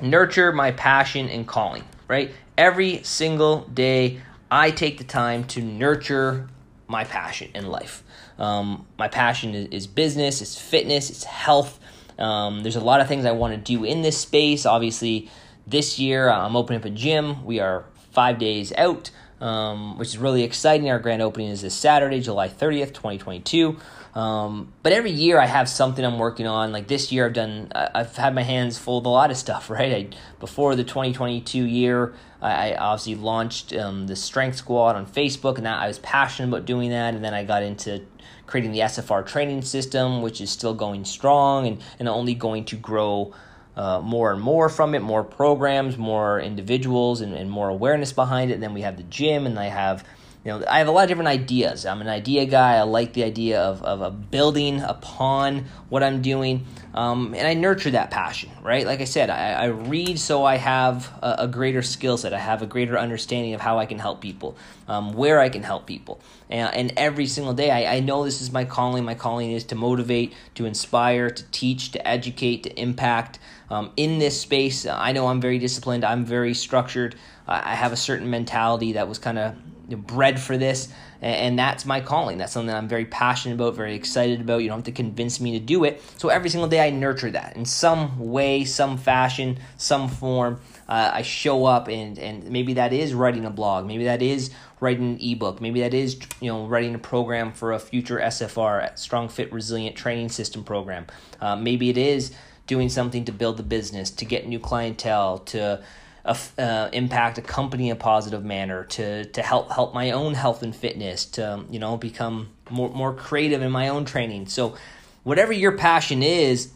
nurture 0.00 0.50
my 0.52 0.72
passion 0.72 1.28
and 1.28 1.46
calling, 1.46 1.84
right? 2.08 2.32
Every 2.58 3.04
single 3.04 3.60
day, 3.68 4.20
I 4.50 4.72
take 4.72 4.98
the 4.98 5.04
time 5.04 5.44
to 5.44 5.62
nurture 5.62 6.48
my 6.88 7.04
passion 7.04 7.50
in 7.54 7.66
life. 7.68 8.02
Um, 8.38 8.86
my 8.98 9.06
passion 9.06 9.54
is, 9.54 9.68
is, 9.68 9.86
business, 9.86 10.42
it's 10.42 10.60
fitness, 10.60 11.08
it's 11.08 11.24
health. 11.24 11.78
Um, 12.18 12.62
there's 12.62 12.76
a 12.76 12.84
lot 12.84 13.00
of 13.00 13.06
things 13.06 13.24
I 13.24 13.32
want 13.32 13.54
to 13.54 13.60
do 13.60 13.84
in 13.84 14.02
this 14.02 14.18
space. 14.18 14.66
Obviously, 14.66 15.30
this 15.66 15.98
year 16.00 16.28
I'm 16.28 16.56
opening 16.56 16.80
up 16.80 16.86
a 16.86 16.90
gym. 16.90 17.44
We 17.44 17.60
are 17.60 17.84
five 18.10 18.38
days 18.38 18.72
out 18.76 19.10
um, 19.40 19.98
which 19.98 20.08
is 20.08 20.18
really 20.18 20.42
exciting. 20.42 20.90
Our 20.90 20.98
grand 20.98 21.22
opening 21.22 21.48
is 21.48 21.62
this 21.62 21.74
Saturday, 21.74 22.20
July 22.20 22.48
30th, 22.48 22.94
2022. 22.94 23.78
Um, 24.14 24.72
but 24.82 24.94
every 24.94 25.10
year 25.10 25.38
I 25.38 25.44
have 25.44 25.68
something 25.68 26.02
I'm 26.02 26.18
working 26.18 26.46
on. 26.46 26.72
Like 26.72 26.88
this 26.88 27.12
year, 27.12 27.26
I've 27.26 27.34
done, 27.34 27.70
I've 27.74 28.16
had 28.16 28.34
my 28.34 28.42
hands 28.42 28.78
full 28.78 28.96
of 28.96 29.04
a 29.04 29.10
lot 29.10 29.30
of 29.30 29.36
stuff. 29.36 29.70
Right, 29.76 29.92
I, 29.92 30.16
before 30.40 30.74
the 30.74 30.84
2022 30.84 31.62
year, 31.62 32.14
I, 32.40 32.70
I 32.70 32.76
obviously 32.76 33.14
launched 33.16 33.74
um, 33.74 34.06
the 34.06 34.16
Strength 34.16 34.56
Squad 34.56 34.96
on 34.96 35.04
Facebook, 35.04 35.56
and 35.58 35.66
that 35.66 35.78
I 35.78 35.86
was 35.86 35.98
passionate 35.98 36.48
about 36.48 36.64
doing 36.64 36.90
that. 36.90 37.14
And 37.14 37.22
then 37.22 37.34
I 37.34 37.44
got 37.44 37.62
into 37.62 38.06
creating 38.46 38.72
the 38.72 38.78
SFR 38.78 39.26
training 39.26 39.60
system, 39.62 40.22
which 40.22 40.40
is 40.40 40.50
still 40.50 40.72
going 40.72 41.04
strong 41.04 41.66
and, 41.66 41.82
and 41.98 42.08
only 42.08 42.34
going 42.34 42.64
to 42.66 42.76
grow 42.76 43.34
uh, 43.76 44.00
more 44.00 44.32
and 44.32 44.40
more 44.40 44.68
from 44.68 44.94
it, 44.94 45.00
more 45.00 45.22
programs, 45.22 45.98
more 45.98 46.40
individuals, 46.40 47.20
and, 47.20 47.34
and 47.34 47.50
more 47.50 47.68
awareness 47.68 48.12
behind 48.12 48.50
it. 48.50 48.54
And 48.54 48.62
then 48.62 48.74
we 48.74 48.82
have 48.82 48.96
the 48.96 49.02
gym, 49.04 49.46
and 49.46 49.58
I 49.58 49.66
have 49.66 50.04
you 50.46 50.52
know, 50.52 50.64
I 50.70 50.78
have 50.78 50.86
a 50.86 50.92
lot 50.92 51.02
of 51.02 51.08
different 51.08 51.26
ideas. 51.26 51.84
I'm 51.84 52.00
an 52.00 52.06
idea 52.06 52.46
guy. 52.46 52.76
I 52.76 52.82
like 52.82 53.14
the 53.14 53.24
idea 53.24 53.60
of, 53.60 53.82
of, 53.82 54.30
building 54.30 54.80
upon 54.80 55.64
what 55.88 56.04
I'm 56.04 56.22
doing. 56.22 56.64
Um, 56.94 57.34
and 57.34 57.48
I 57.48 57.54
nurture 57.54 57.90
that 57.90 58.12
passion, 58.12 58.52
right? 58.62 58.86
Like 58.86 59.00
I 59.00 59.06
said, 59.06 59.28
I, 59.28 59.54
I 59.54 59.64
read 59.66 60.20
so 60.20 60.44
I 60.44 60.54
have 60.54 61.12
a, 61.20 61.34
a 61.40 61.48
greater 61.48 61.82
skill 61.82 62.16
set. 62.16 62.32
I 62.32 62.38
have 62.38 62.62
a 62.62 62.66
greater 62.66 62.96
understanding 62.96 63.54
of 63.54 63.60
how 63.60 63.80
I 63.80 63.86
can 63.86 63.98
help 63.98 64.20
people, 64.20 64.56
um, 64.86 65.14
where 65.14 65.40
I 65.40 65.48
can 65.48 65.64
help 65.64 65.84
people. 65.84 66.20
And, 66.48 66.72
and 66.72 66.92
every 66.96 67.26
single 67.26 67.52
day, 67.52 67.72
I, 67.72 67.96
I 67.96 68.00
know 68.00 68.24
this 68.24 68.40
is 68.40 68.52
my 68.52 68.64
calling. 68.64 69.04
My 69.04 69.16
calling 69.16 69.50
is 69.50 69.64
to 69.64 69.74
motivate, 69.74 70.32
to 70.54 70.64
inspire, 70.64 71.28
to 71.28 71.42
teach, 71.50 71.90
to 71.90 72.06
educate, 72.06 72.62
to 72.62 72.80
impact. 72.80 73.40
Um, 73.70 73.92
in 73.96 74.18
this 74.18 74.40
space, 74.40 74.86
I 74.86 75.12
know 75.12 75.26
I'm 75.26 75.40
very 75.40 75.58
disciplined, 75.58 76.04
I'm 76.04 76.24
very 76.24 76.54
structured. 76.54 77.16
I 77.48 77.74
have 77.74 77.92
a 77.92 77.96
certain 77.96 78.28
mentality 78.28 78.92
that 78.94 79.08
was 79.08 79.18
kind 79.18 79.38
of 79.38 79.54
bred 79.88 80.40
for 80.40 80.56
this, 80.56 80.88
and 81.20 81.58
that's 81.58 81.86
my 81.86 82.00
calling. 82.00 82.38
That's 82.38 82.52
something 82.52 82.66
that 82.68 82.76
I'm 82.76 82.88
very 82.88 83.04
passionate 83.04 83.54
about, 83.54 83.74
very 83.74 83.94
excited 83.94 84.40
about. 84.40 84.58
You 84.58 84.68
don't 84.68 84.78
have 84.78 84.84
to 84.86 84.92
convince 84.92 85.40
me 85.40 85.52
to 85.52 85.64
do 85.64 85.84
it. 85.84 86.02
So 86.18 86.28
every 86.28 86.50
single 86.50 86.68
day, 86.68 86.86
I 86.86 86.90
nurture 86.90 87.30
that 87.30 87.56
in 87.56 87.64
some 87.64 88.18
way, 88.18 88.64
some 88.64 88.98
fashion, 88.98 89.58
some 89.76 90.08
form. 90.08 90.60
Uh, 90.88 91.10
I 91.14 91.22
show 91.22 91.66
up, 91.66 91.88
and 91.88 92.18
and 92.18 92.50
maybe 92.50 92.74
that 92.74 92.92
is 92.92 93.14
writing 93.14 93.44
a 93.44 93.50
blog, 93.50 93.86
maybe 93.86 94.04
that 94.04 94.22
is 94.22 94.50
writing 94.80 95.14
an 95.14 95.20
ebook, 95.20 95.60
maybe 95.60 95.80
that 95.80 95.94
is 95.94 96.18
you 96.40 96.50
know 96.50 96.66
writing 96.66 96.94
a 96.94 96.98
program 96.98 97.52
for 97.52 97.72
a 97.72 97.78
future 97.78 98.18
SFR, 98.18 98.98
Strong 98.98 99.28
Fit 99.28 99.52
Resilient 99.52 99.96
Training 99.96 100.28
System 100.30 100.64
program. 100.64 101.06
Uh, 101.40 101.56
maybe 101.56 101.90
it 101.90 101.98
is 101.98 102.32
doing 102.66 102.88
something 102.88 103.24
to 103.24 103.32
build 103.32 103.56
the 103.56 103.62
business, 103.62 104.10
to 104.10 104.24
get 104.24 104.46
new 104.46 104.58
clientele, 104.58 105.38
to 105.38 105.82
uh, 106.26 106.88
impact 106.92 107.38
a 107.38 107.42
company 107.42 107.88
in 107.90 107.96
a 107.96 107.98
positive 107.98 108.44
manner, 108.44 108.84
to 108.84 109.24
to 109.26 109.42
help 109.42 109.70
help 109.70 109.94
my 109.94 110.10
own 110.10 110.34
health 110.34 110.62
and 110.62 110.74
fitness, 110.74 111.24
to 111.24 111.64
you 111.70 111.78
know 111.78 111.96
become 111.96 112.48
more 112.70 112.90
more 112.90 113.14
creative 113.14 113.62
in 113.62 113.70
my 113.70 113.88
own 113.88 114.04
training. 114.04 114.46
So 114.46 114.76
whatever 115.22 115.52
your 115.52 115.72
passion 115.72 116.22
is, 116.22 116.70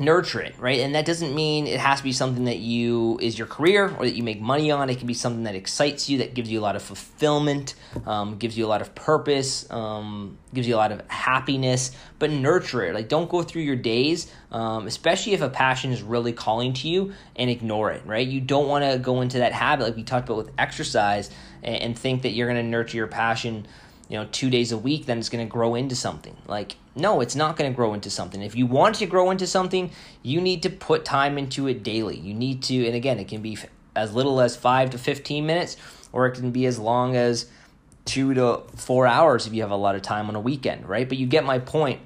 nurture 0.00 0.40
it, 0.40 0.54
right? 0.58 0.80
And 0.80 0.94
that 0.94 1.04
doesn't 1.04 1.34
mean 1.34 1.66
it 1.66 1.80
has 1.80 1.98
to 1.98 2.04
be 2.04 2.12
something 2.12 2.44
that 2.44 2.58
you 2.58 3.18
is 3.20 3.38
your 3.38 3.46
career 3.46 3.94
or 3.98 4.04
that 4.04 4.14
you 4.14 4.22
make 4.22 4.40
money 4.40 4.70
on. 4.70 4.90
It 4.90 4.98
can 4.98 5.06
be 5.06 5.14
something 5.14 5.44
that 5.44 5.54
excites 5.54 6.08
you, 6.08 6.18
that 6.18 6.34
gives 6.34 6.50
you 6.50 6.60
a 6.60 6.62
lot 6.62 6.76
of 6.76 6.82
fulfillment, 6.82 7.74
um, 8.06 8.38
gives 8.38 8.56
you 8.56 8.66
a 8.66 8.68
lot 8.68 8.80
of 8.80 8.94
purpose, 8.94 9.70
um, 9.70 10.38
gives 10.54 10.66
you 10.66 10.74
a 10.74 10.78
lot 10.78 10.92
of 10.92 11.02
happiness. 11.08 11.92
But 12.18 12.30
nurture 12.30 12.84
it. 12.84 12.94
Like 12.94 13.08
don't 13.08 13.28
go 13.28 13.42
through 13.42 13.62
your 13.62 13.76
days, 13.76 14.30
um, 14.50 14.86
especially 14.86 15.34
if 15.34 15.40
a 15.40 15.48
passion 15.48 15.92
is 15.92 16.02
really 16.02 16.32
calling 16.32 16.72
to 16.74 16.88
you, 16.88 17.12
and 17.36 17.50
ignore 17.50 17.90
it, 17.90 18.02
right? 18.06 18.26
You 18.26 18.40
don't 18.40 18.68
want 18.68 18.84
to 18.84 18.98
go 18.98 19.20
into 19.20 19.38
that 19.38 19.52
habit 19.52 19.84
like 19.84 19.96
we 19.96 20.02
talked 20.02 20.28
about 20.28 20.38
with 20.38 20.50
exercise 20.58 21.30
and, 21.62 21.76
and 21.76 21.98
think 21.98 22.22
that 22.22 22.30
you're 22.30 22.48
going 22.48 22.62
to 22.62 22.68
nurture 22.68 22.96
your 22.96 23.06
passion 23.06 23.66
you 24.08 24.16
know 24.16 24.26
two 24.32 24.50
days 24.50 24.72
a 24.72 24.78
week 24.78 25.06
then 25.06 25.18
it's 25.18 25.28
going 25.28 25.46
to 25.46 25.50
grow 25.50 25.74
into 25.74 25.94
something. 25.94 26.36
Like 26.46 26.76
no 26.94 27.20
it's 27.20 27.36
not 27.36 27.56
going 27.56 27.70
to 27.70 27.76
grow 27.76 27.94
into 27.94 28.10
something. 28.10 28.42
If 28.42 28.56
you 28.56 28.66
want 28.66 28.96
to 28.96 29.06
grow 29.06 29.30
into 29.30 29.46
something 29.46 29.90
you 30.22 30.40
need 30.40 30.62
to 30.62 30.70
put 30.70 31.04
time 31.04 31.38
into 31.38 31.66
it 31.68 31.82
daily. 31.82 32.18
You 32.18 32.34
need 32.34 32.62
to 32.64 32.86
and 32.86 32.94
again 32.94 33.18
it 33.18 33.28
can 33.28 33.42
be 33.42 33.58
as 33.94 34.14
little 34.14 34.40
as 34.40 34.56
5 34.56 34.90
to 34.90 34.98
15 34.98 35.46
minutes 35.46 35.76
or 36.12 36.26
it 36.26 36.32
can 36.32 36.50
be 36.50 36.66
as 36.66 36.78
long 36.78 37.16
as 37.16 37.46
2 38.06 38.34
to 38.34 38.62
4 38.76 39.06
hours 39.06 39.46
if 39.46 39.52
you 39.52 39.62
have 39.62 39.70
a 39.70 39.76
lot 39.76 39.94
of 39.94 40.02
time 40.02 40.28
on 40.28 40.34
a 40.34 40.40
weekend 40.40 40.88
right? 40.88 41.08
But 41.08 41.18
you 41.18 41.26
get 41.26 41.44
my 41.44 41.58
point. 41.58 42.00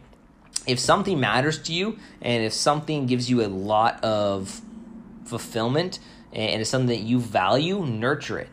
If 0.67 0.79
something 0.79 1.19
matters 1.19 1.59
to 1.63 1.73
you 1.73 1.99
and 2.21 2.45
if 2.45 2.53
something 2.53 3.07
gives 3.07 3.31
you 3.31 3.45
a 3.45 3.49
lot 3.49 4.03
of 4.05 4.61
fulfillment 5.25 5.99
and 6.33 6.61
it's 6.61 6.71
something 6.71 6.89
that 6.89 7.05
you 7.05 7.21
value 7.21 7.85
nurture 7.85 8.39
it 8.39 8.49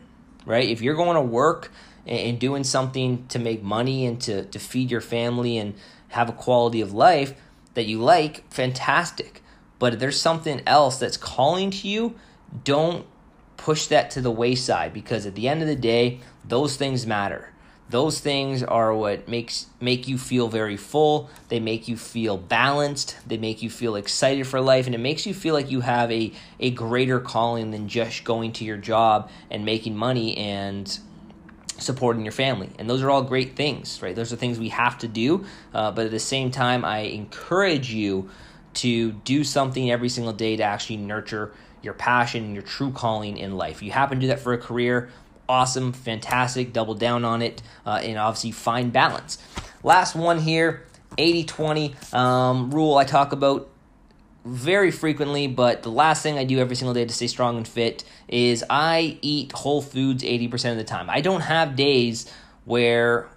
right? 0.46 0.68
If 0.68 0.80
you're 0.80 0.94
going 0.94 1.14
to 1.14 1.22
work 1.22 1.70
and 2.10 2.38
doing 2.38 2.64
something 2.64 3.26
to 3.28 3.38
make 3.38 3.62
money 3.62 4.04
and 4.04 4.20
to, 4.22 4.44
to 4.46 4.58
feed 4.58 4.90
your 4.90 5.00
family 5.00 5.56
and 5.56 5.74
have 6.08 6.28
a 6.28 6.32
quality 6.32 6.80
of 6.80 6.92
life 6.92 7.34
that 7.74 7.86
you 7.86 8.00
like, 8.00 8.50
fantastic. 8.52 9.42
But 9.78 9.94
if 9.94 10.00
there's 10.00 10.20
something 10.20 10.60
else 10.66 10.98
that's 10.98 11.16
calling 11.16 11.70
to 11.70 11.88
you, 11.88 12.16
don't 12.64 13.06
push 13.56 13.86
that 13.86 14.10
to 14.10 14.20
the 14.20 14.30
wayside 14.30 14.92
because 14.92 15.24
at 15.24 15.34
the 15.34 15.48
end 15.48 15.62
of 15.62 15.68
the 15.68 15.76
day, 15.76 16.20
those 16.44 16.76
things 16.76 17.06
matter. 17.06 17.52
Those 17.90 18.20
things 18.20 18.62
are 18.62 18.94
what 18.94 19.28
makes 19.28 19.66
make 19.80 20.06
you 20.06 20.16
feel 20.16 20.46
very 20.46 20.76
full. 20.76 21.28
They 21.48 21.58
make 21.58 21.88
you 21.88 21.96
feel 21.96 22.36
balanced. 22.36 23.16
They 23.26 23.36
make 23.36 23.62
you 23.62 23.70
feel 23.70 23.96
excited 23.96 24.46
for 24.46 24.60
life, 24.60 24.86
and 24.86 24.94
it 24.94 24.98
makes 24.98 25.26
you 25.26 25.34
feel 25.34 25.54
like 25.54 25.72
you 25.72 25.80
have 25.80 26.12
a 26.12 26.32
a 26.60 26.70
greater 26.70 27.18
calling 27.18 27.72
than 27.72 27.88
just 27.88 28.22
going 28.22 28.52
to 28.54 28.64
your 28.64 28.76
job 28.76 29.28
and 29.50 29.64
making 29.64 29.96
money 29.96 30.36
and 30.36 31.00
supporting 31.80 32.24
your 32.24 32.32
family. 32.32 32.70
And 32.78 32.88
those 32.88 33.02
are 33.02 33.10
all 33.10 33.22
great 33.22 33.56
things, 33.56 34.00
right? 34.02 34.14
Those 34.14 34.32
are 34.32 34.36
things 34.36 34.58
we 34.58 34.68
have 34.68 34.98
to 34.98 35.08
do. 35.08 35.44
Uh, 35.74 35.90
but 35.90 36.06
at 36.06 36.10
the 36.10 36.20
same 36.20 36.50
time, 36.50 36.84
I 36.84 37.00
encourage 37.00 37.92
you 37.92 38.30
to 38.74 39.12
do 39.12 39.42
something 39.42 39.90
every 39.90 40.08
single 40.08 40.32
day 40.32 40.56
to 40.56 40.62
actually 40.62 40.98
nurture 40.98 41.52
your 41.82 41.94
passion 41.94 42.52
your 42.52 42.62
true 42.62 42.92
calling 42.92 43.38
in 43.38 43.56
life. 43.56 43.76
If 43.76 43.82
you 43.82 43.92
happen 43.92 44.18
to 44.18 44.20
do 44.20 44.26
that 44.28 44.40
for 44.40 44.52
a 44.52 44.58
career, 44.58 45.10
awesome, 45.48 45.92
fantastic, 45.92 46.72
double 46.72 46.94
down 46.94 47.24
on 47.24 47.42
it, 47.42 47.62
uh, 47.86 48.00
and 48.02 48.18
obviously 48.18 48.52
find 48.52 48.92
balance. 48.92 49.38
Last 49.82 50.14
one 50.14 50.38
here 50.38 50.86
80 51.18 51.44
20 51.44 51.94
um, 52.12 52.70
rule 52.70 52.96
I 52.96 53.04
talk 53.04 53.32
about 53.32 53.68
very 54.44 54.90
frequently, 54.90 55.46
but 55.48 55.82
the 55.82 55.90
last 55.90 56.22
thing 56.22 56.38
I 56.38 56.44
do 56.44 56.58
every 56.58 56.76
single 56.76 56.94
day 56.94 57.04
to 57.04 57.12
stay 57.12 57.26
strong 57.26 57.56
and 57.56 57.68
fit 57.68 58.04
is 58.30 58.64
I 58.70 59.18
eat 59.20 59.52
whole 59.52 59.82
foods 59.82 60.22
80% 60.22 60.70
of 60.70 60.76
the 60.78 60.84
time. 60.84 61.10
I 61.10 61.20
don't 61.20 61.42
have 61.42 61.76
days 61.76 62.32
where 62.64 63.28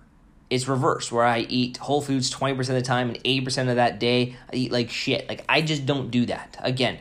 it's 0.49 0.67
reversed, 0.67 1.11
where 1.11 1.25
I 1.25 1.39
eat 1.39 1.77
whole 1.77 2.01
foods 2.01 2.31
20% 2.31 2.59
of 2.59 2.67
the 2.67 2.81
time 2.81 3.09
and 3.09 3.21
80% 3.23 3.69
of 3.69 3.75
that 3.77 3.99
day 3.99 4.35
I 4.51 4.55
eat 4.55 4.71
like 4.71 4.91
shit. 4.91 5.27
Like, 5.27 5.43
I 5.49 5.61
just 5.61 5.87
don't 5.87 6.11
do 6.11 6.27
that. 6.27 6.57
Again, 6.59 6.99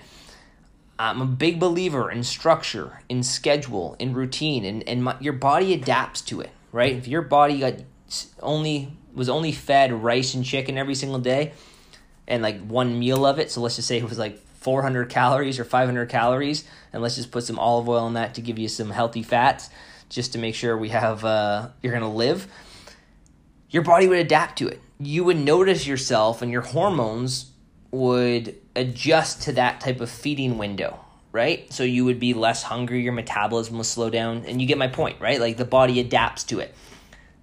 I'm 0.99 1.21
a 1.21 1.27
big 1.27 1.61
believer 1.61 2.11
in 2.11 2.25
structure, 2.25 3.03
in 3.11 3.23
schedule, 3.23 3.95
in 3.99 4.15
routine, 4.15 4.65
and, 4.65 4.89
and 4.89 5.05
my, 5.05 5.17
your 5.21 5.35
body 5.35 5.75
adapts 5.75 6.23
to 6.23 6.41
it, 6.41 6.51
right? 6.71 6.95
If 6.95 7.07
your 7.07 7.23
body 7.23 7.61
got 7.61 7.75
only 8.41 8.97
was 9.15 9.29
only 9.29 9.53
fed 9.53 9.93
rice 9.93 10.35
and 10.35 10.45
chicken 10.45 10.79
every 10.79 10.95
single 10.95 11.19
day, 11.19 11.53
and 12.27 12.43
like 12.43 12.65
one 12.67 12.99
meal 12.99 13.27
of 13.27 13.39
it. 13.39 13.51
So 13.51 13.61
let's 13.61 13.77
just 13.77 13.89
say 13.89 13.99
it 13.99 14.05
was 14.05 14.19
like 14.19 14.41
400 14.63 15.09
calories 15.09 15.59
or 15.59 15.65
500 15.65 16.09
calories, 16.09 16.65
and 16.93 17.03
let's 17.03 17.17
just 17.17 17.31
put 17.31 17.45
some 17.45 17.59
olive 17.59 17.89
oil 17.89 18.07
in 18.07 18.15
that 18.15 18.35
to 18.35 18.41
give 18.41 18.59
you 18.59 18.69
some 18.69 18.91
healthy 18.91 19.23
fats, 19.23 19.71
just 20.09 20.33
to 20.33 20.39
make 20.39 20.55
sure 20.55 20.77
we 20.77 20.91
have 20.91 21.25
uh, 21.25 21.69
you're 21.83 21.93
gonna 21.93 22.13
live. 22.13 22.47
Your 23.71 23.83
body 23.83 24.07
would 24.07 24.19
adapt 24.19 24.59
to 24.59 24.69
it. 24.69 24.81
You 24.99 25.25
would 25.25 25.39
notice 25.39 25.87
yourself, 25.87 26.43
and 26.43 26.53
your 26.53 26.63
hormones 26.63 27.51
would 27.91 28.57
adjust 28.75 29.43
to 29.43 29.53
that 29.53 29.81
type 29.81 30.01
of 30.01 30.11
feeding 30.11 30.59
window, 30.59 30.99
right? 31.31 31.71
So 31.73 31.83
you 31.83 32.05
would 32.05 32.19
be 32.19 32.35
less 32.35 32.63
hungry, 32.63 33.03
your 33.03 33.13
metabolism 33.13 33.77
will 33.77 33.85
slow 33.85 34.11
down, 34.11 34.45
and 34.47 34.61
you 34.61 34.67
get 34.67 34.79
my 34.79 34.89
point, 34.89 35.21
right? 35.21 35.41
Like 35.41 35.57
the 35.57 35.65
body 35.65 36.01
adapts 36.01 36.45
to 36.45 36.61
it. 36.61 36.75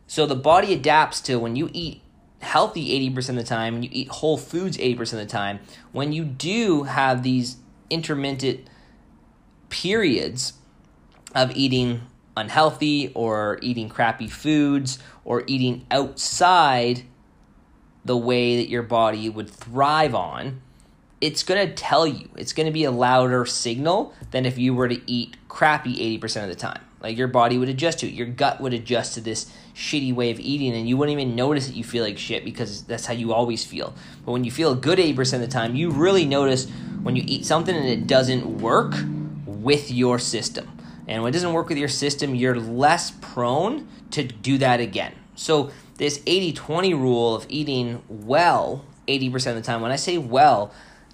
So 0.08 0.26
the 0.26 0.36
body 0.36 0.74
adapts 0.74 1.22
to 1.22 1.38
when 1.38 1.56
you 1.56 1.70
eat 1.72 2.02
healthy 2.42 3.10
80% 3.12 3.30
of 3.30 3.36
the 3.36 3.44
time 3.44 3.84
you 3.84 3.90
eat 3.92 4.08
whole 4.10 4.38
foods 4.38 4.78
80% 4.78 5.00
of 5.00 5.20
the 5.20 5.26
time, 5.26 5.60
when 5.92 6.14
you 6.14 6.24
do 6.24 6.84
have 6.84 7.24
these 7.24 7.58
intermittent 7.90 8.68
periods 9.70 10.54
of 11.36 11.56
eating 11.56 12.02
unhealthy 12.36 13.12
or 13.14 13.60
eating 13.62 13.90
crappy 13.90 14.28
foods 14.28 15.00
or 15.26 15.44
eating 15.48 15.86
outside 15.92 17.04
the 18.06 18.18
way 18.18 18.58
that 18.58 18.70
your 18.70 18.84
body 18.84 19.30
would 19.30 19.50
thrive 19.50 20.16
on, 20.16 20.62
it's 21.22 21.44
going 21.44 21.68
to 21.68 21.74
tell 21.74 22.08
you. 22.08 22.30
It's 22.38 22.54
going 22.54 22.66
to 22.66 22.72
be 22.72 22.86
a 22.86 22.92
louder 22.92 23.46
signal 23.46 24.14
than 24.32 24.46
if 24.46 24.58
you 24.58 24.74
were 24.74 24.88
to 24.88 25.12
eat 25.12 25.36
crappy 25.50 26.20
80% 26.20 26.44
of 26.44 26.50
the 26.50 26.56
time. 26.56 26.82
Like 27.02 27.18
your 27.18 27.28
body 27.28 27.58
would 27.58 27.70
adjust 27.70 28.00
to 28.00 28.08
it. 28.08 28.14
Your 28.14 28.28
gut 28.28 28.60
would 28.60 28.74
adjust 28.74 29.14
to 29.14 29.22
this 29.22 29.52
shitty 29.74 30.14
way 30.14 30.32
of 30.32 30.40
eating, 30.40 30.74
and 30.74 30.88
you 30.88 30.98
wouldn't 30.98 31.18
even 31.18 31.36
notice 31.36 31.68
that 31.68 31.76
you 31.76 31.84
feel 31.84 32.04
like 32.04 32.18
shit 32.18 32.44
because 32.44 32.84
that's 32.84 33.06
how 33.06 33.14
you 33.14 33.34
always 33.34 33.64
feel. 33.64 33.94
But 34.26 34.34
when 34.34 34.44
you 34.44 34.52
feel 34.52 34.76
good 34.76 35.00
80% 35.00 35.36
of 35.36 35.42
the 35.42 35.48
time, 35.48 35.76
you 35.76 35.92
really 35.92 36.26
notice 36.26 36.70
when 37.02 37.16
you 37.16 37.24
eat 37.26 37.46
something 37.46 37.76
and 37.76 37.88
it 37.88 38.08
doesn't 38.08 38.60
work 38.60 38.96
with 39.46 39.92
your 39.92 40.20
system. 40.20 40.70
And 41.08 41.24
when 41.24 41.32
it 41.32 41.34
doesn't 41.34 41.54
work 41.54 41.70
with 41.70 41.78
your 41.78 41.88
system, 41.88 42.36
you're 42.36 42.60
less 42.60 43.12
prone 43.12 43.88
to 44.12 44.24
do 44.24 44.58
that 44.58 44.80
again. 44.80 45.14
So, 45.36 45.72
this 45.96 46.22
80 46.26 46.54
20 46.54 46.94
rule 46.94 47.36
of 47.36 47.46
eating 47.50 48.04
well 48.08 48.86
80% 49.10 49.48
of 49.48 49.56
the 49.56 49.62
time, 49.62 49.82
when 49.82 49.92
I 49.92 49.96
say 49.96 50.18
well, 50.18 50.72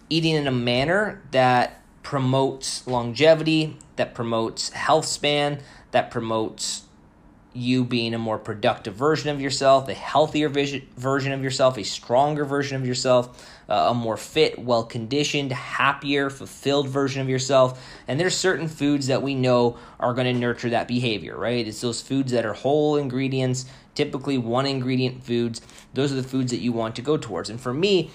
eating 0.10 0.36
in 0.36 0.48
a 0.48 0.52
manner 0.52 1.22
that 1.32 1.82
promotes 2.06 2.86
longevity, 2.86 3.76
that 3.96 4.14
promotes 4.14 4.70
health 4.70 5.06
span, 5.06 5.60
that 5.90 6.12
promotes 6.12 6.84
you 7.52 7.84
being 7.84 8.14
a 8.14 8.20
more 8.20 8.38
productive 8.38 8.94
version 8.94 9.30
of 9.32 9.42
yourself, 9.42 9.90
a 9.90 9.94
healthier 9.96 10.48
vision, 10.48 10.88
version 10.98 11.32
of 11.32 11.42
yourself, 11.42 11.80
a 11.80 11.84
stronger 11.84 12.46
version 12.46 12.78
of 12.78 12.86
yourself, 12.86 13.50
uh, 13.68 13.88
a 13.90 13.94
more 13.96 14.18
fit, 14.18 14.60
well 14.60 14.84
conditioned, 14.84 15.52
happier, 15.52 16.30
fulfilled 16.30 16.88
version 16.88 17.24
of 17.24 17.30
yourself. 17.30 17.84
And 18.08 18.20
there's 18.20 18.38
certain 18.38 18.68
foods 18.68 19.08
that 19.08 19.24
we 19.24 19.34
know 19.34 19.80
are 20.00 20.14
going 20.14 20.32
to 20.32 20.40
nurture 20.40 20.70
that 20.70 20.88
behavior, 20.88 21.36
right? 21.36 21.68
It's 21.68 21.82
those 21.82 22.04
foods 22.04 22.32
that 22.34 22.46
are 22.46 22.54
whole 22.54 22.98
ingredients, 22.98 23.66
typically 23.96 24.38
one 24.38 24.68
ingredient 24.68 25.24
foods. 25.24 25.60
Those 25.96 26.12
are 26.12 26.18
the 26.18 26.24
foods 26.24 26.52
that 26.52 26.60
you 26.60 26.72
want 26.72 26.98
to 26.98 27.02
go 27.02 27.18
towards. 27.18 27.50
And 27.50 27.60
for 27.60 27.74
me, 27.74 28.12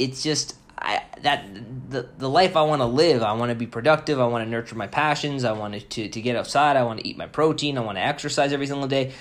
it's 0.00 0.22
just 0.22 0.56
I, 0.80 1.02
that 1.22 1.46
the 1.90 2.08
the 2.16 2.28
life 2.28 2.56
I 2.56 2.62
want 2.62 2.80
to 2.80 2.86
live. 2.86 3.22
I 3.22 3.32
want 3.34 3.50
to 3.50 3.54
be 3.54 3.66
productive. 3.66 4.18
I 4.18 4.26
want 4.26 4.44
to 4.44 4.50
nurture 4.50 4.74
my 4.74 4.86
passions. 4.86 5.44
I 5.44 5.52
want 5.52 5.90
to 5.90 6.08
to 6.08 6.20
get 6.20 6.36
outside. 6.36 6.76
I 6.76 6.82
want 6.84 7.00
to 7.00 7.06
eat 7.06 7.16
my 7.16 7.26
protein. 7.26 7.76
I 7.76 7.82
want 7.82 7.98
to 7.98 8.02
exercise 8.02 8.52
every 8.52 8.66
single 8.66 8.88
day. 8.88 9.12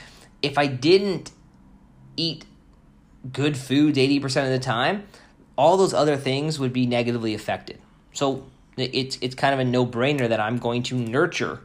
If 0.41 0.57
I 0.57 0.67
didn't 0.67 1.31
eat 2.15 2.45
good 3.33 3.57
foods 3.57 3.97
80% 3.97 4.45
of 4.45 4.49
the 4.49 4.59
time, 4.59 5.07
all 5.57 5.75
those 5.75 5.93
other 5.93 6.15
things 6.15 6.57
would 6.59 6.71
be 6.71 6.85
negatively 6.85 7.33
affected. 7.33 7.79
So 8.13 8.45
it's 8.77 9.17
it's 9.21 9.35
kind 9.35 9.53
of 9.53 9.59
a 9.59 9.65
no-brainer 9.65 10.29
that 10.29 10.39
I'm 10.39 10.57
going 10.57 10.83
to 10.83 10.95
nurture 10.95 11.61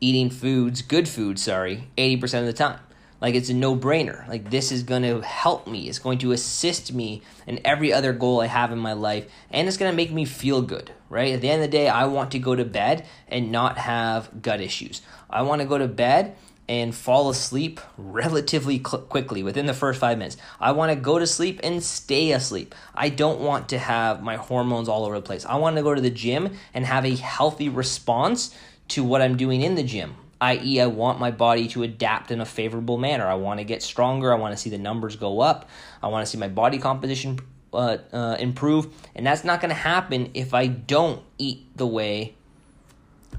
eating 0.00 0.30
foods, 0.30 0.80
good 0.82 1.08
foods, 1.08 1.42
sorry, 1.42 1.88
80% 1.98 2.40
of 2.40 2.46
the 2.46 2.52
time. 2.52 2.80
Like 3.20 3.34
it's 3.34 3.50
a 3.50 3.54
no 3.54 3.76
brainer. 3.76 4.26
Like 4.28 4.50
this 4.50 4.72
is 4.72 4.82
going 4.82 5.02
to 5.02 5.20
help 5.20 5.66
me. 5.66 5.88
It's 5.88 5.98
going 5.98 6.18
to 6.18 6.32
assist 6.32 6.92
me 6.92 7.22
in 7.46 7.60
every 7.64 7.92
other 7.92 8.12
goal 8.12 8.40
I 8.40 8.46
have 8.46 8.72
in 8.72 8.78
my 8.78 8.94
life. 8.94 9.26
And 9.50 9.68
it's 9.68 9.76
going 9.76 9.92
to 9.92 9.96
make 9.96 10.10
me 10.10 10.24
feel 10.24 10.62
good, 10.62 10.92
right? 11.08 11.34
At 11.34 11.40
the 11.40 11.50
end 11.50 11.62
of 11.62 11.70
the 11.70 11.76
day, 11.76 11.88
I 11.88 12.06
want 12.06 12.30
to 12.32 12.38
go 12.38 12.54
to 12.54 12.64
bed 12.64 13.06
and 13.28 13.52
not 13.52 13.78
have 13.78 14.42
gut 14.42 14.60
issues. 14.60 15.02
I 15.28 15.42
want 15.42 15.60
to 15.60 15.68
go 15.68 15.78
to 15.78 15.88
bed 15.88 16.36
and 16.68 16.94
fall 16.94 17.28
asleep 17.28 17.80
relatively 17.98 18.78
cl- 18.78 19.02
quickly 19.02 19.42
within 19.42 19.66
the 19.66 19.74
first 19.74 20.00
five 20.00 20.16
minutes. 20.16 20.36
I 20.58 20.72
want 20.72 20.90
to 20.90 20.96
go 20.96 21.18
to 21.18 21.26
sleep 21.26 21.60
and 21.62 21.82
stay 21.82 22.32
asleep. 22.32 22.74
I 22.94 23.10
don't 23.10 23.40
want 23.40 23.68
to 23.70 23.78
have 23.78 24.22
my 24.22 24.36
hormones 24.36 24.88
all 24.88 25.04
over 25.04 25.16
the 25.16 25.22
place. 25.22 25.44
I 25.44 25.56
want 25.56 25.76
to 25.76 25.82
go 25.82 25.94
to 25.94 26.00
the 26.00 26.10
gym 26.10 26.56
and 26.72 26.86
have 26.86 27.04
a 27.04 27.16
healthy 27.16 27.68
response 27.68 28.54
to 28.88 29.04
what 29.04 29.20
I'm 29.20 29.36
doing 29.36 29.60
in 29.60 29.74
the 29.74 29.82
gym 29.82 30.14
i.e., 30.40 30.80
I 30.80 30.86
want 30.86 31.20
my 31.20 31.30
body 31.30 31.68
to 31.68 31.82
adapt 31.82 32.30
in 32.30 32.40
a 32.40 32.46
favorable 32.46 32.98
manner. 32.98 33.26
I 33.26 33.34
want 33.34 33.60
to 33.60 33.64
get 33.64 33.82
stronger. 33.82 34.32
I 34.32 34.36
want 34.36 34.52
to 34.52 34.56
see 34.56 34.70
the 34.70 34.78
numbers 34.78 35.16
go 35.16 35.40
up. 35.40 35.68
I 36.02 36.08
want 36.08 36.24
to 36.24 36.30
see 36.30 36.38
my 36.38 36.48
body 36.48 36.78
composition 36.78 37.38
uh, 37.72 37.98
uh, 38.12 38.36
improve. 38.38 38.88
And 39.14 39.26
that's 39.26 39.44
not 39.44 39.60
going 39.60 39.68
to 39.70 39.74
happen 39.74 40.30
if 40.34 40.54
I 40.54 40.66
don't 40.66 41.22
eat 41.38 41.76
the 41.76 41.86
way 41.86 42.34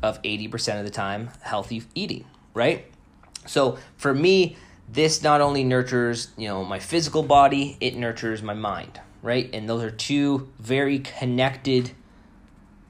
of 0.03 0.21
80% 0.21 0.79
of 0.79 0.85
the 0.85 0.91
time 0.91 1.29
healthy 1.41 1.83
eating, 1.95 2.25
right? 2.53 2.85
So 3.45 3.77
for 3.97 4.13
me, 4.13 4.57
this 4.87 5.23
not 5.23 5.41
only 5.41 5.63
nurtures, 5.63 6.29
you 6.37 6.47
know, 6.47 6.63
my 6.63 6.79
physical 6.79 7.23
body, 7.23 7.77
it 7.79 7.95
nurtures 7.95 8.41
my 8.41 8.53
mind, 8.53 8.99
right? 9.21 9.49
And 9.53 9.67
those 9.67 9.83
are 9.83 9.91
two 9.91 10.49
very 10.59 10.99
connected 10.99 11.91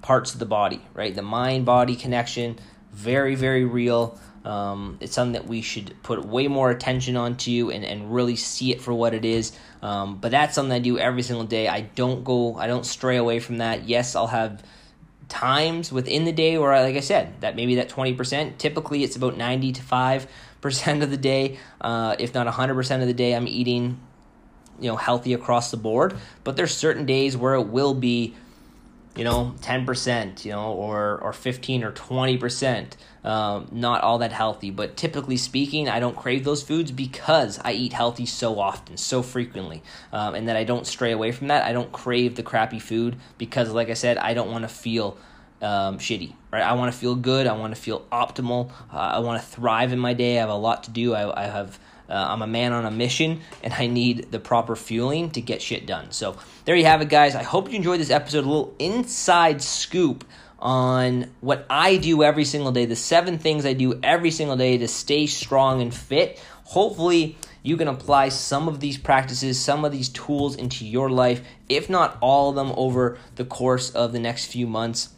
parts 0.01 0.33
of 0.33 0.39
the 0.39 0.45
body, 0.45 0.81
right? 0.93 1.13
The 1.13 1.21
mind 1.21 1.65
body 1.65 1.95
connection 1.95 2.59
very, 2.91 3.35
very 3.35 3.65
real. 3.65 4.19
Um, 4.43 4.97
it's 5.01 5.13
something 5.13 5.33
that 5.33 5.47
we 5.47 5.61
should 5.61 5.95
put 6.01 6.25
way 6.25 6.47
more 6.47 6.71
attention 6.71 7.15
onto 7.15 7.69
and, 7.71 7.85
and 7.85 8.13
really 8.13 8.35
see 8.35 8.71
it 8.71 8.81
for 8.81 8.93
what 8.93 9.13
it 9.13 9.23
is. 9.23 9.51
Um, 9.81 10.17
but 10.17 10.31
that's 10.31 10.55
something 10.55 10.71
I 10.71 10.79
do 10.79 10.97
every 10.97 11.21
single 11.21 11.45
day. 11.45 11.67
I 11.67 11.81
don't 11.81 12.23
go, 12.23 12.55
I 12.55 12.67
don't 12.67 12.85
stray 12.85 13.17
away 13.17 13.39
from 13.39 13.59
that. 13.59 13.87
Yes, 13.87 14.15
I'll 14.15 14.27
have 14.27 14.63
times 15.29 15.91
within 15.91 16.25
the 16.25 16.31
day 16.31 16.57
where, 16.57 16.71
like 16.81 16.95
I 16.95 17.01
said, 17.01 17.39
that 17.41 17.55
maybe 17.55 17.75
that 17.75 17.89
20%. 17.89 18.57
Typically, 18.57 19.03
it's 19.03 19.15
about 19.15 19.37
90 19.37 19.71
to 19.73 19.81
5% 19.81 21.03
of 21.03 21.09
the 21.09 21.17
day, 21.17 21.57
uh, 21.79 22.15
if 22.19 22.33
not 22.33 22.47
100% 22.47 23.01
of 23.01 23.07
the 23.07 23.13
day, 23.13 23.33
I'm 23.33 23.47
eating, 23.47 23.99
you 24.79 24.89
know, 24.89 24.97
healthy 24.97 25.33
across 25.33 25.71
the 25.71 25.77
board. 25.77 26.15
But 26.43 26.57
there's 26.57 26.75
certain 26.75 27.05
days 27.05 27.37
where 27.37 27.55
it 27.55 27.67
will 27.67 27.93
be 27.93 28.35
you 29.15 29.23
know, 29.23 29.53
10%, 29.61 30.45
you 30.45 30.51
know, 30.51 30.71
or, 30.71 31.19
or 31.21 31.33
15 31.33 31.83
or 31.83 31.91
20%. 31.91 32.93
Um, 33.23 33.67
not 33.71 34.01
all 34.01 34.17
that 34.19 34.31
healthy, 34.31 34.71
but 34.71 34.97
typically 34.97 35.37
speaking, 35.37 35.87
I 35.87 35.99
don't 35.99 36.15
crave 36.15 36.43
those 36.43 36.63
foods 36.63 36.91
because 36.91 37.59
I 37.63 37.73
eat 37.73 37.93
healthy 37.93 38.25
so 38.25 38.59
often, 38.59 38.97
so 38.97 39.21
frequently, 39.21 39.83
um, 40.11 40.33
and 40.33 40.47
that 40.47 40.55
I 40.55 40.63
don't 40.63 40.87
stray 40.87 41.11
away 41.11 41.31
from 41.31 41.47
that. 41.49 41.63
I 41.63 41.71
don't 41.71 41.91
crave 41.91 42.35
the 42.35 42.41
crappy 42.41 42.79
food 42.79 43.17
because, 43.37 43.69
like 43.71 43.89
I 43.89 43.93
said, 43.93 44.17
I 44.17 44.33
don't 44.33 44.49
want 44.49 44.63
to 44.63 44.69
feel 44.69 45.17
um, 45.61 45.99
shitty, 45.99 46.33
right? 46.51 46.63
I 46.63 46.73
want 46.73 46.91
to 46.91 46.97
feel 46.97 47.13
good. 47.13 47.45
I 47.45 47.53
want 47.53 47.75
to 47.75 47.79
feel 47.79 48.01
optimal. 48.11 48.71
Uh, 48.91 48.97
I 48.97 49.19
want 49.19 49.39
to 49.39 49.47
thrive 49.47 49.93
in 49.93 49.99
my 49.99 50.13
day. 50.13 50.37
I 50.37 50.41
have 50.41 50.49
a 50.49 50.55
lot 50.55 50.85
to 50.85 50.91
do. 50.91 51.13
I, 51.13 51.43
I 51.43 51.45
have 51.45 51.79
uh, 52.11 52.27
I'm 52.29 52.41
a 52.41 52.47
man 52.47 52.73
on 52.73 52.85
a 52.85 52.91
mission 52.91 53.39
and 53.63 53.73
I 53.73 53.87
need 53.87 54.31
the 54.31 54.39
proper 54.39 54.75
fueling 54.75 55.31
to 55.31 55.41
get 55.41 55.61
shit 55.61 55.85
done. 55.85 56.11
So 56.11 56.35
there 56.65 56.75
you 56.75 56.85
have 56.85 57.01
it, 57.01 57.09
guys. 57.09 57.35
I 57.35 57.43
hope 57.43 57.69
you 57.69 57.75
enjoyed 57.75 58.01
this 58.01 58.09
episode. 58.09 58.43
A 58.43 58.47
little 58.47 58.75
inside 58.77 59.61
scoop 59.61 60.25
on 60.59 61.31
what 61.39 61.65
I 61.69 61.97
do 61.97 62.21
every 62.21 62.45
single 62.45 62.71
day, 62.71 62.85
the 62.85 62.95
seven 62.95 63.39
things 63.39 63.65
I 63.65 63.73
do 63.73 63.99
every 64.03 64.29
single 64.29 64.57
day 64.57 64.77
to 64.77 64.87
stay 64.87 65.25
strong 65.25 65.81
and 65.81 65.93
fit. 65.93 66.43
Hopefully, 66.65 67.37
you 67.63 67.77
can 67.77 67.87
apply 67.87 68.29
some 68.29 68.67
of 68.67 68.79
these 68.79 68.97
practices, 68.97 69.59
some 69.59 69.85
of 69.85 69.91
these 69.91 70.09
tools 70.09 70.55
into 70.55 70.85
your 70.85 71.09
life, 71.09 71.41
if 71.69 71.89
not 71.89 72.17
all 72.21 72.49
of 72.49 72.55
them, 72.55 72.73
over 72.75 73.17
the 73.35 73.45
course 73.45 73.89
of 73.91 74.11
the 74.11 74.19
next 74.19 74.45
few 74.45 74.67
months. 74.67 75.09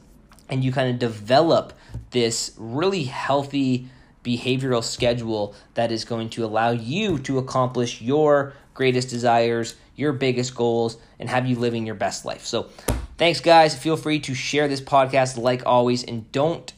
And 0.50 0.64
you 0.64 0.72
kind 0.72 0.90
of 0.90 1.00
develop 1.00 1.74
this 2.12 2.54
really 2.58 3.06
healthy 3.06 3.90
behavioral 4.24 4.84
schedule 4.84 5.56
that 5.74 5.92
is 5.92 6.06
going 6.06 6.30
to 6.30 6.46
allow 6.46 6.72
you 6.72 7.20
to 7.20 7.38
accomplish 7.38 8.02
your 8.02 8.54
greatest 8.74 9.10
desires, 9.10 9.76
your 9.96 10.14
biggest 10.14 10.56
goals, 10.56 10.98
and 11.20 11.30
have 11.30 11.46
you 11.46 11.56
living 11.56 11.86
your 11.86 11.96
best 11.96 12.26
life. 12.26 12.46
So, 12.46 12.70
thanks, 13.18 13.40
guys. 13.40 13.78
Feel 13.78 13.98
free 13.98 14.20
to 14.22 14.34
share 14.34 14.68
this 14.68 14.82
podcast 14.82 15.38
like 15.38 15.64
always, 15.66 16.04
and 16.04 16.32
don't 16.32 16.74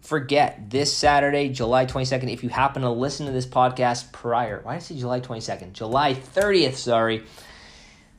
forget 0.00 0.70
this 0.70 0.94
Saturday, 0.94 1.50
July 1.50 1.84
22nd, 1.84 2.32
if 2.32 2.42
you 2.42 2.48
happen 2.48 2.82
to 2.82 2.90
listen 2.90 3.26
to 3.26 3.32
this 3.32 3.46
podcast 3.46 4.10
prior, 4.12 4.60
why 4.62 4.72
did 4.72 4.76
I 4.76 4.80
say 4.80 4.96
July 4.96 5.20
22nd? 5.20 5.72
July 5.72 6.14
30th, 6.14 6.74
sorry. 6.74 7.24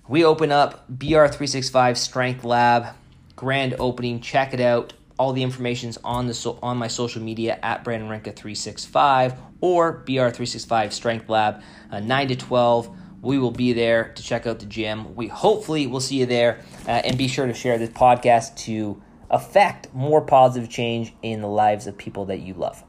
We 0.07 0.23
open 0.23 0.51
up 0.51 0.87
BR365 0.91 1.97
Strength 1.97 2.43
Lab, 2.43 2.95
grand 3.35 3.75
opening. 3.79 4.21
Check 4.21 4.53
it 4.53 4.59
out 4.59 4.93
all 5.19 5.33
the 5.33 5.43
information's 5.43 5.97
on 6.03 6.25
the 6.25 6.33
so, 6.33 6.57
on 6.63 6.77
my 6.77 6.87
social 6.87 7.21
media 7.21 7.59
at 7.61 7.83
Brandon 7.83 8.09
Renka 8.09 8.33
365 8.35 9.35
or 9.61 10.03
BR365 10.05 10.93
Strength 10.93 11.29
Lab, 11.29 11.61
uh, 11.91 11.99
9 11.99 12.29
to 12.29 12.35
12. 12.37 12.97
We 13.21 13.37
will 13.37 13.51
be 13.51 13.73
there 13.73 14.13
to 14.13 14.23
check 14.23 14.47
out 14.47 14.59
the 14.59 14.65
gym. 14.65 15.13
We 15.15 15.27
hopefully 15.27 15.85
will 15.87 15.99
see 15.99 16.21
you 16.21 16.25
there, 16.25 16.61
uh, 16.87 16.91
and 16.91 17.17
be 17.17 17.27
sure 17.27 17.45
to 17.45 17.53
share 17.53 17.77
this 17.77 17.89
podcast 17.89 18.55
to 18.63 19.01
affect 19.29 19.93
more 19.93 20.21
positive 20.21 20.69
change 20.69 21.13
in 21.21 21.41
the 21.41 21.47
lives 21.47 21.85
of 21.85 21.97
people 21.97 22.25
that 22.25 22.39
you 22.39 22.53
love. 22.53 22.83